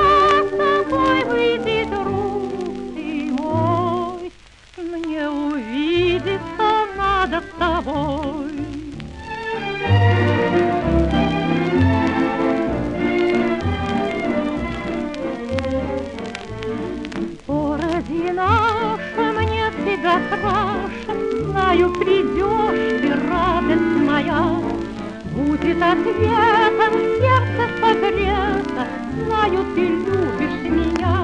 краше, 20.42 21.14
Знаю, 21.46 21.90
придешь 21.98 23.00
ты, 23.00 23.08
радость 23.28 23.96
моя. 24.08 24.42
Будет 25.34 25.82
ответом 25.82 26.92
сердце 27.18 27.62
согрето, 27.80 28.86
Знаю, 29.24 29.64
ты 29.74 29.80
любишь 29.80 30.62
меня. 30.64 31.14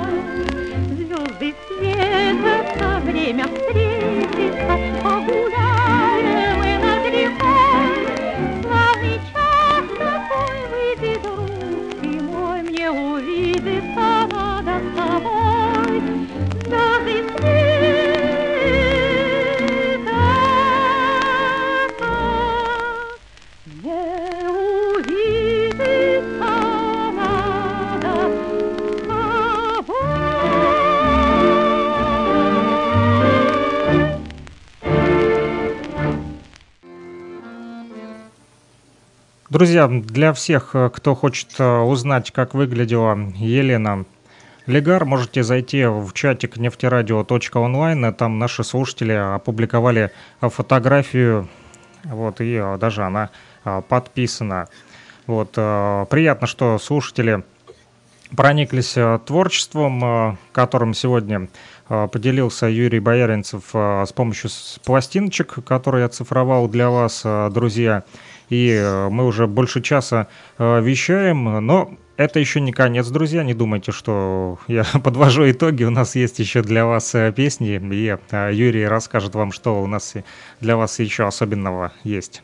Звезды 0.96 1.54
светятся, 1.66 3.00
время 3.04 3.44
встретиться, 3.44 3.87
Друзья, 39.58 39.88
для 39.88 40.32
всех, 40.34 40.76
э, 40.76 40.88
кто 40.88 41.16
хочет 41.16 41.48
э, 41.58 41.78
узнать, 41.80 42.30
как 42.30 42.54
выглядела 42.54 43.18
Елена 43.34 44.04
Легар, 44.66 45.04
можете 45.04 45.42
зайти 45.42 45.84
в 45.84 46.12
чатик 46.12 46.58
нефтерадио.онлайн. 46.58 48.14
Там 48.14 48.38
наши 48.38 48.62
слушатели 48.62 49.14
опубликовали 49.14 50.12
э, 50.40 50.48
фотографию, 50.48 51.48
вот, 52.04 52.40
и 52.40 52.76
даже 52.78 53.02
она 53.02 53.30
подписана. 53.88 54.68
Вот, 55.26 55.50
приятно, 55.54 56.46
что 56.46 56.78
слушатели 56.78 57.42
прониклись 58.36 58.96
творчеством, 59.26 60.38
которым 60.52 60.94
сегодня 60.94 61.48
поделился 61.88 62.66
Юрий 62.66 63.00
Бояринцев 63.00 63.64
с 63.74 64.12
помощью 64.14 64.50
пластиночек, 64.84 65.64
которые 65.64 66.02
я 66.02 66.08
цифровал 66.08 66.68
для 66.68 66.90
вас, 66.90 67.26
друзья. 67.50 68.04
И 68.50 68.70
э, 68.70 69.08
мы 69.08 69.26
уже 69.26 69.46
больше 69.46 69.82
часа 69.82 70.28
э, 70.58 70.80
вещаем, 70.80 71.66
но 71.66 71.90
это 72.16 72.40
еще 72.40 72.60
не 72.60 72.72
конец, 72.72 73.08
друзья. 73.08 73.44
Не 73.44 73.54
думайте, 73.54 73.92
что 73.92 74.58
я 74.68 74.84
подвожу 75.04 75.50
итоги. 75.50 75.84
У 75.84 75.90
нас 75.90 76.16
есть 76.16 76.38
еще 76.38 76.62
для 76.62 76.86
вас 76.86 77.14
э, 77.14 77.32
песни, 77.32 77.76
и 77.76 78.16
Юрий 78.54 78.86
расскажет 78.86 79.34
вам, 79.34 79.52
что 79.52 79.82
у 79.82 79.86
нас 79.86 80.14
для 80.60 80.76
вас 80.76 80.98
еще 80.98 81.26
особенного 81.26 81.92
есть. 82.04 82.42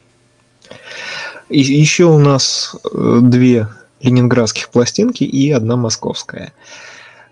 И 1.49 1.61
еще 1.61 2.05
у 2.05 2.19
нас 2.19 2.77
две 2.93 3.69
ленинградских 4.01 4.71
пластинки 4.71 5.25
и 5.25 5.51
одна 5.51 5.77
московская. 5.77 6.53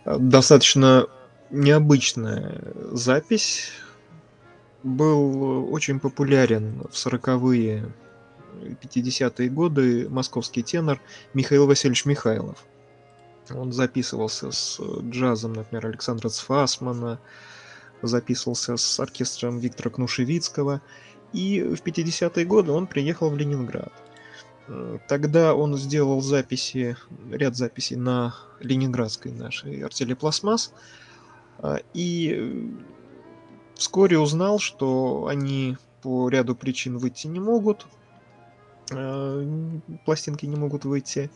Достаточно 0.05 1.07
необычная 1.51 2.61
запись. 2.91 3.71
Был 4.83 5.73
очень 5.73 6.01
популярен 6.01 6.83
в 6.91 6.95
40-е 6.95 7.85
50-е 8.63 9.49
годы 9.49 10.09
московский 10.09 10.63
тенор 10.63 11.01
Михаил 11.35 11.67
Васильевич 11.67 12.05
Михайлов. 12.05 12.65
Он 13.51 13.73
записывался 13.73 14.51
с 14.51 14.81
джазом, 14.81 15.55
например, 15.55 15.87
Александра 15.87 16.29
Цфасмана, 16.29 17.19
записывался 18.03 18.77
с 18.77 19.01
оркестром 19.01 19.59
Виктора 19.59 19.91
Кнушевицкого. 19.91 20.81
И 21.33 21.63
в 21.63 21.83
50-е 21.83 22.45
годы 22.45 22.73
он 22.73 22.87
приехал 22.87 23.31
в 23.31 23.37
Ленинград. 23.37 23.93
Э, 24.69 24.99
Тогда 25.09 25.55
он 25.55 25.77
сделал 25.77 26.21
записи, 26.21 26.97
ряд 27.31 27.57
записей 27.57 27.97
на 27.97 28.35
ленинградской 28.61 29.33
нашей 29.33 29.83
артели 29.83 30.15
«Пластмасс». 30.15 30.73
А, 31.59 31.79
И 31.95 32.35
э, 32.35 32.69
вскоре 33.75 34.19
узнал, 34.19 34.59
что 34.59 35.27
они 35.29 35.77
по 36.03 36.29
ряду 36.29 36.55
причин 36.55 36.99
выйти 36.99 37.29
не 37.29 37.41
могут, 37.41 37.87
э, 37.87 38.02
пластинки 40.05 40.47
не 40.47 40.57
могут 40.57 40.85
выйти, 40.85 41.31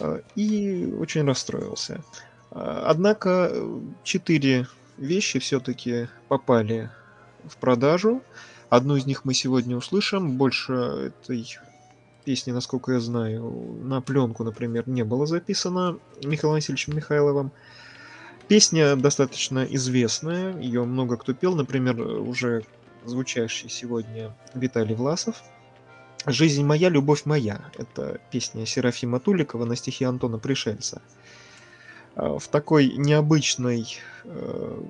э, 0.00 0.20
и 0.34 0.92
очень 0.98 1.26
расстроился. 1.26 2.02
А, 2.50 2.84
Однако 2.86 3.50
э, 3.50 3.80
четыре 4.02 4.66
вещи 4.96 5.38
все-таки 5.38 6.08
попали 6.28 6.90
в 7.44 7.56
продажу. 7.56 8.22
Одну 8.68 8.96
из 8.96 9.06
них 9.06 9.24
мы 9.24 9.34
сегодня 9.34 9.76
услышим. 9.76 10.36
Больше 10.36 10.72
этой 10.72 11.58
песни, 12.24 12.50
насколько 12.50 12.92
я 12.92 13.00
знаю, 13.00 13.78
на 13.82 14.00
пленку, 14.00 14.42
например, 14.42 14.88
не 14.88 15.04
было 15.04 15.26
записано 15.26 15.98
Михаилом 16.22 16.56
Васильевичем 16.56 16.96
Михайловым. 16.96 17.52
Песня 18.48 18.96
достаточно 18.96 19.64
известная, 19.64 20.56
ее 20.60 20.84
много 20.84 21.16
кто 21.16 21.34
пел, 21.34 21.56
например, 21.56 22.00
уже 22.00 22.62
звучащий 23.04 23.68
сегодня 23.68 24.36
Виталий 24.54 24.94
Власов. 24.94 25.42
«Жизнь 26.24 26.64
моя, 26.64 26.88
любовь 26.88 27.24
моя»— 27.24 27.70
это 27.78 28.20
песня 28.30 28.66
Серафима 28.66 29.20
Туликова 29.20 29.64
на 29.64 29.76
стихи 29.76 30.04
Антона 30.04 30.38
Пришельца. 30.38 31.02
А, 32.14 32.38
В 32.38 32.48
такой 32.48 32.88
необычной 32.96 33.98
э, 34.24 34.82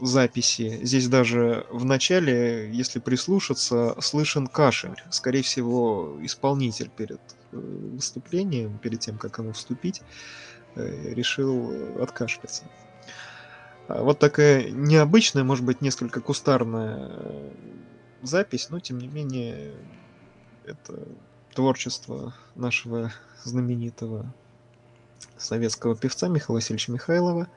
записи, 0.00 0.80
здесь 0.82 1.08
даже 1.08 1.66
в 1.70 1.84
начале, 1.84 2.70
если 2.72 2.98
прислушаться, 2.98 3.94
слышен 4.00 4.46
кашель. 4.46 5.02
Скорее 5.10 5.42
всего, 5.42 6.18
исполнитель 6.22 6.90
перед 6.90 7.20
э, 7.52 7.56
выступлением, 7.56 8.78
перед 8.78 9.00
тем, 9.00 9.18
как 9.18 9.38
ему 9.38 9.52
вступить, 9.52 10.02
э, 10.74 11.14
решил 11.14 12.02
откашляться. 12.02 12.64
А 13.88 14.02
Вот 14.02 14.18
такая 14.18 14.70
необычная, 14.70 15.44
может 15.44 15.64
быть, 15.64 15.80
несколько 15.80 16.20
кустарная 16.20 17.08
э, 17.10 17.50
запись, 18.22 18.70
но 18.70 18.80
тем 18.80 18.98
не 18.98 19.08
менее 19.08 19.74
это 20.64 21.06
творчество 21.54 22.34
нашего 22.54 23.12
знаменитого 23.44 24.32
советского 25.36 25.96
певца 25.96 26.28
Михаила 26.28 26.56
Васильевича 26.56 26.92
Михайлова. 26.92 27.48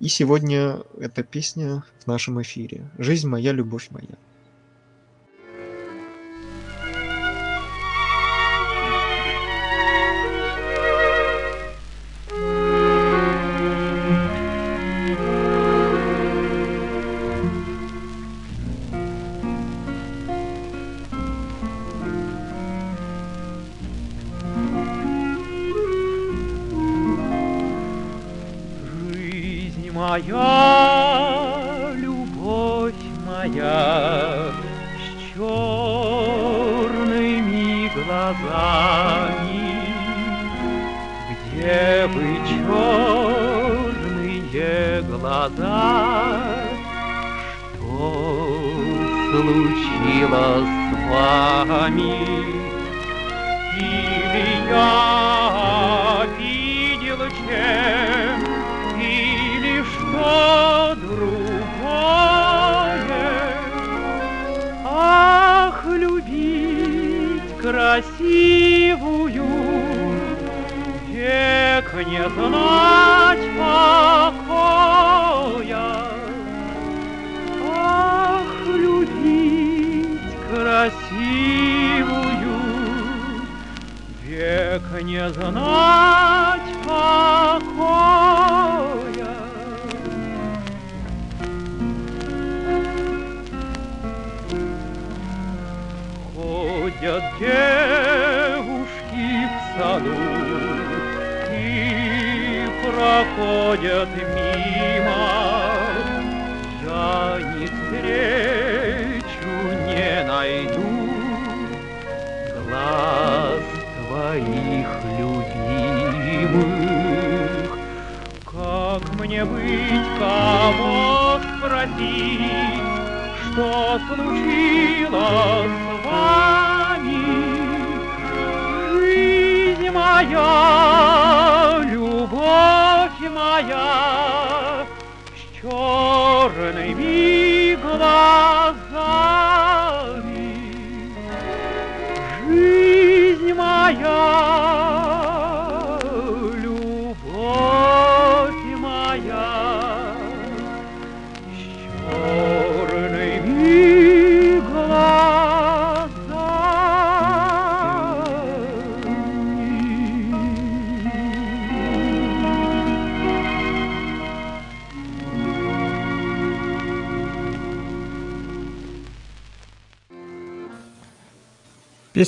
И 0.00 0.08
сегодня 0.08 0.82
эта 0.98 1.22
песня 1.22 1.84
в 2.00 2.06
нашем 2.06 2.40
эфире. 2.42 2.90
«Жизнь 2.98 3.28
моя, 3.28 3.52
любовь 3.52 3.88
моя». 3.90 4.18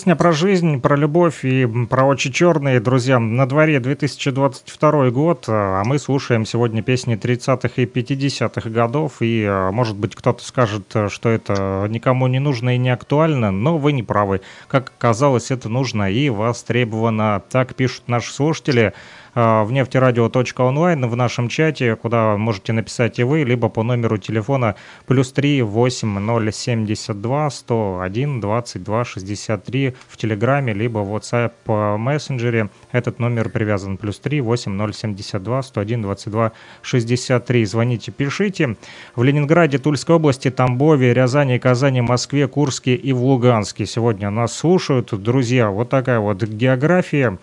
Песня 0.06 0.14
про 0.14 0.30
жизнь, 0.30 0.80
про 0.80 0.94
любовь 0.94 1.44
и 1.44 1.66
про 1.66 2.04
очи 2.04 2.30
черные, 2.30 2.78
друзья. 2.78 3.18
На 3.18 3.44
дворе 3.44 3.80
2022 3.80 5.10
год, 5.10 5.46
а 5.48 5.82
мы 5.84 5.98
слушаем 5.98 6.46
сегодня 6.46 6.80
песни 6.80 7.16
30-х 7.16 7.82
и 7.82 7.86
50-х 7.86 8.70
годов. 8.70 9.14
И, 9.18 9.44
а, 9.44 9.72
может 9.72 9.96
быть, 9.96 10.14
кто-то 10.14 10.44
скажет, 10.44 10.94
что 11.08 11.28
это 11.28 11.88
никому 11.90 12.28
не 12.28 12.38
нужно 12.38 12.76
и 12.76 12.78
не 12.78 12.90
актуально, 12.90 13.50
но 13.50 13.78
вы 13.78 13.90
не 13.90 14.04
правы. 14.04 14.42
Как 14.68 14.92
оказалось, 14.96 15.50
это 15.50 15.68
нужно 15.68 16.08
и 16.08 16.28
востребовано. 16.28 17.42
Так 17.50 17.74
пишут 17.74 18.06
наши 18.06 18.32
слушатели 18.32 18.92
а, 18.92 18.94
в 19.36 19.68
нефтерадио.онлайн 19.70 21.06
в 21.06 21.14
нашем 21.14 21.48
чате, 21.50 21.94
куда 21.94 22.38
можете 22.38 22.72
написать 22.72 23.18
и 23.18 23.22
вы, 23.22 23.44
либо 23.44 23.68
по 23.68 23.82
номеру 23.82 24.16
телефона 24.16 24.76
плюс 25.06 25.30
3 25.30 25.60
8072 25.60 27.50
101 27.50 28.40
22 28.40 29.04
63 29.04 29.94
в 30.08 30.16
Телеграме, 30.16 30.72
либо 30.72 31.00
в 31.00 31.14
WhatsApp 31.14 31.52
по 31.64 31.98
мессенджере. 31.98 32.70
Этот 32.92 33.18
номер 33.18 33.50
привязан 33.50 33.98
плюс 33.98 34.18
3 34.20 34.40
8072 34.40 35.62
101 35.62 36.02
22 36.02 36.52
63. 36.80 37.64
Звоните, 37.66 38.12
пишите. 38.12 38.76
В 39.14 39.22
Ленинграде, 39.22 39.76
Тульской 39.76 40.16
области, 40.16 40.50
Тамбове, 40.50 41.12
Рязани, 41.12 41.58
Казани, 41.58 42.00
Москве, 42.00 42.48
Курске 42.48 42.94
и 42.94 43.12
в 43.12 43.22
Луганске 43.22 43.84
сегодня 43.84 44.30
нас 44.30 44.54
слушают. 44.54 45.12
Друзья, 45.12 45.68
вот 45.68 45.90
такая 45.90 46.20
вот 46.20 46.42
география. 46.42 47.36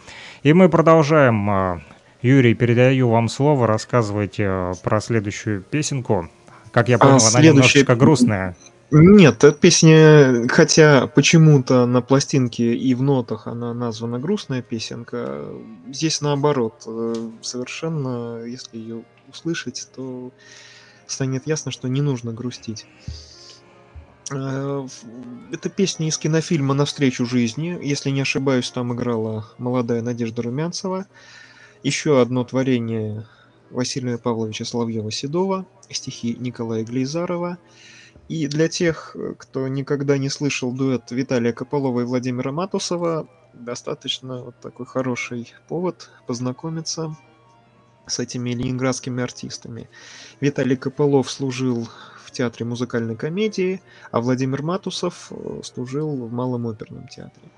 И 0.44 0.52
мы 0.54 0.70
продолжаем. 0.70 1.50
А, 1.50 1.82
Юрий, 2.22 2.54
передаю 2.54 3.10
вам 3.10 3.30
слово. 3.30 3.66
Рассказывайте 3.66 4.46
а, 4.48 4.74
про 4.84 5.00
следующую 5.00 5.62
песенку. 5.62 6.30
Как 6.72 6.90
я 6.90 6.98
понял, 6.98 7.14
А, 7.14 7.18
она 7.18 7.20
следующая- 7.20 7.50
немножечко 7.50 7.96
грустная. 7.96 8.58
Нет, 8.92 9.44
эта 9.44 9.58
песня, 9.58 10.48
хотя 10.50 11.08
почему-то 11.08 11.88
на 11.88 12.02
пластинке 12.02 12.76
и 12.76 12.94
в 12.94 13.02
нотах 13.02 13.48
она 13.48 13.74
названа 13.74 14.20
грустная 14.20 14.62
песенка, 14.62 15.46
здесь 15.92 16.22
наоборот, 16.22 16.84
э, 16.86 17.16
совершенно, 17.42 18.44
если 18.44 18.78
ее 18.78 19.04
услышать, 19.28 19.88
то 19.96 20.32
станет 21.08 21.48
ясно, 21.48 21.72
что 21.72 21.88
не 21.88 22.02
нужно 22.02 22.34
грустить. 22.34 22.86
Э, 24.32 24.88
Это 25.52 25.70
песня 25.70 26.08
из 26.08 26.18
кинофильма 26.18 26.74
«Навстречу 26.74 27.26
жизни». 27.26 27.78
Если 27.82 28.10
не 28.10 28.22
ошибаюсь, 28.22 28.72
там 28.72 28.94
играла 28.94 29.46
молодая 29.58 30.02
Надежда 30.02 30.44
Румянцева. 30.44 31.06
Еще 31.84 32.22
одно 32.22 32.44
творение 32.44 33.28
Василия 33.70 34.18
Павловича 34.18 34.64
Соловьева-Седова, 34.64 35.66
стихи 35.90 36.36
Николая 36.40 36.84
Глейзарова. 36.84 37.58
И 38.30 38.48
для 38.48 38.70
тех, 38.70 39.16
кто 39.38 39.68
никогда 39.68 40.18
не 40.18 40.30
слышал 40.30 40.72
дуэт 40.72 41.12
Виталия 41.12 41.52
Кополова 41.52 42.02
и 42.02 42.06
Владимира 42.06 42.52
Матусова, 42.52 43.28
достаточно 43.54 44.44
вот 44.44 44.60
такой 44.62 44.86
хороший 44.86 45.54
повод 45.68 46.10
познакомиться 46.26 47.16
с 48.08 48.20
этими 48.20 48.52
ленинградскими 48.52 49.22
артистами. 49.22 49.90
Виталий 50.40 50.78
Кополов 50.78 51.30
служил 51.30 51.88
в 52.26 52.32
театре 52.32 52.66
музыкальной 52.66 53.16
комедии, 53.16 53.82
а 54.12 54.22
Владимир 54.22 54.64
Матусов 54.64 55.32
э, 55.32 55.62
служил 55.64 56.16
в 56.28 56.32
Малом 56.32 56.68
оперном 56.68 57.08
театре. 57.08 57.50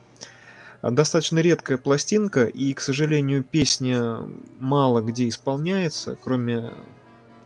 А, 0.81 0.91
Достаточно 0.91 1.39
редкая 1.39 1.77
пластинка, 1.77 2.45
и, 2.45 2.73
к 2.73 2.81
сожалению, 2.81 3.43
песня 3.43 4.19
мало 4.59 5.01
где 5.01 5.27
исполняется, 5.27 6.17
кроме 6.21 6.71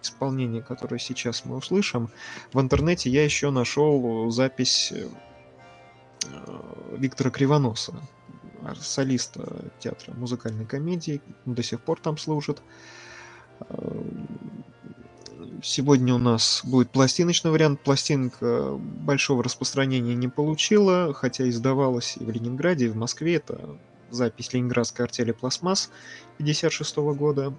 исполнения, 0.01 0.61
которое 0.61 0.99
сейчас 0.99 1.45
мы 1.45 1.57
услышим. 1.57 2.09
В 2.53 2.59
интернете 2.59 3.09
я 3.09 3.23
еще 3.23 3.49
нашел 3.51 4.29
запись 4.31 4.91
э, 4.91 5.07
э, 6.25 6.95
Виктора 6.97 7.29
Кривоноса, 7.29 7.95
солиста 8.79 9.71
театра 9.79 10.13
музыкальной 10.13 10.65
комедии, 10.65 11.21
до 11.45 11.63
сих 11.63 11.81
пор 11.81 11.99
там 11.99 12.17
служит. 12.17 12.61
Э, 15.59 15.63
Сегодня 15.63 16.13
у 16.13 16.17
нас 16.17 16.61
будет 16.63 16.89
пластиночный 16.89 17.51
вариант. 17.51 17.81
Пластинка 17.81 18.73
большого 18.73 19.43
распространения 19.43 20.15
не 20.15 20.27
получила, 20.27 21.13
хотя 21.13 21.47
издавалась 21.47 22.17
и 22.17 22.23
в 22.23 22.29
Ленинграде, 22.29 22.85
и 22.85 22.89
в 22.89 22.95
Москве. 22.95 23.35
Это 23.35 23.77
запись 24.09 24.53
Ленинградской 24.53 25.05
артели 25.05 25.31
«Пластмасс» 25.31 25.91
56 26.37 26.97
года. 26.97 27.53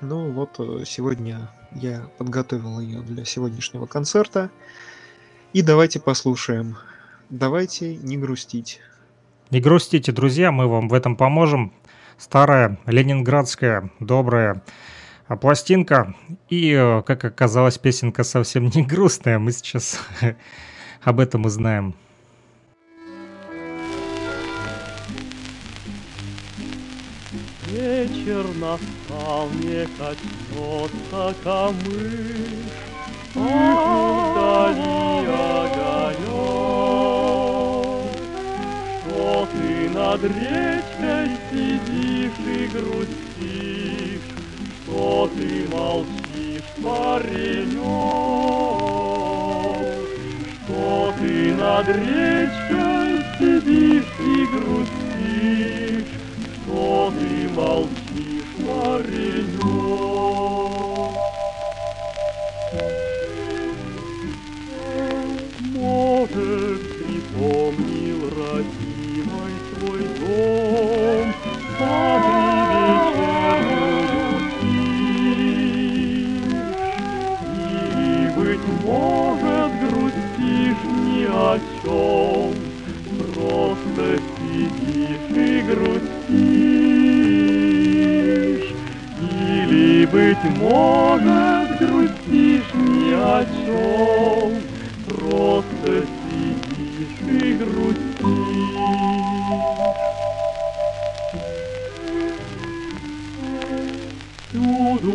Ну 0.00 0.30
вот, 0.30 0.56
э, 0.58 0.84
сегодня 0.86 1.50
я 1.74 2.08
подготовил 2.18 2.80
ее 2.80 3.00
для 3.00 3.24
сегодняшнего 3.24 3.86
концерта. 3.86 4.50
И 5.52 5.62
давайте 5.62 5.98
послушаем. 5.98 6.76
Давайте 7.30 7.96
не 7.96 8.16
грустить. 8.16 8.80
Не 9.50 9.60
грустите, 9.60 10.12
друзья, 10.12 10.52
мы 10.52 10.66
вам 10.66 10.88
в 10.88 10.94
этом 10.94 11.16
поможем. 11.16 11.72
Старая 12.18 12.78
ленинградская 12.86 13.90
добрая 14.00 14.62
А 15.28 15.36
пластинка 15.36 16.14
и, 16.48 16.72
э, 16.72 17.02
как 17.02 17.22
оказалось, 17.24 17.76
песенка 17.76 18.24
совсем 18.24 18.70
не 18.74 18.82
грустная. 18.82 19.38
Мы 19.38 19.52
сейчас 19.52 20.00
об 21.02 21.20
этом 21.20 21.44
узнаем. 21.44 21.94
Вечер 27.70 28.46
настал, 28.54 29.50
не 29.50 29.86
коснется 29.98 31.34
камыш, 31.44 31.76
вдали 33.34 34.78
огонек. 35.28 36.38
Что 39.04 39.46
ты 39.52 39.90
над 39.90 40.24
речкой 40.24 41.28
сидишь 41.50 42.40
и 42.46 42.66
грустишь, 42.68 44.07
Что 44.98 45.30
ты 45.32 45.64
молчишь, 45.72 46.70
паренек? 46.82 47.78
Что 50.64 51.14
ты 51.20 51.54
над 51.54 51.86
речкой 51.86 53.22
сидишь 53.38 54.12
и 54.18 54.46
грустишь, 54.52 56.10
Что 56.64 57.12
ты 57.16 57.48
молчишь, 57.54 58.50
паренек? 58.66 60.57
Чем, 81.88 82.54
Просто 83.34 84.20
сидишь 84.36 85.30
и 85.34 85.62
грустишь. 85.62 86.28
Или, 89.20 90.06
быть 90.06 90.44
может, 90.58 91.68
грустишь 91.78 92.72
ни 92.74 93.12
о 93.14 93.44
чем, 93.64 94.50
Просто 95.06 95.90
сидишь 96.20 97.20
и 97.42 97.54
грустишь. 97.54 98.08
Всюду 104.50 105.12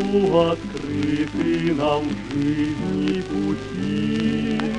открыты 0.51 1.73
нам 1.73 2.03
жизни 2.31 3.21
пути, 3.21 4.72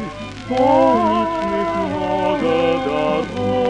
Солнечных 0.46 1.68
много 1.88 2.54
дорог. 2.84 3.64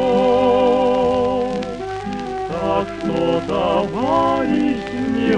Так 2.51 2.87
что, 2.99 3.41
товарищ, 3.47 4.83
не 5.15 5.33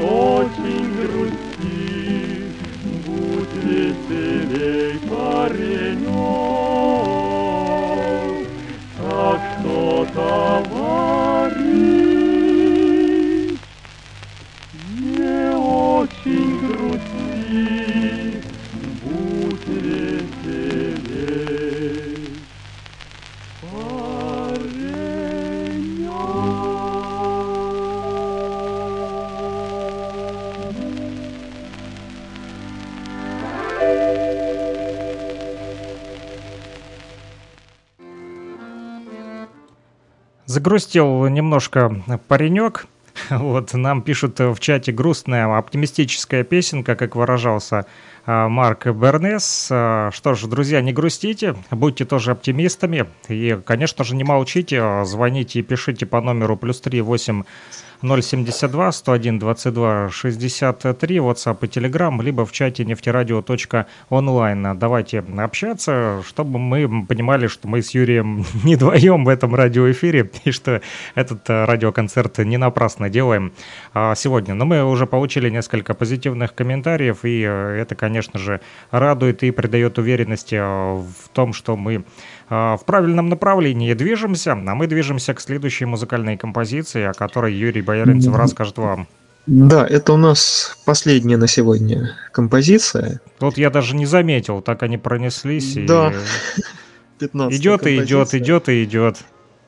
Загрустил 40.57 41.27
немножко 41.27 42.03
паренек. 42.29 42.87
Вот 43.31 43.75
нам 43.75 44.01
пишут 44.01 44.39
в 44.39 44.59
чате 44.59 44.91
грустная 44.91 45.55
оптимистическая 45.55 46.45
песенка, 46.45 46.97
как 46.97 47.15
выражался 47.15 47.85
а, 48.25 48.49
Марк 48.49 48.87
Бернес. 48.87 49.69
А, 49.71 50.11
Что 50.13 50.33
ж, 50.33 50.47
друзья, 50.47 50.81
не 50.81 50.95
грустите, 50.95 51.57
будьте 51.71 52.07
тоже 52.07 52.31
оптимистами. 52.31 53.05
И, 53.29 53.59
конечно 53.67 54.03
же, 54.03 54.17
не 54.17 54.25
молчите, 54.25 54.81
а 54.81 55.05
звоните 55.05 55.59
и 55.59 55.63
пишите 55.63 56.07
по 56.07 56.23
номеру 56.23 56.57
плюс 56.57 56.81
3 56.81 57.03
8 57.03 57.45
072 58.03 58.93
101 58.93 59.39
22 59.39 60.11
63, 60.11 61.17
WhatsApp 61.17 61.59
и 61.63 61.67
Telegram, 61.67 62.23
либо 62.23 62.45
в 62.45 62.53
чате 62.53 62.85
нефтерадио.онлайн. 62.85 64.79
Давайте 64.79 65.25
общаться, 65.39 66.23
чтобы 66.27 66.59
мы 66.59 67.07
понимали, 67.07 67.47
что 67.47 67.69
мы 67.69 67.83
с 67.83 67.91
Юрием 67.91 68.45
не 68.65 68.77
вдвоем 68.77 69.25
в 69.25 69.29
этом 69.29 69.55
радиоэфире, 69.55 70.31
и 70.45 70.51
что 70.51 70.81
этот 71.15 71.49
э, 71.49 71.65
радиоконцерт 71.65 72.39
не 72.39 72.57
напрасно 72.57 73.09
делаем 73.09 73.53
а, 73.95 74.15
сегодня. 74.15 74.55
Но 74.55 74.65
мы 74.65 74.85
уже 74.85 75.07
получили 75.07 75.51
несколько 75.51 75.95
позитивных 75.95 76.55
комментариев, 76.55 77.25
и 77.25 77.43
э, 77.43 77.79
это, 77.81 77.95
конечно 77.95 78.39
же, 78.39 78.61
радует 78.91 79.43
и 79.43 79.51
придает 79.51 79.99
уверенности 79.99 80.57
э, 80.57 80.61
в 80.63 81.29
том, 81.33 81.53
что 81.53 81.77
мы 81.77 82.05
в 82.49 82.81
правильном 82.87 83.29
направлении 83.29 83.93
движемся, 83.95 84.53
а 84.53 84.75
мы 84.75 84.87
движемся 84.87 85.35
к 85.35 85.41
следующей 85.41 85.85
музыкальной 85.85 86.37
композиции, 86.37 87.03
о 87.03 87.13
которой 87.13 87.55
Юрий 87.55 87.83
Бояринцев 87.83 88.35
расскажет 88.35 88.79
вам. 88.79 89.09
Да, 89.47 89.87
это 89.87 90.13
у 90.13 90.17
нас 90.17 90.77
последняя 90.85 91.37
на 91.37 91.47
сегодня 91.47 92.17
композиция. 92.33 93.21
Тут 93.39 93.59
я 93.59 93.71
даже 93.71 93.95
не 93.95 94.05
заметил, 94.05 94.61
так 94.61 94.83
они 94.83 94.99
пронеслись. 94.99 95.77
и 95.77 95.87
Да. 95.87 96.13
15 97.19 97.59
Идет 97.59 97.87
и 97.87 97.97
идет, 98.03 98.35
идет 98.35 98.69
и 98.69 98.85
идет. 98.85 99.19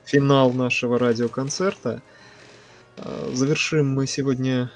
Финал 0.05 0.53
нашего 0.53 0.99
радиоконцерта. 0.99 2.03
А, 2.97 3.31
Завершим 3.33 3.95
мы 3.95 4.07
сегодня 4.07 4.71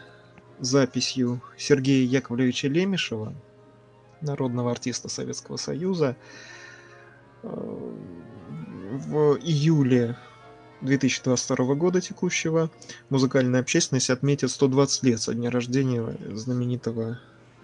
записью 0.61 1.43
Сергея 1.59 2.07
Яковлевича 2.07 2.69
Лемешева, 2.69 3.35
народного 4.21 4.71
артиста 4.71 5.09
Советского 5.09 5.57
Союза. 5.57 6.17
В 7.43 9.37
июле 9.43 10.17
2022 10.83 11.75
года 11.75 12.01
текущего 12.01 12.71
музыкальная 13.11 13.61
общественность 13.61 14.11
отметит 14.11 14.51
120 14.51 15.03
лет 15.05 15.21
со 15.21 15.35
дня 15.35 15.51
рождения 15.51 16.17
знаменитого 16.33 17.19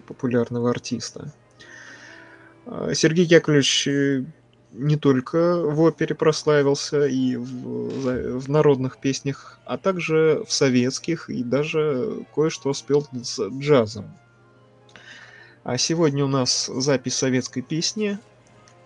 популярного 0.06 0.70
артиста. 0.70 1.32
Сергей 2.92 3.24
Яковлевич 3.24 3.88
э, 3.88 4.24
не 4.72 4.96
только 4.96 5.62
в 5.62 5.80
опере 5.80 6.14
прославился 6.14 7.06
и 7.06 7.36
в, 7.36 8.38
в 8.38 8.50
народных 8.50 8.98
песнях, 8.98 9.58
а 9.64 9.78
также 9.78 10.44
в 10.46 10.52
советских 10.52 11.30
и 11.30 11.42
даже 11.42 12.26
кое-что 12.34 12.72
спел 12.74 13.06
с 13.22 13.40
джазом. 13.58 14.18
А 15.64 15.78
сегодня 15.78 16.24
у 16.24 16.28
нас 16.28 16.66
запись 16.66 17.14
советской 17.14 17.62
песни 17.62 18.18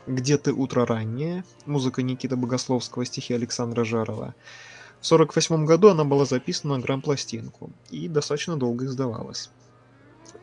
«Где 0.07 0.37
ты 0.37 0.53
утро 0.53 0.85
раннее», 0.85 1.45
музыка 1.65 2.03
Никиты 2.03 2.35
Богословского, 2.37 3.05
стихи 3.05 3.35
Александра 3.35 3.85
Жарова. 3.85 4.35
В 5.01 5.07
1948 5.13 5.65
году 5.65 5.89
она 5.89 6.05
была 6.05 6.25
записана 6.25 6.77
на 6.77 6.83
грамм-пластинку 6.83 7.71
и 7.91 8.09
достаточно 8.09 8.57
долго 8.57 8.87
издавалась. 8.87 9.51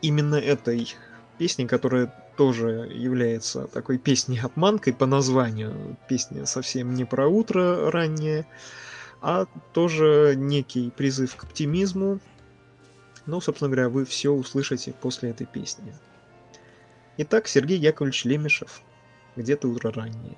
Именно 0.00 0.36
этой 0.36 0.94
песней, 1.38 1.66
которая 1.66 2.12
тоже 2.36 2.90
является 2.90 3.66
такой 3.66 3.98
песней-обманкой 3.98 4.94
по 4.94 5.04
названию. 5.04 5.98
Песня 6.08 6.46
совсем 6.46 6.94
не 6.94 7.04
про 7.04 7.28
утро 7.28 7.90
раннее, 7.90 8.46
а 9.20 9.46
тоже 9.74 10.34
некий 10.36 10.90
призыв 10.90 11.36
к 11.36 11.44
оптимизму. 11.44 12.18
Ну, 13.26 13.40
собственно 13.42 13.70
говоря, 13.70 13.90
вы 13.90 14.06
все 14.06 14.30
услышите 14.30 14.92
после 14.92 15.30
этой 15.30 15.46
песни. 15.46 15.94
Итак, 17.18 17.46
Сергей 17.46 17.78
Яковлевич 17.78 18.24
Лемешев. 18.24 18.80
Где-то 19.40 19.68
утро 19.68 19.90
раннее. 19.92 20.36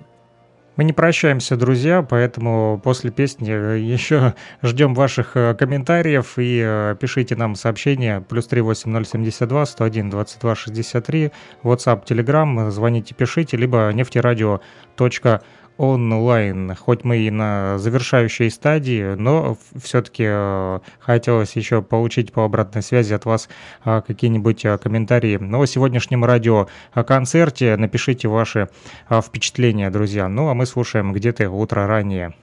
Мы 0.75 0.85
не 0.85 0.93
прощаемся, 0.93 1.55
друзья, 1.55 2.01
поэтому 2.01 2.81
после 2.83 3.11
песни 3.11 3.47
еще 3.47 4.33
ждем 4.63 4.95
ваших 4.95 5.37
э, 5.37 5.53
комментариев 5.53 6.39
и 6.39 6.63
э, 6.65 6.95
пишите 6.99 7.35
нам 7.35 7.53
сообщения 7.53 8.21
плюс 8.21 8.47
38072 8.47 9.65
101 9.67 10.09
22 10.09 10.55
63 10.55 11.31
WhatsApp, 11.63 12.05
Telegram, 12.07 12.71
звоните, 12.71 13.13
пишите, 13.13 13.55
либо 13.55 13.91
нефтерадио.онлайн. 13.93 15.41
онлайн. 15.77 16.75
Хоть 16.75 17.03
мы 17.03 17.17
и 17.17 17.31
на 17.31 17.77
завершающей 17.77 18.49
стадии, 18.49 19.15
но 19.15 19.57
все-таки 19.81 20.25
э, 20.27 20.79
хотелось 20.99 21.55
еще 21.55 21.81
получить 21.81 22.31
по 22.31 22.45
обратной 22.45 22.81
связи 22.81 23.13
от 23.13 23.25
вас 23.25 23.49
э, 23.85 24.01
какие-нибудь 24.05 24.65
э, 24.65 24.77
комментарии 24.77 25.39
о 25.55 25.65
сегодняшнем 25.65 26.25
радиоконцерте. 26.25 27.75
Напишите 27.77 28.27
ваши 28.27 28.69
впечатления, 29.09 29.89
друзья. 29.89 30.27
Ну 30.27 30.49
а 30.49 30.53
мы 30.53 30.65
слушаем 30.65 31.13
где-то 31.13 31.49
утро 31.49 31.87
ранее. 31.87 32.33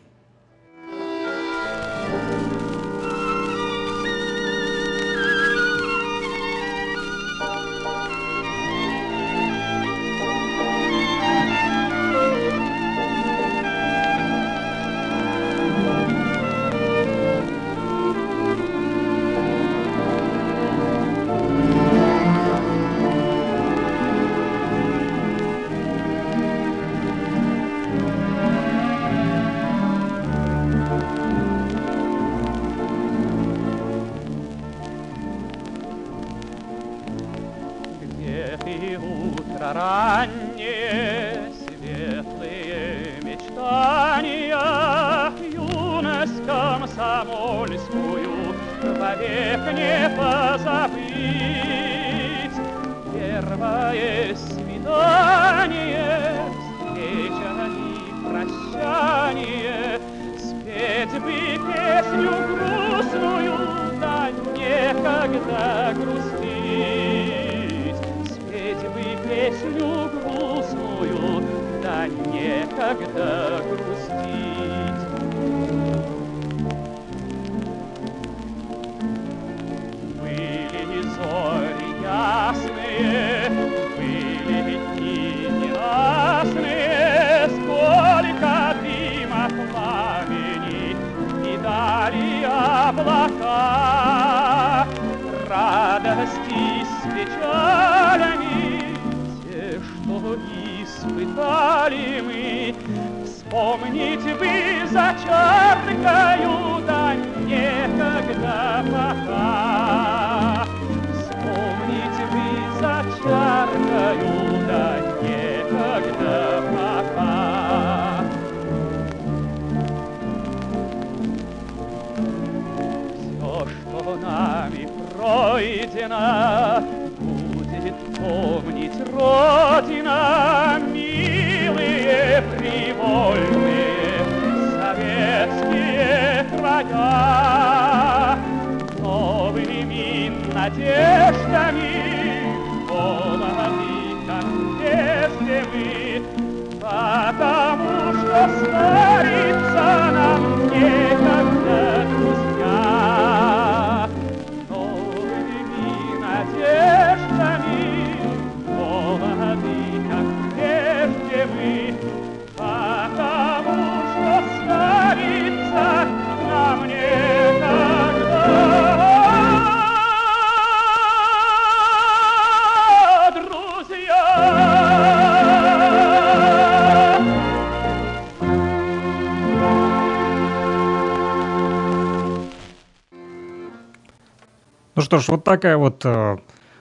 Что 185.10 185.18
ж, 185.18 185.26
вот 185.26 185.42
такая 185.42 185.76
вот 185.76 186.02
э, 186.04 186.36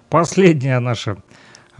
последняя 0.08 0.78
наша 0.80 1.18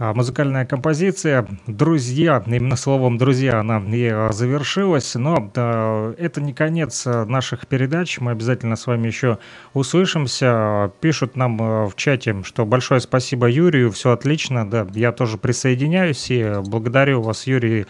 э, 0.00 0.12
музыкальная 0.12 0.66
композиция. 0.66 1.46
Друзья, 1.68 2.42
именно 2.44 2.74
словом 2.74 3.18
«друзья» 3.18 3.60
она 3.60 3.78
и 3.78 4.10
э, 4.12 4.32
завершилась, 4.32 5.14
но 5.14 5.48
э, 5.54 6.14
это 6.18 6.40
не 6.40 6.52
конец 6.52 7.06
наших 7.06 7.68
передач. 7.68 8.18
Мы 8.18 8.32
обязательно 8.32 8.74
с 8.74 8.88
вами 8.88 9.06
еще 9.06 9.38
услышимся. 9.74 10.90
Пишут 11.00 11.36
нам 11.36 11.86
в 11.86 11.92
чате, 11.94 12.42
что 12.42 12.66
большое 12.66 13.00
спасибо 13.00 13.48
Юрию, 13.48 13.92
все 13.92 14.10
отлично. 14.10 14.68
Да, 14.68 14.88
я 14.92 15.12
тоже 15.12 15.38
присоединяюсь 15.38 16.32
и 16.32 16.54
благодарю 16.66 17.22
вас, 17.22 17.46
Юрий, 17.46 17.86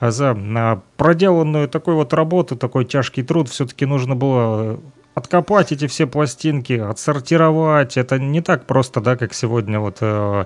за 0.00 0.80
проделанную 0.96 1.68
такой 1.68 1.94
вот 1.94 2.12
работу, 2.12 2.54
такой 2.54 2.84
тяжкий 2.84 3.24
труд. 3.24 3.48
Все-таки 3.48 3.86
нужно 3.86 4.14
было 4.14 4.78
откопать 5.14 5.72
эти 5.72 5.86
все 5.86 6.06
пластинки, 6.06 6.74
отсортировать. 6.74 7.96
Это 7.96 8.18
не 8.18 8.40
так 8.40 8.66
просто, 8.66 9.00
да, 9.00 9.16
как 9.16 9.32
сегодня 9.34 9.80
вот 9.80 9.98
э, 10.00 10.44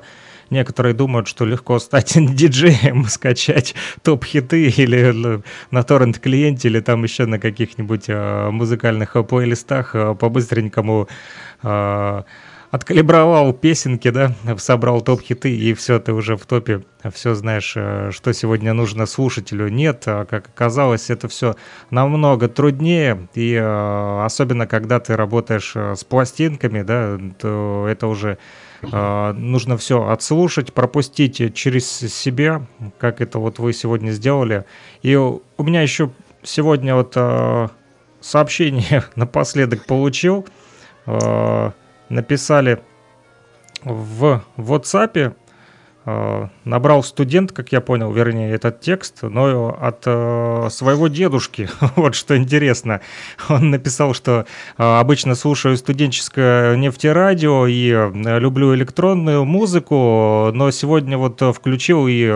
некоторые 0.51 0.95
думают, 0.95 1.29
что 1.29 1.45
легко 1.45 1.79
стать 1.79 2.13
диджеем, 2.17 3.07
скачать 3.07 3.75
топ-хиты 4.03 4.69
или 4.69 5.43
на 5.71 5.83
торрент-клиенте, 5.83 6.69
или 6.69 6.81
там 6.81 7.03
еще 7.03 7.27
на 7.27 7.39
каких-нибудь 7.39 8.05
э, 8.09 8.51
музыкальных 8.51 9.17
плейлистах 9.27 9.95
э, 9.95 10.15
по-быстренькому 10.15 11.09
э, 11.63 12.23
откалибровал 12.71 13.53
песенки, 13.53 14.11
да, 14.11 14.33
собрал 14.59 15.01
топ-хиты, 15.01 15.55
и 15.57 15.73
все, 15.75 15.99
ты 15.99 16.13
уже 16.13 16.37
в 16.37 16.45
топе, 16.45 16.85
все 17.13 17.35
знаешь, 17.35 17.73
э, 17.77 18.11
что 18.13 18.33
сегодня 18.33 18.75
нужно 18.75 19.07
слушателю. 19.07 19.69
Нет, 19.69 20.03
а 20.07 20.27
как 20.27 20.49
оказалось, 20.49 21.11
это 21.11 21.29
все 21.29 21.57
намного 21.91 22.49
труднее, 22.49 23.29
и 23.35 23.55
э, 23.55 24.25
особенно 24.25 24.67
когда 24.67 25.01
ты 25.01 25.17
работаешь 25.17 25.73
э, 25.75 25.95
с 25.97 26.05
пластинками, 26.05 26.83
да, 26.83 27.19
то 27.39 27.87
это 27.89 28.07
уже 28.07 28.39
нужно 28.81 29.77
все 29.77 30.09
отслушать, 30.09 30.73
пропустить 30.73 31.53
через 31.53 31.91
себя, 31.91 32.65
как 32.99 33.21
это 33.21 33.41
вот 33.41 33.59
вы 33.59 33.73
сегодня 33.73 34.13
сделали. 34.13 34.67
И 35.03 35.17
у 35.17 35.43
меня 35.59 35.83
еще 35.83 36.13
сегодня 36.45 36.95
вот 36.95 37.17
сообщение 38.21 39.03
напоследок 39.17 39.85
получил, 39.85 40.47
написали 42.09 42.81
в 43.85 44.43
WhatsApp, 44.57 45.35
Э, 46.11 46.49
набрал 46.65 47.03
студент, 47.03 47.53
как 47.53 47.71
я 47.71 47.83
понял, 47.83 48.11
вернее, 48.11 48.51
этот 48.53 48.81
текст, 48.81 49.19
но 49.21 49.77
от 49.79 50.05
э, 50.07 50.69
своего 50.71 51.09
дедушки. 51.09 51.69
вот 51.97 52.15
что 52.15 52.35
интересно. 52.35 53.03
Он 53.51 53.69
написал, 53.69 54.15
что 54.15 54.47
э, 54.79 54.83
обычно 54.83 55.35
слушаю 55.35 55.77
студенческое 55.77 56.77
нефтерадио 56.77 57.67
и 57.67 57.91
люблю 57.91 58.75
электронную 58.75 59.45
музыку, 59.45 60.51
но 60.55 60.71
сегодня 60.71 61.19
вот 61.19 61.43
включил 61.55 62.07
и 62.09 62.27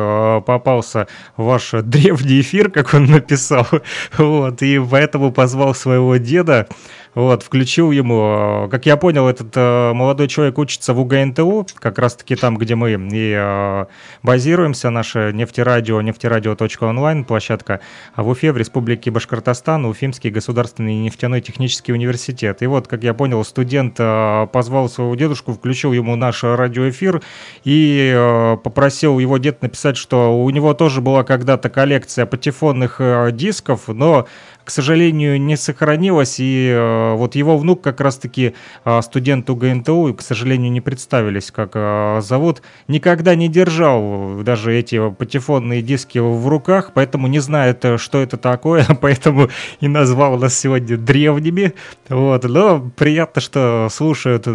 попался 0.45 1.07
ваш 1.39 1.71
древний 1.71 2.43
эфир, 2.43 2.71
как 2.71 2.93
он 2.93 3.07
написал. 3.07 3.67
вот, 4.19 4.61
и 4.61 4.79
поэтому 4.79 5.33
позвал 5.33 5.75
своего 5.75 6.19
деда. 6.19 6.69
Вот, 7.15 7.43
включил 7.43 7.91
ему. 7.91 8.69
Как 8.71 8.87
я 8.87 8.97
понял, 8.97 9.29
этот 9.29 9.55
э, 9.55 9.93
молодой 9.93 10.29
человек 10.29 10.57
учится 10.57 10.95
в 10.95 11.01
УГНТУ, 11.01 11.67
как 11.75 11.99
раз-таки 11.99 12.37
там, 12.37 12.57
где 12.57 12.75
мы 12.75 12.93
и 12.93 13.35
э, 13.37 13.85
базируемся, 14.23 14.89
наше 14.89 15.31
нефтерадио, 15.35 16.01
нефтерадио.онлайн 16.01 17.25
площадка, 17.25 17.81
а 18.15 18.23
в 18.23 18.29
Уфе, 18.29 18.53
в 18.53 18.57
Республике 18.57 19.11
Башкортостан, 19.11 19.85
Уфимский 19.85 20.31
государственный 20.31 21.01
нефтяной 21.01 21.43
технический 21.43 21.93
университет. 21.93 22.63
И 22.63 22.67
вот, 22.67 22.89
как 22.89 23.03
я 23.03 23.13
понял, 23.13 23.45
студент 23.45 23.97
э, 23.99 24.47
позвал 24.51 24.89
своего 24.89 25.15
дедушку, 25.15 25.53
включил 25.53 25.93
ему 25.93 26.17
наш 26.17 26.43
радиоэфир 26.45 27.21
и 27.65 28.11
э, 28.17 28.57
попросил 28.57 29.19
его 29.19 29.37
дед 29.37 29.61
написать, 29.61 29.99
что 29.99 30.43
у 30.43 30.49
него 30.49 30.73
тоже 30.73 31.03
была 31.03 31.25
когда-то 31.25 31.69
коллекция 31.69 32.25
патефонных 32.25 32.97
э, 33.01 33.33
дисков, 33.33 33.89
но 33.89 34.27
к 34.65 34.71
сожалению, 34.71 35.41
не 35.41 35.57
сохранилось, 35.57 36.39
и 36.39 36.69
э, 36.69 37.15
вот 37.15 37.35
его 37.35 37.59
внук 37.59 37.83
как 37.83 38.01
раз-таки 38.01 38.55
э, 38.85 39.03
студент 39.03 39.49
УГНТУ, 39.51 40.15
к 40.15 40.23
сожалению, 40.23 40.71
не 40.71 40.81
представились, 40.81 41.51
как 41.51 41.73
э, 41.75 42.21
зовут, 42.23 42.63
никогда 42.89 43.35
не 43.35 43.49
держал 43.49 44.43
даже 44.43 44.75
эти 44.75 45.11
патефонные 45.11 45.83
диски 45.83 46.19
в 46.19 46.47
руках, 46.49 46.93
поэтому 46.95 47.27
не 47.27 47.41
знает, 47.41 47.85
что 47.97 48.19
это 48.19 48.37
такое, 48.37 48.87
поэтому 49.01 49.49
и 49.81 49.89
назвал 49.89 50.39
нас 50.39 50.59
сегодня 50.59 50.97
древними, 50.97 51.75
вот, 52.09 52.45
но 52.45 52.91
приятно, 52.97 53.41
что 53.41 53.89
слушают 53.91 54.47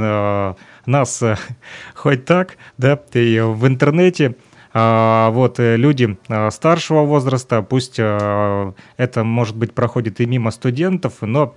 нас 0.85 1.23
хоть 1.95 2.25
так, 2.25 2.57
да, 2.77 2.99
и 3.13 3.39
в 3.39 3.67
интернете, 3.67 4.35
вот 4.77 5.59
э, 5.59 5.75
люди 5.77 6.17
а, 6.29 6.51
старшего 6.51 7.01
возраста, 7.01 7.61
пусть 7.61 7.95
а, 7.99 8.73
это, 8.97 9.23
может 9.23 9.55
быть, 9.55 9.73
проходит 9.73 10.19
и 10.19 10.25
мимо 10.25 10.51
студентов, 10.51 11.15
но 11.21 11.55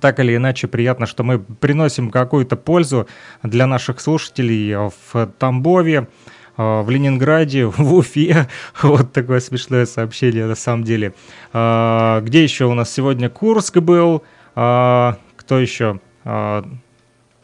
так 0.00 0.18
или 0.20 0.36
иначе 0.36 0.66
приятно, 0.66 1.06
что 1.06 1.22
мы 1.22 1.38
приносим 1.38 2.10
какую-то 2.10 2.56
пользу 2.56 3.06
для 3.42 3.66
наших 3.66 4.00
слушателей 4.00 4.74
в 4.74 5.26
Тамбове, 5.38 6.08
в 6.56 6.86
Ленинграде, 6.88 7.66
в 7.66 7.94
Уфе. 7.94 8.48
Вот 8.82 9.12
такое 9.12 9.40
смешное 9.40 9.86
сообщение 9.86 10.46
на 10.46 10.56
самом 10.56 10.82
деле. 10.82 11.14
Где 11.52 12.42
еще 12.42 12.64
у 12.64 12.74
нас 12.74 12.92
сегодня 12.92 13.30
Курск 13.30 13.76
был? 13.78 14.24
Кто 14.54 15.18
еще? 15.50 16.00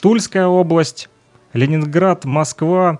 Тульская 0.00 0.46
область, 0.46 1.08
Ленинград, 1.52 2.24
Москва, 2.24 2.98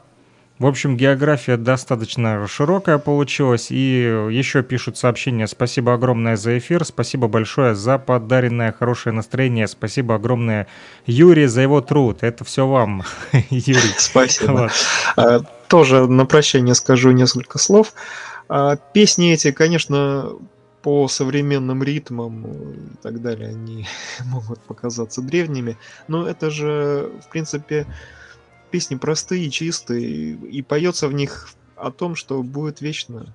в 0.61 0.67
общем, 0.67 0.95
география 0.95 1.57
достаточно 1.57 2.47
широкая 2.47 2.99
получилась. 2.99 3.69
И 3.71 4.03
еще 4.31 4.63
пишут 4.63 4.99
сообщения. 4.99 5.47
Спасибо 5.47 5.95
огромное 5.95 6.37
за 6.37 6.59
эфир. 6.59 6.85
Спасибо 6.85 7.29
большое 7.29 7.75
за 7.75 7.97
подаренное 7.97 8.71
хорошее 8.71 9.15
настроение. 9.15 9.67
Спасибо 9.67 10.17
огромное 10.17 10.67
Юрий 11.07 11.47
за 11.47 11.63
его 11.63 11.81
труд. 11.81 12.19
Это 12.21 12.45
все 12.45 12.67
вам, 12.67 13.05
Юрий. 13.51 13.95
Спасибо. 13.97 14.53
Вот. 14.53 14.71
А, 15.17 15.41
тоже 15.67 16.07
на 16.07 16.27
прощание 16.27 16.75
скажу 16.75 17.11
несколько 17.13 17.59
слов. 17.59 17.95
А, 18.51 18.77
песни 18.77 19.33
эти, 19.33 19.53
конечно, 19.53 20.31
по 20.83 21.09
современным 21.09 21.83
ритмам 21.83 22.47
и 22.47 22.97
так 23.03 23.23
далее, 23.23 23.49
они 23.49 23.87
могут 24.27 24.61
показаться 24.61 25.23
древними, 25.23 25.79
но 26.07 26.29
это 26.29 26.51
же, 26.51 27.11
в 27.27 27.31
принципе, 27.31 27.87
песни 28.71 28.95
простые, 28.95 29.51
чистые, 29.51 30.35
и 30.35 30.63
поется 30.63 31.09
в 31.09 31.13
них 31.13 31.49
о 31.77 31.91
том, 31.91 32.15
что 32.15 32.43
будет 32.43 32.81
вечно. 32.81 33.35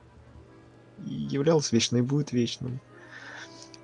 И 1.06 1.14
являлось 1.14 1.72
вечно 1.72 1.98
и 1.98 2.02
будет 2.02 2.32
вечным. 2.32 2.80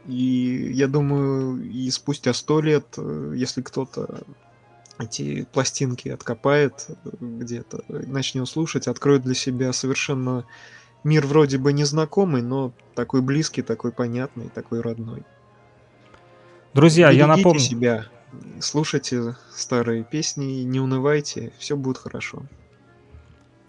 И 0.07 0.71
я 0.73 0.87
думаю, 0.87 1.61
и 1.61 1.89
спустя 1.91 2.33
сто 2.33 2.61
лет, 2.61 2.85
э, 2.97 3.33
если 3.35 3.61
кто-то 3.61 4.23
эти 4.97 5.47
пластинки 5.51 6.09
откопает 6.09 6.87
э, 6.89 6.93
где-то, 7.19 7.83
начнет 7.87 8.47
слушать, 8.47 8.87
откроет 8.87 9.23
для 9.23 9.35
себя 9.35 9.73
совершенно 9.73 10.45
мир 11.03 11.25
вроде 11.25 11.57
бы 11.57 11.73
незнакомый, 11.73 12.41
но 12.41 12.73
такой 12.95 13.21
близкий, 13.21 13.61
такой 13.61 13.91
понятный, 13.91 14.49
такой 14.49 14.81
родной. 14.81 15.23
Друзья, 16.73 17.07
Берегите 17.07 17.19
я 17.19 17.27
напомню... 17.27 17.59
себя, 17.59 18.05
слушайте 18.59 19.35
старые 19.53 20.03
песни, 20.03 20.63
не 20.63 20.79
унывайте, 20.79 21.51
все 21.57 21.75
будет 21.75 21.97
хорошо. 21.97 22.43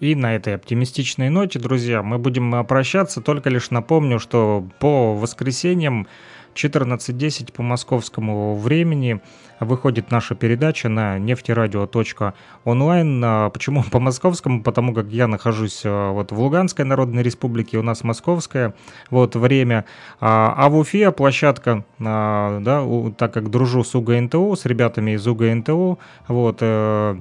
И 0.00 0.16
на 0.16 0.34
этой 0.34 0.56
оптимистичной 0.56 1.28
ноте, 1.30 1.60
друзья, 1.60 2.02
мы 2.02 2.18
будем 2.18 2.66
прощаться. 2.66 3.20
Только 3.20 3.50
лишь 3.50 3.70
напомню, 3.70 4.18
что 4.18 4.68
по 4.80 5.14
воскресеньям 5.14 6.08
14.10 6.54 7.52
по 7.52 7.62
московскому 7.62 8.56
времени 8.56 9.20
выходит 9.60 10.10
наша 10.10 10.34
передача 10.34 10.88
на 10.88 11.18
нефтерадио.онлайн. 11.18 13.22
А 13.24 13.50
почему 13.50 13.82
по 13.90 14.00
московскому? 14.00 14.62
Потому 14.62 14.94
как 14.94 15.08
я 15.08 15.28
нахожусь 15.28 15.82
а, 15.84 16.12
вот 16.12 16.32
в 16.32 16.40
Луганской 16.40 16.84
Народной 16.84 17.22
Республике, 17.22 17.78
у 17.78 17.82
нас 17.82 18.04
московское 18.04 18.74
вот 19.10 19.36
время. 19.36 19.84
А, 20.20 20.54
а 20.56 20.68
в 20.68 20.76
Уфе 20.76 21.12
площадка, 21.12 21.84
да, 21.98 22.86
так 23.16 23.34
как 23.34 23.50
дружу 23.50 23.84
с 23.84 23.94
УГНТУ, 23.94 24.56
с 24.56 24.66
ребятами 24.66 25.12
из 25.12 25.26
УГНТУ, 25.26 25.98
вот, 26.28 26.58
э, 26.60 27.20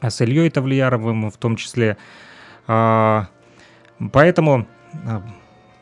с 0.00 0.20
Ильей 0.20 0.50
Тавлияровым 0.50 1.30
в 1.30 1.36
том 1.36 1.56
числе. 1.56 1.96
Поэтому 4.12 4.66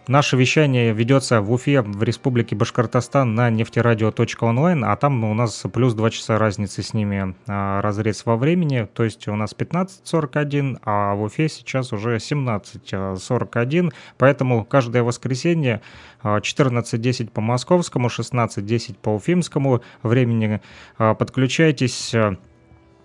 Наше 0.09 0.37
вещание 0.37 0.93
ведется 0.93 1.41
в 1.41 1.53
Уфе, 1.53 1.81
в 1.81 2.03
Республике 2.03 2.57
Башкортостан 2.57 3.37
на 3.37 3.51
нефтерадио.онлайн, 3.51 4.85
а 4.85 4.97
там 4.97 5.23
у 5.23 5.33
нас 5.33 5.65
плюс 5.73 5.95
2 5.95 6.11
часа 6.11 6.39
разницы 6.39 6.83
с 6.83 6.93
ними 6.93 7.37
а, 7.47 7.81
разрез 7.83 8.27
во 8.27 8.37
времени, 8.37 8.89
то 8.93 9.05
есть 9.05 9.29
у 9.29 9.37
нас 9.37 9.55
15.41, 9.57 10.81
а 10.85 11.15
в 11.15 11.23
Уфе 11.23 11.49
сейчас 11.49 11.93
уже 11.93 12.17
17.41, 12.17 13.93
поэтому 14.19 14.65
каждое 14.65 15.05
воскресенье 15.05 15.83
14.10 16.25 17.29
а, 17.29 17.31
по 17.31 17.41
московскому, 17.41 18.09
16.10 18.09 18.97
по 19.01 19.11
уфимскому 19.11 19.83
времени 20.03 20.61
а, 20.99 21.15
подключайтесь 21.15 22.13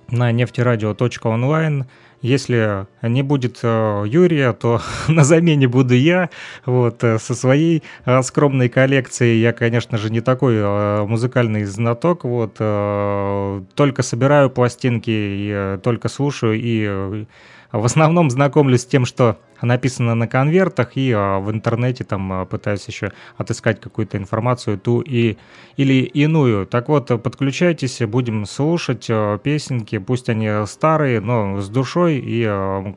на 0.09 0.31
нефтерадио.онлайн, 0.31 1.85
если 2.21 2.87
не 3.01 3.21
будет 3.21 3.59
э, 3.63 4.03
Юрия, 4.07 4.53
то 4.53 4.81
на 5.07 5.23
замене 5.23 5.67
буду 5.67 5.93
я, 5.93 6.29
вот, 6.65 7.03
э, 7.03 7.19
со 7.19 7.35
своей 7.35 7.83
э, 8.05 8.21
скромной 8.21 8.69
коллекцией. 8.69 9.39
Я, 9.39 9.53
конечно 9.53 9.97
же, 9.97 10.09
не 10.09 10.21
такой 10.21 10.57
музыкальный 11.05 11.65
знаток, 11.65 12.23
вот, 12.23 12.55
только 12.55 14.03
собираю 14.03 14.49
пластинки, 14.49 15.79
только 15.83 16.09
слушаю 16.09 16.53
и 16.55 17.25
в 17.71 17.85
основном 17.85 18.29
знакомлюсь 18.29 18.81
с 18.81 18.85
тем, 18.85 19.05
что 19.05 19.37
написано 19.61 20.15
на 20.15 20.27
конвертах, 20.27 20.91
и 20.95 21.11
а, 21.11 21.39
в 21.39 21.51
интернете 21.51 22.03
там 22.03 22.31
а, 22.31 22.45
пытаюсь 22.45 22.87
еще 22.87 23.11
отыскать 23.37 23.79
какую-то 23.79 24.17
информацию, 24.17 24.77
ту 24.77 25.01
и, 25.01 25.37
или 25.77 26.03
иную. 26.03 26.65
Так 26.65 26.89
вот, 26.89 27.07
подключайтесь, 27.21 27.99
будем 28.01 28.45
слушать 28.45 29.07
а, 29.09 29.37
песенки, 29.37 29.97
пусть 29.97 30.29
они 30.29 30.49
старые, 30.65 31.19
но 31.19 31.59
с 31.59 31.69
душой, 31.69 32.21
и, 32.23 32.43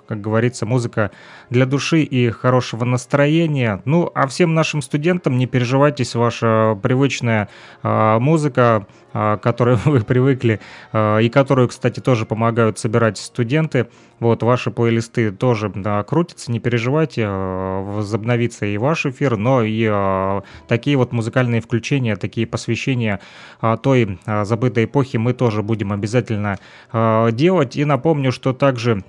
как 0.07 0.21
говорится, 0.21 0.67
музыка 0.67 1.11
для 1.49 1.67
души 1.67 2.03
и 2.03 2.31
хорошего 2.31 2.85
настроения. 2.85 3.83
Ну, 3.85 4.11
а 4.15 4.27
всем 4.27 4.55
нашим 4.55 4.83
студентам 4.83 5.39
не 5.39 5.47
переживайтесь, 5.47 6.15
ваша 6.15 6.79
привычная 6.83 7.49
музыка, 7.83 8.87
к 9.13 9.39
которой 9.39 9.77
вы 9.85 10.01
привыкли, 10.01 10.61
а, 10.93 11.19
и 11.19 11.29
которую, 11.29 11.69
кстати, 11.69 12.01
тоже 12.01 12.27
помогают 12.27 12.79
собирать 12.79 13.19
студенты, 13.19 13.89
вот, 14.19 14.43
ваши 14.43 14.71
плейлисты 14.71 15.33
тоже 15.33 15.73
крутятся, 16.07 16.53
не 16.53 16.61
переживайте, 16.61 17.23
э, 17.23 17.83
возобновится 17.83 18.67
и 18.67 18.77
ваш 18.77 19.07
эфир, 19.07 19.37
но 19.37 19.63
и 19.65 20.41
такие 20.69 20.97
вот 20.97 21.13
музыкальные 21.13 21.61
включения, 21.63 22.17
такие 22.17 22.47
посвящения 22.47 23.21
той 23.83 24.19
забытой 24.43 24.85
эпохи 24.85 25.17
мы 25.17 25.33
тоже 25.33 25.63
будем 25.63 25.93
обязательно 25.93 26.59
делать. 26.93 27.77
И 27.77 27.85
напомню, 27.85 28.33
что 28.33 28.53
также 28.53 29.03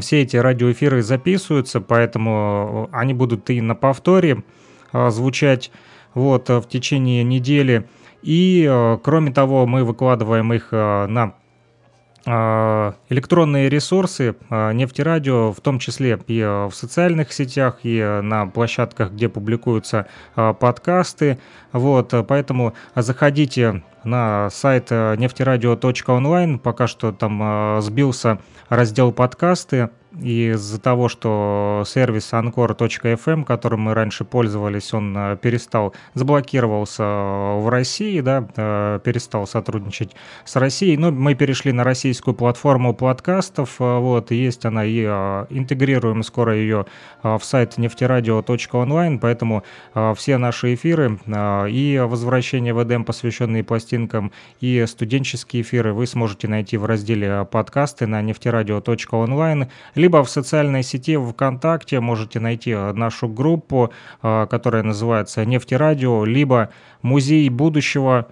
все 0.00 0.22
эти 0.22 0.36
радиоэфиры 0.36 1.02
записываются, 1.02 1.80
поэтому 1.80 2.88
они 2.92 3.14
будут 3.14 3.50
и 3.50 3.60
на 3.60 3.74
повторе 3.74 4.42
звучать 4.92 5.70
вот 6.14 6.48
в 6.48 6.64
течение 6.68 7.22
недели. 7.22 7.86
И, 8.26 8.98
кроме 9.02 9.32
того, 9.32 9.66
мы 9.66 9.84
выкладываем 9.84 10.52
их 10.54 10.72
на 10.72 11.34
электронные 12.24 13.68
ресурсы 13.68 14.34
нефтерадио, 14.48 15.52
в 15.52 15.60
том 15.60 15.78
числе 15.78 16.18
и 16.26 16.40
в 16.40 16.70
социальных 16.72 17.34
сетях, 17.34 17.80
и 17.82 18.00
на 18.22 18.46
площадках, 18.46 19.10
где 19.10 19.28
публикуются 19.28 20.06
подкасты. 20.34 21.38
Вот, 21.72 22.14
поэтому 22.26 22.72
заходите 22.94 23.82
на 24.04 24.48
сайт 24.48 24.90
нефтерадио.онлайн, 24.90 26.58
пока 26.60 26.86
что 26.86 27.12
там 27.12 27.82
сбился 27.82 28.38
раздел 28.70 29.12
подкасты, 29.12 29.90
из-за 30.20 30.80
того, 30.80 31.08
что 31.08 31.82
сервис 31.86 32.32
Anchor.fm, 32.32 33.44
которым 33.44 33.80
мы 33.80 33.94
раньше 33.94 34.24
пользовались, 34.24 34.94
он 34.94 35.16
э, 35.16 35.36
перестал, 35.40 35.94
заблокировался 36.14 37.02
в 37.02 37.68
России, 37.68 38.20
да, 38.20 38.46
э, 38.56 39.00
перестал 39.02 39.46
сотрудничать 39.46 40.14
с 40.44 40.56
Россией, 40.56 40.96
но 40.96 41.10
мы 41.10 41.34
перешли 41.34 41.72
на 41.72 41.84
российскую 41.84 42.34
платформу 42.34 42.94
подкастов, 42.94 43.80
э, 43.80 43.98
вот, 43.98 44.30
есть 44.30 44.64
она 44.64 44.84
и 44.84 45.04
интегрируем 45.04 46.22
скоро 46.22 46.54
ее 46.54 46.86
в 47.22 47.40
сайт 47.42 47.78
нефтерадио.онлайн, 47.78 49.18
поэтому 49.18 49.64
все 50.16 50.36
наши 50.38 50.74
эфиры 50.74 51.18
и 51.68 52.02
возвращение 52.04 52.74
в 52.74 52.82
Эдем, 52.82 53.04
посвященные 53.04 53.64
пластинкам, 53.64 54.32
и 54.60 54.84
студенческие 54.86 55.62
эфиры 55.62 55.92
вы 55.92 56.06
сможете 56.06 56.48
найти 56.48 56.76
в 56.76 56.84
разделе 56.84 57.46
подкасты 57.50 58.06
на 58.06 58.22
нефтерадио.онлайн, 58.22 59.68
либо 60.04 60.22
в 60.22 60.28
социальной 60.28 60.82
сети 60.82 61.16
ВКонтакте 61.16 61.98
можете 61.98 62.38
найти 62.38 62.72
э, 62.72 62.92
нашу 62.92 63.26
группу, 63.26 63.90
э, 64.22 64.46
которая 64.50 64.82
называется 64.82 65.46
«Нефтерадио», 65.46 66.26
либо 66.26 66.68
«Музей 67.00 67.48
будущего», 67.48 68.26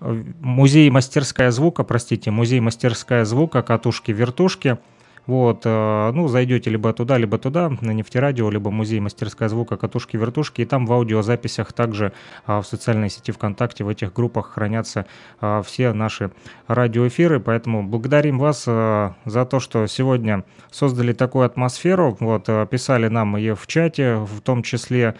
э, 0.00 0.22
музей 0.40 0.88
мастерская 0.90 1.50
звука, 1.50 1.82
простите, 1.82 2.30
музей 2.30 2.60
мастерская 2.60 3.24
звука, 3.24 3.62
катушки-вертушки– 3.62 4.78
вот, 5.26 5.62
э, 5.64 6.10
ну, 6.12 6.28
зайдете 6.28 6.70
либо 6.70 6.92
туда, 6.92 7.18
либо 7.18 7.38
туда, 7.38 7.70
на 7.80 7.92
нефтерадио, 7.92 8.50
либо 8.50 8.70
музей 8.70 9.00
мастерская 9.00 9.48
звука, 9.48 9.76
катушки-вертушки, 9.76 10.62
и 10.62 10.64
там 10.64 10.86
в 10.86 10.92
аудиозаписях 10.92 11.72
также 11.72 12.12
а, 12.46 12.60
в 12.60 12.66
социальной 12.66 13.10
сети 13.10 13.32
ВКонтакте, 13.32 13.84
в 13.84 13.88
этих 13.88 14.12
группах 14.12 14.52
хранятся 14.52 15.06
а, 15.40 15.62
все 15.62 15.92
наши 15.92 16.30
радиоэфиры, 16.66 17.40
поэтому 17.40 17.82
благодарим 17.82 18.38
вас 18.38 18.64
э, 18.66 19.12
за 19.24 19.44
то, 19.44 19.60
что 19.60 19.86
сегодня 19.86 20.44
создали 20.70 21.12
такую 21.12 21.46
атмосферу, 21.46 22.16
вот, 22.20 22.48
э, 22.48 22.66
писали 22.70 23.08
нам 23.08 23.36
и 23.36 23.52
в 23.52 23.66
чате, 23.66 24.16
в 24.16 24.40
том 24.40 24.62
числе, 24.62 25.14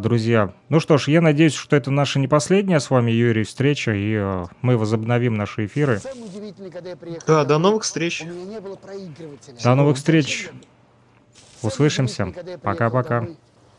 друзья. 0.00 0.52
Ну 0.68 0.80
что 0.80 0.98
ж, 0.98 1.08
я 1.08 1.20
надеюсь, 1.20 1.54
что 1.54 1.76
это 1.76 1.90
наша 1.90 2.18
не 2.18 2.28
последняя 2.28 2.80
с 2.80 2.90
вами, 2.90 3.10
Юрий, 3.10 3.44
встреча, 3.44 3.92
и 3.94 4.44
мы 4.62 4.76
возобновим 4.76 5.34
наши 5.34 5.66
эфиры. 5.66 6.00
Да, 7.26 7.44
до 7.44 7.58
новых 7.58 7.84
встреч. 7.84 8.24
До 9.62 9.74
новых 9.74 9.96
встреч. 9.96 10.50
Услышимся. 11.62 12.32
Пока-пока. 12.62 13.26